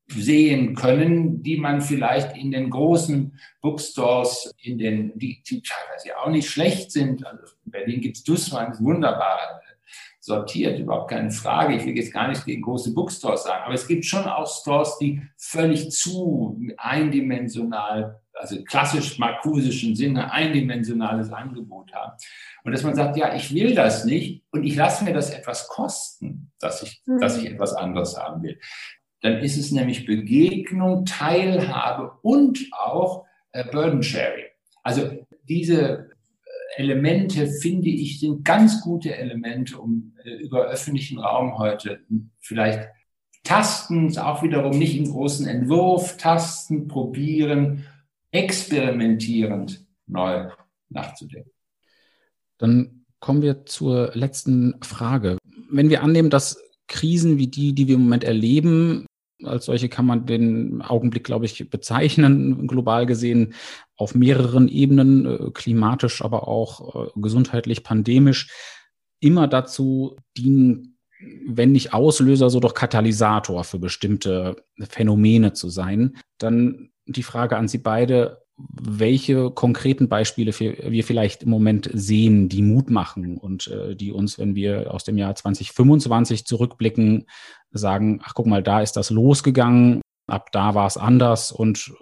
sehen 0.09 0.75
können, 0.75 1.43
die 1.43 1.59
man 1.59 1.83
vielleicht 1.83 2.37
in 2.37 2.51
den 2.51 2.71
großen 2.71 3.39
Bookstores, 3.61 4.55
in 4.63 4.79
den, 4.79 5.19
die, 5.19 5.43
die 5.43 5.63
teilweise 5.63 6.19
auch 6.19 6.31
nicht 6.31 6.49
schlecht 6.49 6.91
sind. 6.93 7.27
Also 7.27 7.43
in 7.65 7.71
Berlin 7.71 8.01
gibt's 8.01 8.25
Dussmann, 8.25 8.73
ist 8.73 8.83
wunderbar 8.83 9.61
sortiert, 10.29 10.79
überhaupt 10.79 11.11
keine 11.11 11.33
Frage. 11.33 11.75
Ich 11.75 11.85
will 11.85 11.97
jetzt 11.97 12.13
gar 12.13 12.29
nicht 12.29 12.45
gegen 12.45 12.63
große 12.63 12.95
Bookstores 12.95 13.43
sagen, 13.43 13.65
aber 13.65 13.75
es 13.75 13.89
gibt 13.89 14.05
schon 14.05 14.25
auch 14.25 14.47
Stores, 14.47 14.97
die 14.99 15.23
völlig 15.37 15.91
zu 15.91 16.61
eindimensional, 16.77 18.21
also 18.35 18.63
klassisch 18.63 19.19
markusischen 19.19 19.97
Sinne 19.97 20.31
eindimensionales 20.31 21.33
Angebot 21.33 21.93
haben. 21.93 22.13
Und 22.63 22.73
dass 22.73 22.85
man 22.85 22.95
sagt, 22.95 23.17
ja, 23.17 23.35
ich 23.35 23.53
will 23.53 23.75
das 23.75 24.05
nicht 24.05 24.45
und 24.53 24.63
ich 24.63 24.77
lasse 24.77 25.05
mir 25.05 25.13
das 25.13 25.31
etwas 25.31 25.67
kosten, 25.67 26.53
dass 26.61 26.83
ich, 26.83 27.03
mhm. 27.07 27.19
dass 27.19 27.39
ich 27.39 27.51
etwas 27.51 27.75
anderes 27.75 28.17
haben 28.17 28.43
will. 28.43 28.61
Dann 29.23 29.39
ist 29.39 29.59
es 29.59 29.73
nämlich 29.73 30.07
Begegnung, 30.07 31.05
Teilhabe 31.05 32.13
und 32.23 32.61
auch 32.73 33.25
äh, 33.53 33.65
Burden 33.65 34.03
Sharing. 34.03 34.45
Also 34.85 35.27
diese 35.43 36.08
Elemente, 36.79 37.49
finde 37.49 37.89
ich, 37.89 38.21
sind 38.21 38.45
ganz 38.45 38.81
gute 38.83 39.17
Elemente, 39.17 39.79
um 39.79 40.15
äh, 40.25 40.31
über 40.31 40.67
öffentlichen 40.67 41.19
Raum 41.19 41.59
heute 41.59 42.01
vielleicht 42.39 42.89
tasten, 43.43 44.17
auch 44.17 44.45
wiederum 44.45 44.79
nicht 44.79 44.97
im 44.97 45.11
großen 45.11 45.49
Entwurf, 45.49 46.17
tasten, 46.19 46.87
probieren, 46.87 47.85
experimentierend 48.31 49.85
neu 50.07 50.51
nachzudenken. 50.89 51.51
Dann 52.59 53.07
kommen 53.19 53.43
wir 53.43 53.67
zur 53.67 54.13
letzten 54.15 54.77
Frage. 54.81 55.39
Wenn 55.71 55.91
wir 55.91 56.05
annehmen, 56.05 56.31
dass 56.31 56.63
Krisen 56.87 57.39
wie 57.39 57.49
die, 57.49 57.73
die 57.73 57.89
wir 57.89 57.97
im 57.97 58.03
Moment 58.03 58.23
erleben, 58.23 59.05
als 59.45 59.67
solche 59.67 59.89
kann 59.89 60.07
man 60.07 60.27
den 60.27 60.83
Augenblick, 60.83 61.25
glaube 61.25 61.45
ich, 61.45 61.71
bezeichnen, 61.71 62.67
global 62.67 63.07
gesehen, 63.07 63.55
auf 63.97 64.15
mehreren 64.15 64.69
Ebenen, 64.69 65.27
äh, 65.27 65.51
klimatisch, 65.53 66.23
aber 66.23 66.49
auch 66.49 67.07
äh, 67.07 67.11
gesundheitlich, 67.17 67.85
pandemisch, 67.85 68.51
immer 69.21 69.49
dazu 69.49 70.17
dienen, 70.37 70.99
wenn 71.47 71.73
nicht 71.73 71.93
Auslöser, 71.93 72.51
so 72.51 72.61
doch 72.61 72.75
Katalysator 72.75 73.65
für 73.65 73.79
bestimmte 73.79 74.57
Phänomene 74.89 75.53
zu 75.53 75.69
sein. 75.69 76.17
Dann 76.39 76.91
die 77.07 77.25
Frage 77.25 77.57
an 77.57 77.69
Sie 77.69 77.79
beide, 77.79 78.43
welche 78.59 79.51
konkreten 79.51 80.09
Beispiele 80.09 80.53
wir 80.53 81.05
vielleicht 81.05 81.45
im 81.45 81.51
Moment 81.51 81.89
sehen, 81.93 82.49
die 82.49 82.63
Mut 82.63 82.91
machen 82.91 83.39
und 83.39 83.69
äh, 83.69 83.95
die 83.95 84.13
uns, 84.13 84.39
wenn 84.39 84.57
wir 84.57 84.93
aus 84.93 85.05
dem 85.05 85.17
Jahr 85.17 85.35
2025 85.35 86.45
zurückblicken, 86.45 87.27
sagen, 87.71 88.21
ach 88.25 88.35
guck 88.35 88.47
mal, 88.47 88.63
da 88.63 88.81
ist 88.81 88.97
das 88.97 89.11
losgegangen, 89.11 90.01
ab 90.27 90.51
da 90.53 90.75
war 90.75 90.87
es 90.87 90.97
anders 90.97 91.53
und 91.53 91.93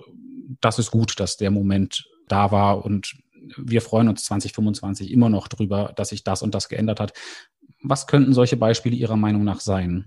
das 0.60 0.78
ist 0.78 0.90
gut, 0.90 1.20
dass 1.20 1.36
der 1.36 1.50
Moment 1.50 2.08
da 2.28 2.50
war 2.50 2.84
und 2.84 3.14
wir 3.56 3.82
freuen 3.82 4.08
uns 4.08 4.24
2025 4.24 5.12
immer 5.12 5.28
noch 5.28 5.48
drüber, 5.48 5.92
dass 5.94 6.08
sich 6.08 6.24
das 6.24 6.42
und 6.42 6.54
das 6.54 6.68
geändert 6.68 7.00
hat. 7.00 7.12
Was 7.82 8.06
könnten 8.06 8.32
solche 8.32 8.56
Beispiele 8.56 8.96
Ihrer 8.96 9.16
Meinung 9.16 9.44
nach 9.44 9.60
sein? 9.60 10.06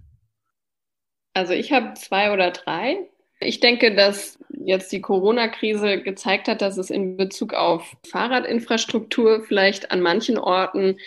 Also 1.34 1.54
ich 1.54 1.72
habe 1.72 1.94
zwei 1.94 2.34
oder 2.34 2.52
drei. 2.52 2.98
Ich 3.40 3.62
denke, 3.62 3.96
dass 3.96 4.38
jetzt 4.66 4.92
die 4.92 5.02
Corona-Krise 5.02 6.02
gezeigt 6.02 6.48
hat, 6.48 6.62
dass 6.62 6.78
es 6.78 6.90
in 6.90 7.16
Bezug 7.16 7.54
auf 7.54 7.96
Fahrradinfrastruktur 8.08 9.44
vielleicht 9.44 9.92
an 9.92 10.02
manchen 10.02 10.38
Orten 10.38 10.98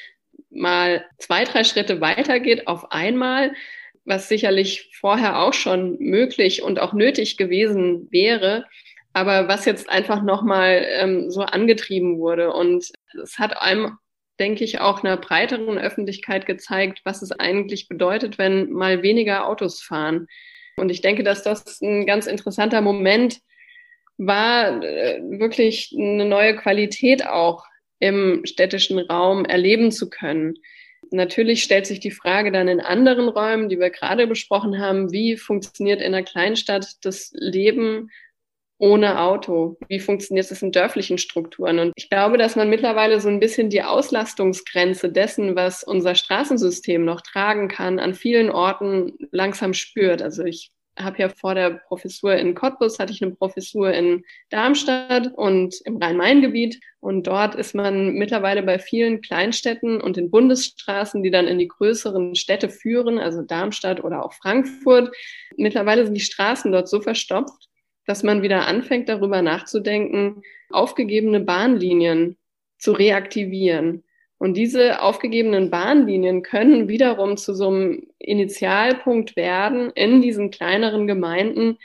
mal 0.51 1.05
zwei, 1.19 1.45
drei 1.45 1.65
Schritte 1.65 2.01
weitergeht 2.01 2.67
auf 2.67 2.91
einmal, 2.93 3.53
was 4.05 4.29
sicherlich 4.29 4.91
vorher 4.99 5.41
auch 5.41 5.53
schon 5.53 5.99
möglich 5.99 6.63
und 6.63 6.81
auch 6.81 6.93
nötig 6.93 7.37
gewesen 7.37 8.09
wäre, 8.11 8.67
aber 9.13 9.49
was 9.49 9.65
jetzt 9.65 9.89
einfach 9.91 10.23
nochmal 10.23 10.87
ähm, 10.89 11.31
so 11.31 11.43
angetrieben 11.43 12.19
wurde. 12.19 12.53
Und 12.53 12.91
es 13.23 13.39
hat 13.39 13.61
einem, 13.61 13.99
denke 14.41 14.65
ich, 14.65 14.81
auch 14.81 15.05
einer 15.05 15.19
breiteren 15.19 15.79
Öffentlichkeit 15.79 16.47
gezeigt, 16.47 17.01
was 17.05 17.23
es 17.23 17.31
eigentlich 17.33 17.89
bedeutet, 17.89 18.39
wenn 18.39 18.73
mal 18.73 19.03
weniger 19.03 19.47
Autos 19.47 19.83
fahren. 19.83 20.27
Und 20.77 20.91
ich 20.91 21.01
denke, 21.01 21.23
dass 21.23 21.43
das 21.43 21.81
ein 21.81 22.07
ganz 22.07 22.27
interessanter 22.27 22.81
Moment 22.81 23.41
war, 24.19 24.83
äh, 24.83 25.21
wirklich 25.23 25.95
eine 25.97 26.25
neue 26.25 26.57
Qualität 26.57 27.27
auch 27.27 27.65
im 27.99 28.45
städtischen 28.45 28.99
Raum 28.99 29.45
erleben 29.45 29.93
zu 29.93 30.11
können. 30.11 30.55
Natürlich 31.11 31.63
stellt 31.63 31.87
sich 31.87 32.01
die 32.01 32.11
Frage 32.11 32.53
dann 32.53 32.69
in 32.69 32.81
anderen 32.81 33.29
Räumen, 33.29 33.69
die 33.69 33.79
wir 33.79 33.91
gerade 33.91 34.27
besprochen 34.27 34.79
haben, 34.79 35.13
wie 35.13 35.37
funktioniert 35.37 36.01
in 36.01 36.15
einer 36.15 36.25
Kleinstadt 36.25 36.97
das 37.03 37.33
Leben 37.35 38.11
ohne 38.83 39.21
Auto? 39.21 39.77
Wie 39.87 40.01
funktioniert 40.01 40.51
es 40.51 40.61
in 40.61 40.73
dörflichen 40.73 41.17
Strukturen? 41.17 41.79
Und 41.79 41.93
ich 41.95 42.11
glaube, 42.11 42.37
dass 42.37 42.57
man 42.57 42.69
mittlerweile 42.69 43.21
so 43.21 43.29
ein 43.29 43.39
bisschen 43.39 43.71
die 43.71 43.85
Auslastungsgrenze 43.85 45.09
dessen, 45.13 45.55
was 45.55 45.85
unser 45.85 46.17
Straßensystem 46.17 47.05
noch 47.05 47.21
tragen 47.21 47.69
kann, 47.69 48.01
an 48.01 48.13
vielen 48.13 48.51
Orten 48.51 49.13
langsam 49.31 49.73
spürt. 49.73 50.21
Also 50.21 50.43
ich 50.43 50.73
habe 50.99 51.19
ja 51.19 51.29
vor 51.29 51.55
der 51.55 51.81
Professur 51.87 52.35
in 52.35 52.57
Cottbus, 52.57 52.99
hatte 52.99 53.13
ich 53.13 53.23
eine 53.23 53.37
Professur 53.37 53.93
in 53.93 54.25
Darmstadt 54.51 55.31
und 55.37 55.77
im 55.85 55.99
Rhein-Main-Gebiet. 55.99 56.81
Und 56.99 57.29
dort 57.29 57.55
ist 57.55 57.77
man 57.77 58.15
mittlerweile 58.15 58.65
bei 58.65 58.81
vielen 58.81 59.21
Kleinstädten 59.21 60.01
und 60.01 60.17
den 60.17 60.29
Bundesstraßen, 60.29 61.23
die 61.23 61.31
dann 61.31 61.47
in 61.47 61.61
die 61.61 61.69
größeren 61.69 62.35
Städte 62.35 62.69
führen, 62.69 63.21
also 63.21 63.43
Darmstadt 63.43 64.03
oder 64.03 64.25
auch 64.25 64.33
Frankfurt. 64.33 65.15
Mittlerweile 65.57 66.05
sind 66.05 66.15
die 66.15 66.21
Straßen 66.21 66.73
dort 66.73 66.89
so 66.89 67.01
verstopft, 67.01 67.69
dass 68.07 68.23
man 68.23 68.43
wieder 68.43 68.67
anfängt, 68.67 69.09
darüber 69.09 69.43
nachzudenken, 69.43 70.43
aufgegebene 70.71 71.41
Bahnlinien 71.41 72.37
zu 72.79 72.93
reaktivieren. 72.93 74.05
Und 74.39 74.57
diese 74.57 75.01
aufgegebenen 75.03 75.71
Bahnlinien 75.71 76.43
können 76.43 76.89
wiederum 76.89 77.37
zu 77.37 77.55
so 77.55 77.69
einem 77.69 78.09
Initialpunkt 78.19 79.37
werden, 79.37 79.93
in 79.95 80.21
diesen 80.21 80.51
kleineren 80.51 81.07
Gemeinden 81.07 81.79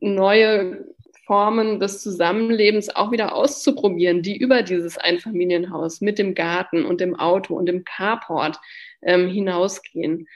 neue 0.00 0.84
Formen 1.24 1.78
des 1.78 2.02
Zusammenlebens 2.02 2.88
auch 2.96 3.12
wieder 3.12 3.36
auszuprobieren, 3.36 4.22
die 4.22 4.36
über 4.36 4.64
dieses 4.64 4.98
Einfamilienhaus 4.98 6.00
mit 6.00 6.18
dem 6.18 6.34
Garten 6.34 6.84
und 6.84 7.00
dem 7.00 7.14
Auto 7.14 7.54
und 7.54 7.66
dem 7.66 7.84
Carport 7.84 8.58
ähm, 9.02 9.28
hinausgehen. 9.28 10.26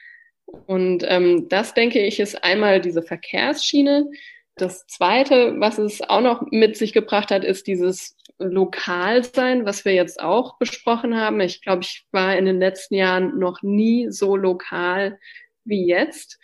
Und 0.46 1.04
ähm, 1.08 1.48
das, 1.48 1.74
denke 1.74 1.98
ich, 1.98 2.20
ist 2.20 2.44
einmal 2.44 2.80
diese 2.80 3.02
Verkehrsschiene, 3.02 4.08
das 4.56 4.86
Zweite, 4.86 5.54
was 5.58 5.78
es 5.78 6.00
auch 6.00 6.20
noch 6.20 6.42
mit 6.50 6.76
sich 6.76 6.92
gebracht 6.92 7.30
hat, 7.30 7.44
ist 7.44 7.66
dieses 7.66 8.16
Lokalsein, 8.38 9.64
was 9.64 9.84
wir 9.84 9.94
jetzt 9.94 10.20
auch 10.20 10.58
besprochen 10.58 11.16
haben. 11.16 11.40
Ich 11.40 11.62
glaube, 11.62 11.82
ich 11.82 12.06
war 12.12 12.36
in 12.36 12.44
den 12.44 12.58
letzten 12.58 12.94
Jahren 12.94 13.38
noch 13.38 13.62
nie 13.62 14.10
so 14.10 14.36
lokal 14.36 15.18
wie 15.64 15.86
jetzt. 15.86 16.38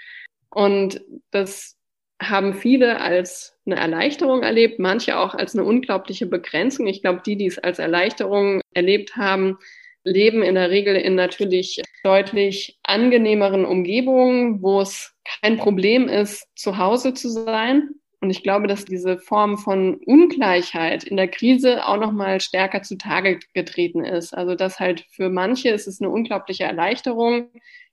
Und 0.50 1.02
das 1.30 1.76
haben 2.20 2.54
viele 2.54 3.00
als 3.00 3.56
eine 3.64 3.76
Erleichterung 3.76 4.42
erlebt, 4.42 4.78
manche 4.78 5.18
auch 5.18 5.34
als 5.34 5.54
eine 5.54 5.64
unglaubliche 5.64 6.26
Begrenzung. 6.26 6.86
Ich 6.86 7.02
glaube, 7.02 7.22
die, 7.24 7.36
die 7.36 7.46
es 7.46 7.58
als 7.58 7.78
Erleichterung 7.78 8.60
erlebt 8.74 9.16
haben, 9.16 9.58
leben 10.04 10.42
in 10.42 10.54
der 10.54 10.70
Regel 10.70 10.96
in 10.96 11.14
natürlich 11.14 11.80
deutlich 12.04 12.78
angenehmeren 12.82 13.64
Umgebungen, 13.64 14.62
wo 14.62 14.80
es 14.80 15.14
kein 15.42 15.56
Problem 15.56 16.08
ist, 16.08 16.46
zu 16.56 16.78
Hause 16.78 17.14
zu 17.14 17.28
sein. 17.28 17.99
Und 18.20 18.30
ich 18.30 18.42
glaube, 18.42 18.66
dass 18.66 18.84
diese 18.84 19.18
Form 19.18 19.56
von 19.56 19.96
Ungleichheit 20.04 21.04
in 21.04 21.16
der 21.16 21.28
Krise 21.28 21.86
auch 21.86 21.96
noch 21.96 22.12
mal 22.12 22.40
stärker 22.40 22.82
zutage 22.82 23.38
getreten 23.54 24.04
ist. 24.04 24.34
Also 24.34 24.54
dass 24.54 24.78
halt 24.78 25.06
für 25.10 25.30
manche 25.30 25.70
ist 25.70 25.88
es 25.88 26.00
eine 26.00 26.10
unglaubliche 26.10 26.64
Erleichterung, 26.64 27.48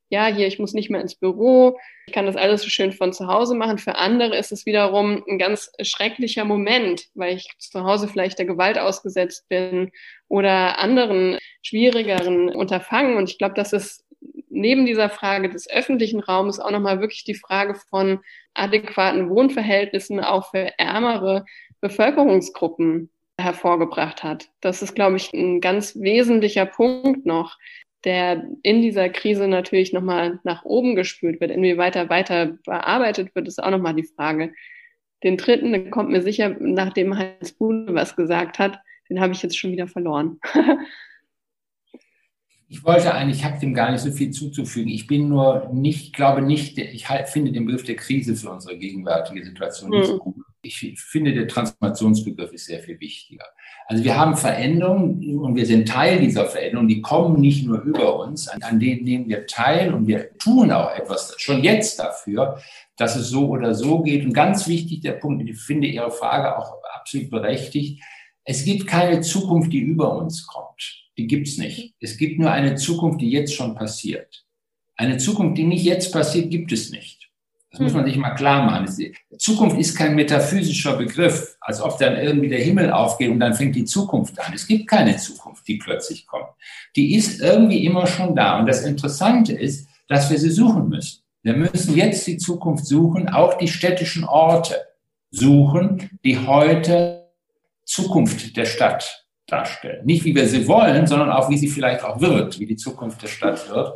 ja, 0.09 0.27
hier, 0.27 0.47
ich 0.47 0.59
muss 0.59 0.73
nicht 0.73 0.89
mehr 0.89 1.01
ins 1.01 1.15
Büro, 1.15 1.77
ich 2.05 2.13
kann 2.13 2.25
das 2.25 2.37
alles 2.37 2.61
so 2.61 2.69
schön 2.69 2.93
von 2.93 3.11
zu 3.11 3.27
Hause 3.27 3.55
machen. 3.55 3.77
Für 3.77 3.95
andere 3.95 4.37
ist 4.37 4.53
es 4.53 4.65
wiederum 4.65 5.23
ein 5.27 5.37
ganz 5.37 5.71
schrecklicher 5.81 6.45
Moment, 6.45 7.07
weil 7.13 7.35
ich 7.35 7.49
zu 7.57 7.83
Hause 7.83 8.07
vielleicht 8.07 8.39
der 8.39 8.45
Gewalt 8.45 8.79
ausgesetzt 8.79 9.49
bin 9.49 9.91
oder 10.29 10.79
anderen 10.79 11.37
schwierigeren 11.61 12.49
Unterfangen. 12.55 13.17
Und 13.17 13.29
ich 13.29 13.37
glaube, 13.37 13.55
das 13.55 13.73
ist 13.73 14.05
neben 14.57 14.85
dieser 14.85 15.09
Frage 15.09 15.49
des 15.49 15.69
öffentlichen 15.69 16.19
Raums 16.19 16.59
auch 16.59 16.71
nochmal 16.71 16.99
wirklich 16.99 17.23
die 17.23 17.35
Frage 17.35 17.75
von 17.75 18.19
adäquaten 18.53 19.29
Wohnverhältnissen 19.29 20.19
auch 20.19 20.49
für 20.49 20.77
ärmere 20.77 21.45
Bevölkerungsgruppen 21.81 23.09
hervorgebracht 23.39 24.23
hat. 24.23 24.49
Das 24.61 24.81
ist, 24.81 24.95
glaube 24.95 25.17
ich, 25.17 25.31
ein 25.33 25.61
ganz 25.61 25.95
wesentlicher 25.95 26.65
Punkt 26.65 27.25
noch, 27.25 27.57
der 28.03 28.47
in 28.63 28.81
dieser 28.81 29.09
Krise 29.09 29.47
natürlich 29.47 29.93
nochmal 29.93 30.39
nach 30.43 30.65
oben 30.65 30.95
gespült 30.95 31.39
wird. 31.39 31.51
Inwieweit 31.51 31.95
er 31.95 32.09
weiter 32.09 32.57
bearbeitet 32.65 33.35
wird, 33.35 33.47
ist 33.47 33.61
auch 33.61 33.69
nochmal 33.69 33.95
die 33.95 34.07
Frage. 34.15 34.53
Den 35.23 35.37
dritten, 35.37 35.71
der 35.71 35.89
kommt 35.89 36.09
mir 36.09 36.21
sicher, 36.21 36.55
nachdem 36.59 37.17
Heinz 37.17 37.51
Bude 37.53 37.93
was 37.93 38.15
gesagt 38.15 38.59
hat, 38.59 38.79
den 39.09 39.19
habe 39.19 39.33
ich 39.33 39.41
jetzt 39.41 39.57
schon 39.57 39.71
wieder 39.71 39.87
verloren. 39.87 40.39
ich 42.69 42.83
wollte 42.83 43.13
eigentlich, 43.13 43.39
ich 43.39 43.45
habe 43.45 43.59
dem 43.59 43.73
gar 43.73 43.91
nicht 43.91 44.01
so 44.01 44.11
viel 44.11 44.31
zuzufügen. 44.31 44.89
Ich 44.89 45.07
bin 45.07 45.29
nur 45.29 45.69
nicht, 45.71 46.13
glaube 46.13 46.41
nicht, 46.41 46.77
ich 46.77 47.07
halt, 47.07 47.29
finde 47.29 47.53
den 47.53 47.65
Begriff 47.65 47.85
der 47.85 47.95
Krise 47.95 48.35
für 48.35 48.49
unsere 48.49 48.77
gegenwärtige 48.77 49.43
Situation 49.43 49.89
nicht 49.89 50.07
so 50.07 50.15
mhm. 50.15 50.19
gut. 50.19 50.35
Ich 50.63 50.99
finde, 50.99 51.33
der 51.33 51.47
Transformationsbegriff 51.47 52.51
ist 52.51 52.65
sehr 52.65 52.79
viel 52.79 52.99
wichtiger. 52.99 53.45
Also 53.85 54.03
wir 54.03 54.17
haben 54.17 54.35
Veränderungen 54.35 55.39
und 55.39 55.55
wir 55.55 55.65
sind 55.65 55.87
Teil 55.87 56.19
dieser 56.19 56.45
Veränderungen. 56.45 56.89
Die 56.89 57.01
kommen 57.01 57.39
nicht 57.39 57.65
nur 57.65 57.81
über 57.83 58.19
uns, 58.19 58.49
an, 58.49 58.61
an 58.63 58.79
denen 58.81 59.05
nehmen 59.05 59.29
wir 59.29 59.45
teil 59.45 59.93
und 59.93 60.07
wir 60.07 60.37
tun 60.37 60.71
auch 60.71 60.93
etwas 60.93 61.35
schon 61.37 61.63
jetzt 61.63 61.97
dafür, 61.99 62.59
dass 62.97 63.15
es 63.15 63.29
so 63.29 63.47
oder 63.47 63.75
so 63.75 64.01
geht. 64.01 64.25
Und 64.25 64.33
ganz 64.33 64.67
wichtig 64.67 65.01
der 65.01 65.13
Punkt, 65.13 65.47
ich 65.47 65.57
finde 65.57 65.87
Ihre 65.87 66.11
Frage 66.11 66.57
auch 66.57 66.73
absolut 66.95 67.29
berechtigt. 67.29 68.03
Es 68.43 68.65
gibt 68.65 68.87
keine 68.87 69.21
Zukunft, 69.21 69.71
die 69.71 69.79
über 69.79 70.17
uns 70.17 70.45
kommt. 70.45 71.06
Die 71.17 71.27
gibt's 71.27 71.57
nicht. 71.57 71.95
Es 71.99 72.17
gibt 72.17 72.39
nur 72.39 72.51
eine 72.51 72.75
Zukunft, 72.75 73.21
die 73.21 73.31
jetzt 73.31 73.53
schon 73.53 73.75
passiert. 73.75 74.45
Eine 74.95 75.17
Zukunft, 75.17 75.57
die 75.57 75.63
nicht 75.63 75.83
jetzt 75.83 76.11
passiert, 76.11 76.49
gibt 76.49 76.71
es 76.71 76.91
nicht. 76.91 77.29
Das 77.71 77.81
muss 77.81 77.93
man 77.93 78.05
sich 78.05 78.17
mal 78.17 78.33
klar 78.33 78.65
machen. 78.65 78.87
Zukunft 79.37 79.77
ist 79.77 79.95
kein 79.95 80.15
metaphysischer 80.15 80.95
Begriff, 80.95 81.57
als 81.59 81.81
ob 81.81 81.99
dann 81.99 82.15
irgendwie 82.15 82.49
der 82.49 82.61
Himmel 82.61 82.91
aufgeht 82.91 83.29
und 83.29 83.39
dann 83.39 83.53
fängt 83.53 83.75
die 83.75 83.85
Zukunft 83.85 84.39
an. 84.39 84.53
Es 84.53 84.65
gibt 84.65 84.87
keine 84.87 85.17
Zukunft, 85.17 85.67
die 85.67 85.77
plötzlich 85.77 86.25
kommt. 86.25 86.47
Die 86.95 87.15
ist 87.15 87.41
irgendwie 87.41 87.85
immer 87.85 88.07
schon 88.07 88.35
da. 88.35 88.59
Und 88.59 88.67
das 88.67 88.83
Interessante 88.83 89.53
ist, 89.53 89.87
dass 90.07 90.31
wir 90.31 90.39
sie 90.39 90.49
suchen 90.49 90.87
müssen. 90.87 91.21
Wir 91.43 91.53
müssen 91.53 91.95
jetzt 91.95 92.25
die 92.25 92.37
Zukunft 92.37 92.85
suchen, 92.85 93.29
auch 93.29 93.57
die 93.57 93.67
städtischen 93.67 94.23
Orte 94.23 94.75
suchen, 95.29 96.19
die 96.23 96.39
heute 96.39 97.29
Zukunft 97.85 98.55
der 98.57 98.65
Stadt 98.65 99.26
darstellen. 99.47 100.05
Nicht 100.05 100.25
wie 100.25 100.35
wir 100.35 100.47
sie 100.47 100.67
wollen, 100.67 101.07
sondern 101.07 101.31
auch 101.31 101.49
wie 101.49 101.57
sie 101.57 101.69
vielleicht 101.69 102.03
auch 102.03 102.19
wird, 102.19 102.59
wie 102.59 102.65
die 102.65 102.75
Zukunft 102.75 103.21
der 103.21 103.27
Stadt 103.27 103.69
wird. 103.69 103.93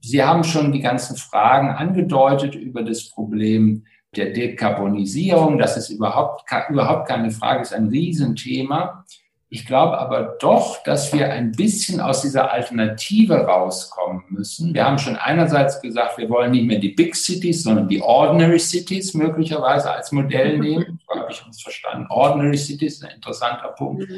Sie 0.00 0.22
haben 0.22 0.44
schon 0.44 0.72
die 0.72 0.80
ganzen 0.80 1.16
Fragen 1.16 1.70
angedeutet 1.70 2.54
über 2.54 2.82
das 2.82 3.10
Problem 3.10 3.84
der 4.16 4.32
Dekarbonisierung. 4.32 5.58
Das 5.58 5.76
ist 5.76 5.90
überhaupt, 5.90 6.44
überhaupt 6.68 7.08
keine 7.08 7.30
Frage, 7.30 7.62
ist 7.62 7.72
ein 7.72 7.88
Riesenthema. 7.88 9.04
Ich 9.48 9.66
glaube 9.66 9.98
aber 9.98 10.38
doch, 10.40 10.82
dass 10.82 11.12
wir 11.12 11.30
ein 11.30 11.52
bisschen 11.52 12.00
aus 12.00 12.22
dieser 12.22 12.50
Alternative 12.52 13.34
rauskommen 13.36 14.24
müssen. 14.30 14.72
Wir 14.72 14.86
haben 14.86 14.98
schon 14.98 15.16
einerseits 15.16 15.82
gesagt, 15.82 16.16
wir 16.16 16.30
wollen 16.30 16.52
nicht 16.52 16.66
mehr 16.66 16.78
die 16.78 16.88
Big 16.88 17.14
Cities, 17.14 17.62
sondern 17.62 17.86
die 17.86 18.00
Ordinary 18.00 18.58
Cities 18.58 19.12
möglicherweise 19.12 19.92
als 19.92 20.10
Modell 20.10 20.58
nehmen. 20.58 20.98
So 21.06 21.20
habe 21.20 21.30
ich 21.30 21.44
uns 21.44 21.60
verstanden. 21.60 22.06
Ordinary 22.08 22.56
Cities, 22.56 23.02
ein 23.02 23.10
interessanter 23.16 23.68
Punkt. 23.76 24.08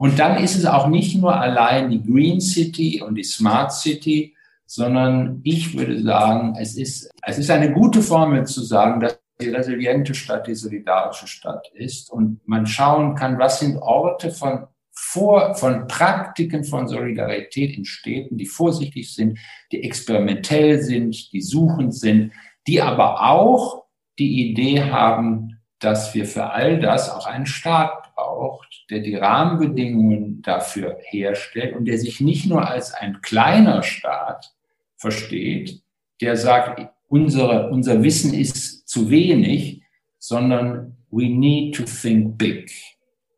Und 0.00 0.18
dann 0.18 0.42
ist 0.42 0.56
es 0.56 0.64
auch 0.64 0.88
nicht 0.88 1.14
nur 1.18 1.38
allein 1.38 1.90
die 1.90 2.02
Green 2.02 2.40
City 2.40 3.02
und 3.02 3.16
die 3.16 3.22
Smart 3.22 3.70
City, 3.70 4.34
sondern 4.64 5.42
ich 5.44 5.76
würde 5.76 6.00
sagen, 6.00 6.56
es 6.58 6.74
ist, 6.74 7.10
es 7.20 7.36
ist 7.36 7.50
eine 7.50 7.70
gute 7.70 8.00
Formel 8.00 8.46
zu 8.46 8.62
sagen, 8.62 9.00
dass 9.00 9.20
die 9.38 9.50
resiliente 9.50 10.14
Stadt 10.14 10.46
die 10.46 10.54
solidarische 10.54 11.26
Stadt 11.26 11.70
ist. 11.74 12.10
Und 12.10 12.40
man 12.48 12.66
schauen 12.66 13.14
kann, 13.14 13.38
was 13.38 13.60
sind 13.60 13.76
Orte 13.76 14.30
von 14.30 14.68
vor, 14.90 15.54
von 15.54 15.86
Praktiken 15.86 16.64
von 16.64 16.88
Solidarität 16.88 17.76
in 17.76 17.84
Städten, 17.84 18.38
die 18.38 18.46
vorsichtig 18.46 19.14
sind, 19.14 19.38
die 19.70 19.84
experimentell 19.84 20.80
sind, 20.80 21.30
die 21.30 21.42
suchend 21.42 21.94
sind, 21.94 22.32
die 22.66 22.80
aber 22.80 23.28
auch 23.28 23.84
die 24.18 24.48
Idee 24.48 24.82
haben, 24.82 25.60
dass 25.78 26.14
wir 26.14 26.24
für 26.24 26.50
all 26.50 26.80
das 26.80 27.10
auch 27.10 27.26
einen 27.26 27.46
Staat 27.46 28.09
braucht, 28.30 28.86
der 28.90 29.00
die 29.00 29.16
Rahmenbedingungen 29.16 30.42
dafür 30.42 30.98
herstellt 31.02 31.76
und 31.76 31.86
der 31.86 31.98
sich 31.98 32.20
nicht 32.20 32.46
nur 32.46 32.68
als 32.68 32.94
ein 32.94 33.20
kleiner 33.20 33.82
Staat 33.82 34.52
versteht, 34.96 35.82
der 36.20 36.36
sagt, 36.36 36.88
unsere, 37.08 37.70
unser 37.70 38.02
Wissen 38.02 38.34
ist 38.34 38.88
zu 38.88 39.10
wenig, 39.10 39.82
sondern 40.18 40.96
we 41.10 41.28
need 41.28 41.74
to 41.74 41.84
think 41.84 42.38
big 42.38 42.70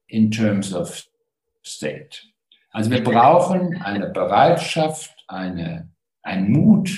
in 0.08 0.30
terms 0.30 0.74
of 0.74 1.04
state. 1.64 2.18
Also 2.70 2.90
wir 2.90 3.04
brauchen 3.04 3.80
eine 3.82 4.08
Bereitschaft, 4.08 5.14
eine, 5.28 5.90
ein 6.22 6.50
Mut, 6.50 6.90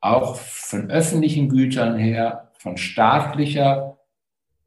auch 0.00 0.36
von 0.36 0.90
öffentlichen 0.90 1.48
Gütern 1.48 1.96
her, 1.98 2.52
von 2.58 2.76
staatlicher 2.76 3.97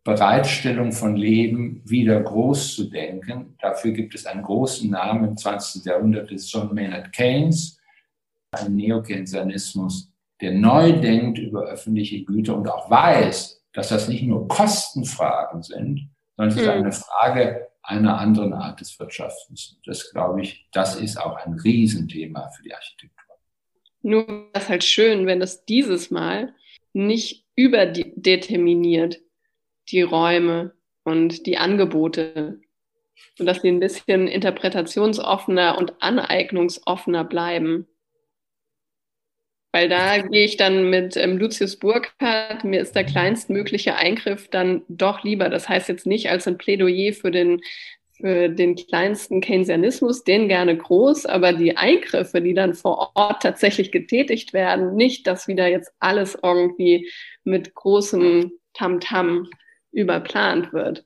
Bereitstellung 0.03 0.91
von 0.91 1.15
Leben 1.15 1.81
wieder 1.85 2.19
groß 2.19 2.75
zu 2.75 2.89
denken. 2.89 3.55
Dafür 3.61 3.91
gibt 3.91 4.15
es 4.15 4.25
einen 4.25 4.41
großen 4.41 4.89
Namen 4.89 5.29
im 5.29 5.37
20. 5.37 5.85
Jahrhundert, 5.85 6.31
das 6.31 6.43
ist 6.43 6.51
John 6.51 6.73
Maynard 6.73 7.13
Keynes, 7.13 7.79
ein 8.51 8.75
Neokeynesianismus, 8.75 10.11
der 10.41 10.53
neu 10.53 10.93
denkt 10.99 11.37
über 11.37 11.65
öffentliche 11.65 12.23
Güter 12.23 12.57
und 12.57 12.67
auch 12.67 12.89
weiß, 12.89 13.63
dass 13.73 13.89
das 13.89 14.07
nicht 14.07 14.23
nur 14.23 14.47
Kostenfragen 14.47 15.61
sind, 15.61 16.09
sondern 16.35 16.57
es 16.57 16.61
ist 16.61 16.67
hm. 16.67 16.81
eine 16.81 16.91
Frage 16.91 17.67
einer 17.83 18.17
anderen 18.17 18.53
Art 18.53 18.79
des 18.81 18.99
Wirtschaftens. 18.99 19.79
Das 19.85 20.11
glaube 20.11 20.41
ich, 20.41 20.67
das 20.71 20.95
ist 20.95 21.17
auch 21.17 21.37
ein 21.37 21.53
Riesenthema 21.53 22.49
für 22.49 22.63
die 22.63 22.73
Architektur. 22.73 23.35
Nur 24.01 24.49
das 24.53 24.63
ist 24.63 24.69
halt 24.69 24.83
schön, 24.83 25.27
wenn 25.27 25.39
das 25.39 25.65
dieses 25.65 26.09
Mal 26.09 26.53
nicht 26.93 27.45
überdeterminiert 27.55 29.19
die 29.91 30.01
Räume 30.01 30.73
und 31.03 31.45
die 31.45 31.57
Angebote, 31.57 32.59
sodass 33.37 33.61
sie 33.61 33.69
ein 33.69 33.79
bisschen 33.79 34.27
interpretationsoffener 34.27 35.77
und 35.77 36.01
aneignungsoffener 36.01 37.23
bleiben. 37.23 37.87
Weil 39.73 39.87
da 39.87 40.17
gehe 40.17 40.43
ich 40.43 40.57
dann 40.57 40.89
mit 40.89 41.15
ähm, 41.15 41.37
Lucius 41.37 41.77
Burkhardt, 41.77 42.65
mir 42.65 42.81
ist 42.81 42.93
der 42.93 43.05
kleinstmögliche 43.05 43.95
Eingriff 43.95 44.49
dann 44.49 44.83
doch 44.89 45.23
lieber. 45.23 45.47
Das 45.47 45.69
heißt 45.69 45.87
jetzt 45.87 46.05
nicht 46.05 46.29
als 46.29 46.45
ein 46.45 46.57
Plädoyer 46.57 47.13
für 47.13 47.31
den, 47.31 47.61
für 48.11 48.49
den 48.49 48.75
kleinsten 48.75 49.39
Keynesianismus, 49.39 50.25
den 50.25 50.49
gerne 50.49 50.75
groß, 50.77 51.25
aber 51.25 51.53
die 51.53 51.77
Eingriffe, 51.77 52.41
die 52.41 52.53
dann 52.53 52.73
vor 52.73 53.11
Ort 53.15 53.43
tatsächlich 53.43 53.93
getätigt 53.93 54.51
werden, 54.51 54.95
nicht, 54.95 55.25
dass 55.25 55.47
wieder 55.47 55.67
jetzt 55.67 55.93
alles 55.99 56.37
irgendwie 56.43 57.09
mit 57.45 57.73
großem 57.73 58.51
Tamtam 58.73 59.43
-Tam 59.43 59.47
überplant 59.91 60.73
wird. 60.73 61.05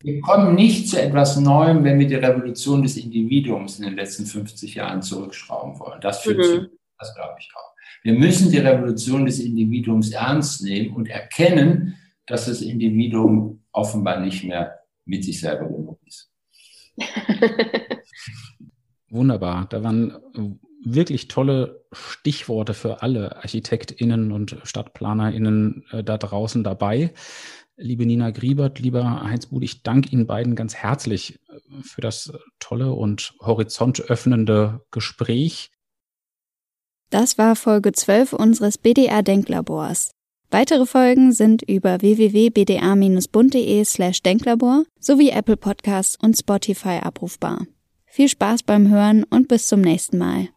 Wir 0.00 0.20
kommen 0.20 0.54
nicht 0.54 0.88
zu 0.88 1.00
etwas 1.00 1.36
Neuem, 1.38 1.82
wenn 1.82 1.98
wir 1.98 2.06
die 2.06 2.14
Revolution 2.14 2.82
des 2.82 2.96
Individuums 2.96 3.78
in 3.78 3.86
den 3.86 3.96
letzten 3.96 4.26
50 4.26 4.76
Jahren 4.76 5.02
zurückschrauben 5.02 5.78
wollen. 5.80 6.00
Das 6.00 6.22
führt 6.22 6.38
mhm. 6.38 6.42
zu, 6.42 6.70
das 6.98 7.14
glaube 7.14 7.34
ich 7.40 7.50
auch. 7.56 7.74
Wir 8.04 8.12
müssen 8.12 8.50
die 8.52 8.58
Revolution 8.58 9.26
des 9.26 9.40
Individuums 9.40 10.12
ernst 10.12 10.62
nehmen 10.62 10.94
und 10.94 11.08
erkennen, 11.08 11.96
dass 12.26 12.46
das 12.46 12.62
Individuum 12.62 13.64
offenbar 13.72 14.20
nicht 14.20 14.44
mehr 14.44 14.78
mit 15.04 15.24
sich 15.24 15.40
selber 15.40 15.66
genug 15.66 15.98
ist. 16.06 16.30
Wunderbar. 19.10 19.66
Da 19.68 19.82
waren 19.82 20.16
wirklich 20.84 21.28
tolle 21.28 21.84
Stichworte 21.92 22.74
für 22.74 23.02
alle 23.02 23.36
ArchitektInnen 23.36 24.32
und 24.32 24.58
StadtplanerInnen 24.62 25.84
äh, 25.90 26.04
da 26.04 26.18
draußen 26.18 26.62
dabei. 26.62 27.12
Liebe 27.80 28.04
Nina 28.06 28.32
Griebert, 28.32 28.80
lieber 28.80 29.22
Heinz 29.22 29.46
Bud, 29.46 29.62
ich 29.62 29.84
danke 29.84 30.10
Ihnen 30.10 30.26
beiden 30.26 30.56
ganz 30.56 30.74
herzlich 30.74 31.38
äh, 31.48 31.82
für 31.82 32.00
das 32.00 32.32
tolle 32.58 32.92
und 32.92 33.34
horizontöffnende 33.40 34.80
Gespräch. 34.90 35.70
Das 37.10 37.38
war 37.38 37.54
Folge 37.54 37.92
12 37.92 38.32
unseres 38.32 38.78
BDR 38.78 39.22
Denklabors. 39.22 40.10
Weitere 40.50 40.86
Folgen 40.86 41.30
sind 41.32 41.62
über 41.62 42.00
www.bda-bund.de 42.00 43.84
slash 43.84 44.22
Denklabor 44.22 44.84
sowie 44.98 45.30
Apple 45.30 45.56
Podcasts 45.56 46.18
und 46.20 46.36
Spotify 46.36 46.98
abrufbar. 47.00 47.66
Viel 48.06 48.28
Spaß 48.28 48.64
beim 48.64 48.88
Hören 48.88 49.22
und 49.24 49.46
bis 49.46 49.68
zum 49.68 49.82
nächsten 49.82 50.18
Mal. 50.18 50.48